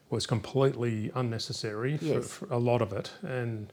was 0.10 0.26
completely 0.28 1.12
unnecessary 1.16 1.98
for, 1.98 2.06
Yes. 2.06 2.30
for 2.30 2.48
a 2.54 2.58
lot 2.60 2.82
of 2.82 2.92
it, 2.94 3.12
and 3.24 3.72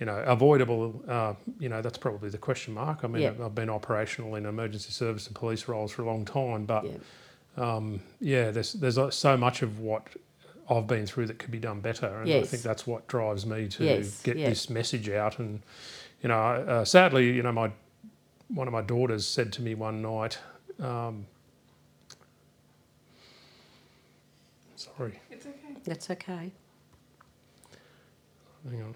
you 0.00 0.06
know, 0.06 0.18
avoidable. 0.26 1.00
Uh, 1.06 1.34
you 1.60 1.68
know, 1.68 1.80
that's 1.80 1.98
probably 1.98 2.28
the 2.30 2.38
question 2.38 2.74
mark. 2.74 3.04
I 3.04 3.06
mean, 3.06 3.22
Yeah. 3.22 3.28
I've, 3.28 3.40
I've 3.42 3.54
been 3.54 3.70
operational 3.70 4.34
in 4.34 4.46
emergency 4.46 4.90
service 4.90 5.26
and 5.28 5.36
police 5.36 5.68
roles 5.68 5.92
for 5.92 6.02
a 6.02 6.06
long 6.06 6.24
time, 6.24 6.64
but. 6.64 6.86
Um, 7.56 8.00
yeah, 8.20 8.50
there's 8.50 8.72
there's 8.74 8.98
uh, 8.98 9.10
so 9.10 9.36
much 9.36 9.62
of 9.62 9.78
what 9.80 10.06
I've 10.70 10.86
been 10.86 11.06
through 11.06 11.26
that 11.26 11.38
could 11.38 11.50
be 11.50 11.58
done 11.58 11.80
better, 11.80 12.06
and 12.22 12.32
I 12.32 12.42
think 12.44 12.62
that's 12.62 12.86
what 12.86 13.06
drives 13.08 13.44
me 13.46 13.68
to 13.68 13.84
Yes, 13.84 14.22
get 14.22 14.36
yeah. 14.36 14.48
this 14.48 14.70
message 14.70 15.08
out. 15.10 15.38
And 15.38 15.60
you 16.22 16.28
know, 16.28 16.34
uh, 16.40 16.84
sadly, 16.84 17.32
you 17.32 17.42
know, 17.42 17.52
my 17.52 17.70
one 18.48 18.66
of 18.68 18.72
my 18.72 18.82
daughters 18.82 19.26
said 19.26 19.52
to 19.54 19.62
me 19.62 19.74
one 19.74 20.00
night. 20.02 20.38
Um, 20.80 21.26
sorry, 24.76 25.18
It's 25.30 25.46
okay. 25.46 25.76
That's 25.84 26.10
okay. 26.10 26.52
hang 28.70 28.82
on. 28.82 28.94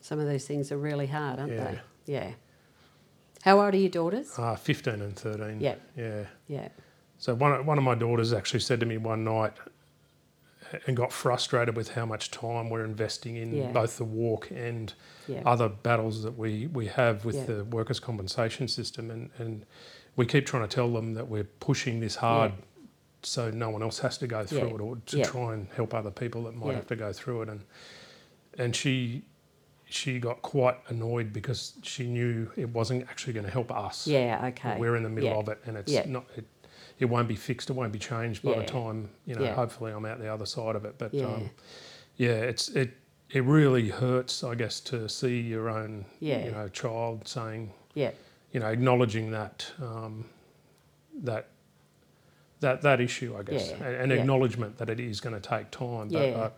Some 0.00 0.18
of 0.18 0.26
those 0.26 0.44
things 0.46 0.72
are 0.72 0.78
really 0.78 1.06
hard, 1.06 1.38
aren't 1.38 1.52
Yeah. 1.52 1.64
they? 1.70 1.80
Yeah. 2.12 2.32
How 3.42 3.60
old 3.60 3.74
are 3.74 3.78
your 3.78 3.90
daughters? 3.90 4.38
Uh, 4.38 4.54
15 4.56 4.94
and 5.00 5.16
13. 5.16 5.60
Yeah. 5.60 5.76
Yeah. 5.96 6.24
Yeah. 6.48 6.68
So 7.18 7.34
one 7.34 7.52
of, 7.52 7.66
one 7.66 7.78
of 7.78 7.84
my 7.84 7.94
daughters 7.94 8.32
actually 8.32 8.60
said 8.60 8.80
to 8.80 8.86
me 8.86 8.96
one 8.98 9.24
night 9.24 9.52
and 10.86 10.96
got 10.96 11.12
frustrated 11.12 11.76
with 11.76 11.90
how 11.90 12.06
much 12.06 12.30
time 12.30 12.70
we're 12.70 12.84
investing 12.84 13.36
in 13.36 13.52
Yeah. 13.54 13.72
both 13.72 13.96
the 13.96 14.04
walk 14.04 14.50
and 14.50 14.92
Yeah. 15.26 15.42
other 15.44 15.68
battles 15.68 16.22
that 16.22 16.38
we, 16.38 16.68
we 16.68 16.86
have 16.86 17.24
with 17.24 17.36
Yeah. 17.36 17.44
the 17.46 17.64
workers' 17.64 17.98
compensation 18.00 18.68
system. 18.68 19.10
And, 19.10 19.30
and 19.38 19.66
we 20.16 20.26
keep 20.26 20.46
trying 20.46 20.62
to 20.68 20.72
tell 20.74 20.92
them 20.92 21.14
that 21.14 21.28
we're 21.28 21.44
pushing 21.44 22.00
this 22.00 22.16
hard 22.16 22.52
so 23.22 23.50
no 23.50 23.68
one 23.68 23.82
else 23.82 23.98
has 23.98 24.16
to 24.18 24.26
go 24.26 24.44
through 24.46 24.74
it 24.76 24.80
or 24.80 24.96
to 25.06 25.22
try 25.24 25.52
and 25.54 25.66
help 25.76 25.92
other 25.92 26.10
people 26.10 26.44
that 26.44 26.54
might 26.56 26.74
have 26.74 26.86
to 26.86 26.96
go 26.96 27.12
through 27.12 27.42
it. 27.42 27.48
And, 27.50 27.64
and 28.56 28.74
she, 28.74 29.22
she 29.92 30.18
got 30.18 30.40
quite 30.42 30.76
annoyed 30.88 31.32
because 31.32 31.74
she 31.82 32.06
knew 32.06 32.50
it 32.56 32.68
wasn't 32.70 33.02
actually 33.08 33.32
going 33.32 33.46
to 33.46 33.52
help 33.52 33.70
us. 33.72 34.06
Yeah. 34.06 34.46
Okay. 34.48 34.76
We're 34.78 34.96
in 34.96 35.02
the 35.02 35.08
middle 35.10 35.30
Yeah. 35.30 35.36
of 35.36 35.48
it, 35.48 35.58
and 35.66 35.76
it's 35.76 35.92
Yeah. 35.92 36.04
not. 36.06 36.24
It, 36.36 36.44
it 36.98 37.06
won't 37.06 37.28
be 37.28 37.36
fixed. 37.36 37.70
It 37.70 37.72
won't 37.74 37.92
be 37.92 37.98
changed 37.98 38.42
by 38.42 38.52
Yeah. 38.52 38.60
the 38.60 38.66
time 38.66 39.10
you 39.26 39.34
know. 39.34 39.46
Hopefully, 39.52 39.92
I'm 39.92 40.04
out 40.04 40.18
the 40.20 40.32
other 40.32 40.46
side 40.46 40.76
of 40.76 40.84
it. 40.84 40.96
But 40.98 41.12
Yeah. 41.14 41.26
um, 41.26 41.50
yeah, 42.16 42.30
it's 42.32 42.68
it. 42.68 42.90
It 43.30 43.44
really 43.44 43.88
hurts, 43.90 44.42
I 44.42 44.54
guess, 44.56 44.80
to 44.80 45.08
see 45.08 45.40
your 45.40 45.68
own 45.68 46.04
Yeah. 46.18 46.44
you 46.44 46.50
know 46.50 46.68
child 46.68 47.28
saying 47.28 47.72
Yeah. 47.94 48.10
you 48.52 48.60
know 48.60 48.66
acknowledging 48.66 49.30
that 49.30 49.72
um, 49.80 50.26
that 51.22 51.48
that 52.60 52.82
that 52.82 53.00
issue, 53.00 53.36
I 53.38 53.42
guess, 53.42 53.70
and, 53.72 53.82
and 53.82 54.12
acknowledgement 54.12 54.76
that 54.78 54.90
it 54.90 55.00
is 55.00 55.20
going 55.20 55.34
to 55.40 55.48
take 55.48 55.70
time. 55.70 56.08
But 56.08 56.28
Yeah. 56.28 56.34
uh, 56.36 56.50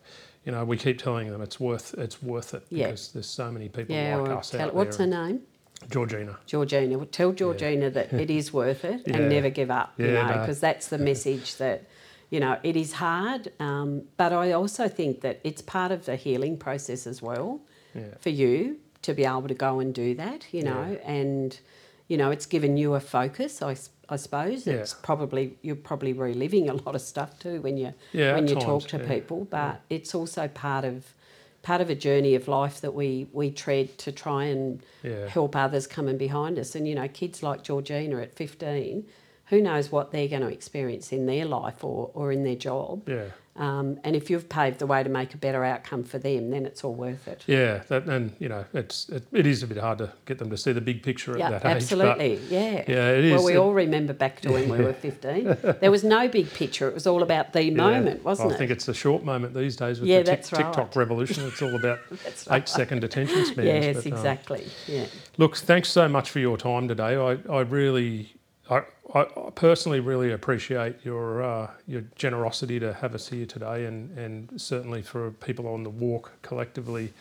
you 0.45 0.53
know, 0.53 0.65
we 0.65 0.77
keep 0.77 0.99
telling 0.99 1.31
them 1.31 1.41
it's 1.43 1.59
worth 1.61 1.95
it's 1.99 2.23
worth 2.23 2.55
it 2.55 2.65
Yeah. 2.71 2.87
because 2.87 3.13
there's 3.13 3.27
so 3.29 3.51
many 3.51 3.69
people 3.69 3.95
Yeah. 3.95 4.17
like 4.17 4.31
us 4.39 4.51
tell- 4.51 4.61
out 4.63 4.75
what's 4.75 4.97
her 4.99 5.07
name? 5.07 5.43
Georgina. 5.91 6.39
Georgina. 6.47 6.97
Well, 6.97 7.09
tell 7.11 7.33
Georgina 7.33 7.91
that 7.91 8.13
it 8.13 8.31
is 8.31 8.53
worth 8.61 8.85
it 8.85 9.03
Yeah. 9.07 9.17
and 9.17 9.29
never 9.29 9.51
give 9.51 9.71
up. 9.71 9.95
You 9.99 10.07
Yeah, 10.07 10.23
know, 10.23 10.35
no. 10.35 10.41
because 10.41 10.61
that's 10.61 10.89
the 10.89 10.99
message 10.99 11.57
that. 11.57 11.85
You 12.31 12.41
know, 12.41 12.57
it 12.63 12.77
is 12.77 12.95
hard, 12.95 13.53
um, 13.61 14.05
but 14.17 14.33
I 14.33 14.53
also 14.53 14.89
think 14.89 15.21
that 15.21 15.39
it's 15.45 15.61
part 15.61 15.93
of 15.93 16.07
the 16.07 16.17
healing 16.17 16.57
process 16.57 17.07
as 17.07 17.21
well. 17.21 17.61
Yeah. 17.95 18.15
for 18.21 18.31
you 18.31 18.79
to 19.03 19.13
be 19.13 19.27
able 19.27 19.49
to 19.49 19.55
go 19.55 19.79
and 19.81 19.93
do 19.95 20.15
that, 20.15 20.47
you 20.51 20.63
know, 20.63 20.99
and 21.05 21.61
you 22.09 22.17
know, 22.17 22.31
it's 22.31 22.47
given 22.47 22.79
you 22.79 22.95
a 22.95 23.01
focus. 23.01 23.61
I, 23.61 23.77
I 24.13 24.17
suppose 24.17 24.67
Yeah. 24.67 24.75
it's 24.75 24.95
probably 24.95 25.57
you're 25.63 25.75
probably 25.91 26.13
reliving 26.13 26.69
a 26.69 26.75
lot 26.75 26.95
of 26.95 27.01
stuff 27.01 27.39
too 27.39 27.61
when 27.63 27.77
you 27.77 27.91
Yeah, 28.13 28.35
when 28.35 28.47
you 28.49 28.57
talk 28.57 28.83
to 28.89 28.99
yeah. 28.99 29.09
people, 29.15 29.39
but 29.51 29.81
it's 29.97 30.15
also 30.15 30.49
part 30.49 30.85
of 30.85 31.15
part 31.63 31.81
of 31.81 31.89
a 31.91 31.95
journey 31.95 32.35
of 32.35 32.49
life 32.49 32.81
that 32.85 32.93
we 32.95 33.27
we 33.33 33.51
tread 33.51 33.97
to 34.05 34.11
try 34.13 34.45
and 34.55 34.83
help 35.29 35.57
others 35.57 35.87
coming 35.87 36.19
behind 36.19 36.59
us. 36.59 36.75
And 36.77 36.87
you 36.89 36.95
know, 36.95 37.09
kids 37.09 37.43
like 37.43 37.63
Georgina 37.63 38.17
at 38.21 38.35
15, 38.35 39.07
who 39.51 39.61
knows 39.61 39.91
what 39.93 40.11
they're 40.13 40.29
going 40.29 40.43
to 40.43 40.49
experience 40.49 41.13
in 41.13 41.27
their 41.27 41.45
life 41.45 41.83
or, 41.85 42.11
or 42.15 42.33
in 42.33 42.43
their 42.45 42.57
job. 42.57 43.09
Yeah. 43.09 43.27
Um, 43.55 44.01
and 44.03 44.17
if 44.17 44.31
you've 44.31 44.49
paved 44.49 44.79
the 44.79 44.87
way 44.87 45.03
to 45.03 45.11
make 45.11 45.35
a 45.35 45.37
better 45.37 45.63
outcome 45.63 46.05
for 46.05 46.19
them, 46.19 46.51
then 46.51 46.65
it's 46.65 46.83
all 46.85 46.95
worth 46.95 47.29
it. 47.29 47.45
Yeah, 47.47 47.83
that, 47.89 48.05
and 48.07 48.33
you 48.39 48.49
know, 48.49 48.65
it's 48.73 49.11
it, 49.11 49.25
it 49.31 49.47
is 49.47 49.63
a 49.63 49.67
bit 49.67 49.77
hard 49.77 49.99
to 49.99 50.11
get 50.25 50.39
them 50.39 50.49
to 50.49 50.57
see 50.57 50.73
the 50.73 50.81
big 50.81 51.03
picture 51.03 51.37
Yeah, 51.37 51.51
at 51.51 51.63
that 51.63 51.77
age. 51.77 51.83
absolutely. 51.83 52.41
yeah. 52.49 52.83
yeah, 52.89 53.11
it 53.11 53.31
Well, 53.33 53.45
we 53.45 53.53
It- 53.53 53.59
all 53.59 53.75
remember 53.75 54.15
back 54.15 54.41
to 54.41 54.53
when 54.53 54.71
we 54.71 54.79
were 54.79 54.93
15. 54.95 55.57
There 55.81 55.91
was 55.91 56.03
no 56.03 56.29
big 56.29 56.51
picture. 56.55 56.89
It 56.89 56.95
was 56.95 57.07
all 57.07 57.23
about 57.23 57.53
the 57.53 57.65
yeah. 57.65 57.75
moment, 57.75 58.25
wasn't 58.25 58.49
I 58.49 58.53
it? 58.53 58.55
I 58.55 58.59
think 58.59 58.71
it's 58.71 58.89
a 58.89 58.95
short 58.95 59.23
moment 59.23 59.53
these 59.53 59.77
days 59.77 60.01
with 60.01 60.09
Yeah, 60.09 60.21
the 60.21 60.25
that's 60.31 60.51
right. 60.51 60.65
TikTok 60.65 60.97
revolution. 60.97 61.45
It's 61.47 61.61
all 61.61 61.75
about 61.77 61.99
eight 62.53 62.69
second 62.71 63.05
attention 63.05 63.45
spans. 63.45 63.67
yes, 63.67 63.97
but, 63.97 64.07
um, 64.07 64.13
exactly. 64.15 64.67
yeah. 64.87 65.05
Look, 65.37 65.57
thanks 65.59 65.91
so 65.91 66.09
much 66.09 66.31
for 66.31 66.39
your 66.39 66.57
time 66.57 66.89
today. 66.89 67.17
I, 67.17 67.37
I 67.53 67.61
really, 67.61 68.35
I, 68.73 69.21
I 69.21 69.51
personally 69.55 70.01
really 70.01 70.33
appreciate 70.33 70.97
your 71.05 71.43
uh, 71.43 71.71
your 71.87 72.03
generosity 72.15 72.81
to 72.81 72.93
have 72.95 73.15
us 73.15 73.29
here 73.29 73.47
today, 73.47 73.87
and, 73.87 74.17
and 74.17 74.61
certainly 74.61 75.03
for 75.03 75.31
people 75.31 75.69
on 75.69 75.83
the 75.83 75.91
walk 75.91 76.33
collectively, 76.43 77.13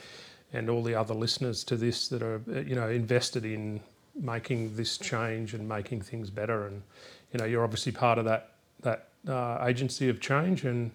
and 0.53 0.69
all 0.69 0.83
the 0.83 0.95
other 0.95 1.13
listeners 1.13 1.63
to 1.65 1.75
this 1.75 2.07
that 2.09 2.21
are 2.21 2.41
uh, 2.53 2.59
you 2.59 2.75
know 2.75 2.89
invested 2.89 3.45
in 3.45 3.81
making 4.15 4.75
this 4.75 4.97
change 4.97 5.53
and 5.53 5.67
making 5.67 6.01
things 6.01 6.29
better. 6.29 6.67
And 6.67 6.81
you 7.33 7.39
know, 7.39 7.45
you're 7.45 7.63
obviously 7.63 7.91
part 7.91 8.17
of 8.17 8.25
that 8.25 8.51
that 8.81 9.07
uh, 9.27 9.65
agency 9.65 10.09
of 10.09 10.19
change, 10.19 10.63
and 10.63 10.91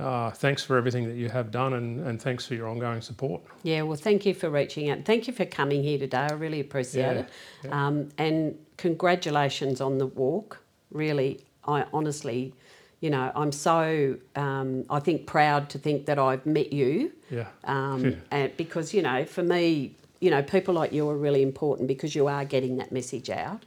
uh, 0.00 0.30
thanks 0.30 0.62
for 0.64 0.76
everything 0.76 1.06
that 1.08 1.16
you 1.16 1.28
have 1.28 1.50
done, 1.50 1.74
and, 1.74 2.00
and 2.06 2.20
thanks 2.20 2.46
for 2.46 2.54
your 2.54 2.68
ongoing 2.68 3.00
support. 3.02 3.42
Yeah, 3.62 3.82
well, 3.82 3.96
thank 3.96 4.24
you 4.26 4.34
for 4.34 4.48
reaching 4.50 4.90
out. 4.90 5.04
Thank 5.04 5.26
you 5.26 5.32
for 5.32 5.44
coming 5.44 5.82
here 5.82 5.98
today. 5.98 6.26
I 6.30 6.32
really 6.32 6.60
appreciate 6.60 7.02
Yeah, 7.02 7.12
it. 7.20 7.28
yeah. 7.64 7.86
Um, 7.86 8.08
and 8.18 8.58
congratulations 8.76 9.80
on 9.80 9.98
the 9.98 10.06
walk. 10.06 10.58
Really, 10.90 11.40
I 11.66 11.84
honestly, 11.92 12.52
you 13.00 13.10
know, 13.10 13.30
I'm 13.34 13.52
so, 13.52 14.16
um, 14.36 14.84
I 14.90 15.00
think, 15.00 15.26
proud 15.26 15.70
to 15.70 15.78
think 15.78 16.06
that 16.06 16.18
I've 16.18 16.44
met 16.46 16.72
you. 16.72 17.12
Yeah. 17.30 17.46
Um, 17.64 18.04
Yeah. 18.04 18.14
and 18.30 18.56
because, 18.56 18.92
you 18.94 19.02
know, 19.02 19.24
for 19.24 19.42
me, 19.42 19.94
you 20.20 20.30
know, 20.30 20.42
people 20.42 20.74
like 20.74 20.92
you 20.92 21.08
are 21.08 21.16
really 21.16 21.42
important 21.42 21.88
because 21.88 22.14
you 22.14 22.26
are 22.26 22.44
getting 22.44 22.76
that 22.76 22.92
message 22.92 23.30
out. 23.30 23.64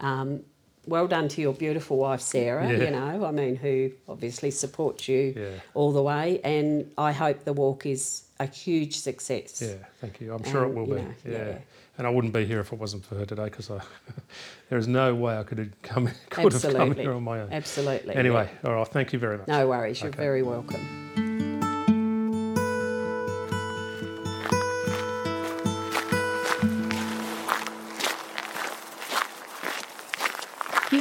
Um, 0.00 0.42
well 0.86 1.06
done 1.08 1.28
to 1.28 1.40
your 1.40 1.52
beautiful 1.52 1.96
wife, 1.96 2.20
Sarah, 2.20 2.70
Yeah. 2.70 2.84
you 2.84 2.90
know, 2.90 3.24
I 3.24 3.30
mean, 3.32 3.56
who 3.56 3.90
obviously 4.08 4.50
supports 4.50 5.08
you 5.08 5.34
Yeah. 5.36 5.48
all 5.74 5.92
the 5.92 6.02
way. 6.02 6.40
And 6.44 6.90
I 6.96 7.12
hope 7.12 7.44
the 7.44 7.52
walk 7.52 7.86
is 7.86 8.22
a 8.38 8.46
huge 8.46 8.98
success. 8.98 9.62
Yeah, 9.62 9.74
thank 10.00 10.20
you. 10.20 10.32
I'm 10.34 10.44
sure 10.44 10.62
it 10.64 10.68
Um, 10.68 10.74
will 10.74 10.86
be. 10.86 11.02
know, 11.02 11.14
yeah. 11.24 11.32
yeah. 11.32 11.58
and 11.98 12.06
I 12.06 12.10
wouldn't 12.10 12.34
be 12.34 12.44
here 12.44 12.60
if 12.60 12.72
it 12.72 12.78
wasn't 12.78 13.04
for 13.06 13.14
her 13.16 13.24
today 13.24 13.44
because 13.46 13.68
there 14.68 14.78
is 14.78 14.86
no 14.86 15.14
way 15.14 15.38
I 15.38 15.42
could 15.44 15.58
have 15.58 15.82
come 15.82 16.10
could 16.30 16.52
have 16.52 16.62
come 16.74 16.94
here 16.94 17.12
on 17.12 17.22
my 17.22 17.40
own. 17.40 17.52
Absolutely. 17.52 18.14
Anyway, 18.14 18.48
all 18.64 18.74
right. 18.74 18.86
Thank 18.88 19.12
you 19.12 19.18
very 19.18 19.38
much. 19.38 19.48
No 19.48 19.66
worries. 19.68 20.00
You're 20.00 20.10
Okay. 20.10 20.18
very 20.22 20.42
welcome. 20.42 21.05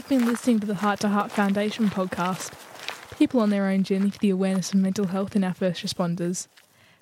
You've 0.08 0.20
been 0.20 0.30
listening 0.30 0.60
to 0.60 0.68
the 0.68 0.76
Heart 0.76 1.00
to 1.00 1.10
Heart 1.10 1.32
Foundation 1.32 1.90
podcast. 1.90 2.52
People 3.18 3.40
on 3.40 3.50
their 3.50 3.66
own 3.66 3.84
journey 3.84 4.12
for 4.12 4.20
the 4.20 4.30
awareness 4.30 4.72
of 4.72 4.80
mental 4.80 5.08
health 5.08 5.36
in 5.36 5.44
our 5.44 5.56
first 5.56 5.84
responders. 5.84 6.48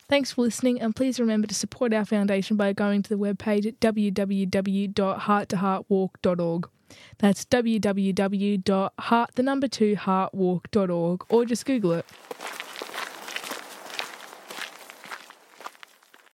Thanks 0.08 0.32
for 0.32 0.44
listening, 0.44 0.80
and 0.80 0.96
please 0.96 1.20
remember 1.20 1.46
to 1.48 1.54
support 1.54 1.92
our 1.92 2.06
foundation 2.06 2.56
by 2.56 2.72
going 2.72 3.04
to 3.04 3.10
the 3.10 3.18
webpage 3.18 3.68
at 3.68 3.82
www.hearttoheartwalk.org. 3.82 6.70
That's 7.18 7.44
www.heart 7.44 9.30
the 9.36 9.44
number 9.44 9.68
two 9.68 9.98
heartwalk.org, 9.98 11.26
or 11.28 11.44
just 11.44 11.66
Google 11.66 11.92
it. 11.92 12.06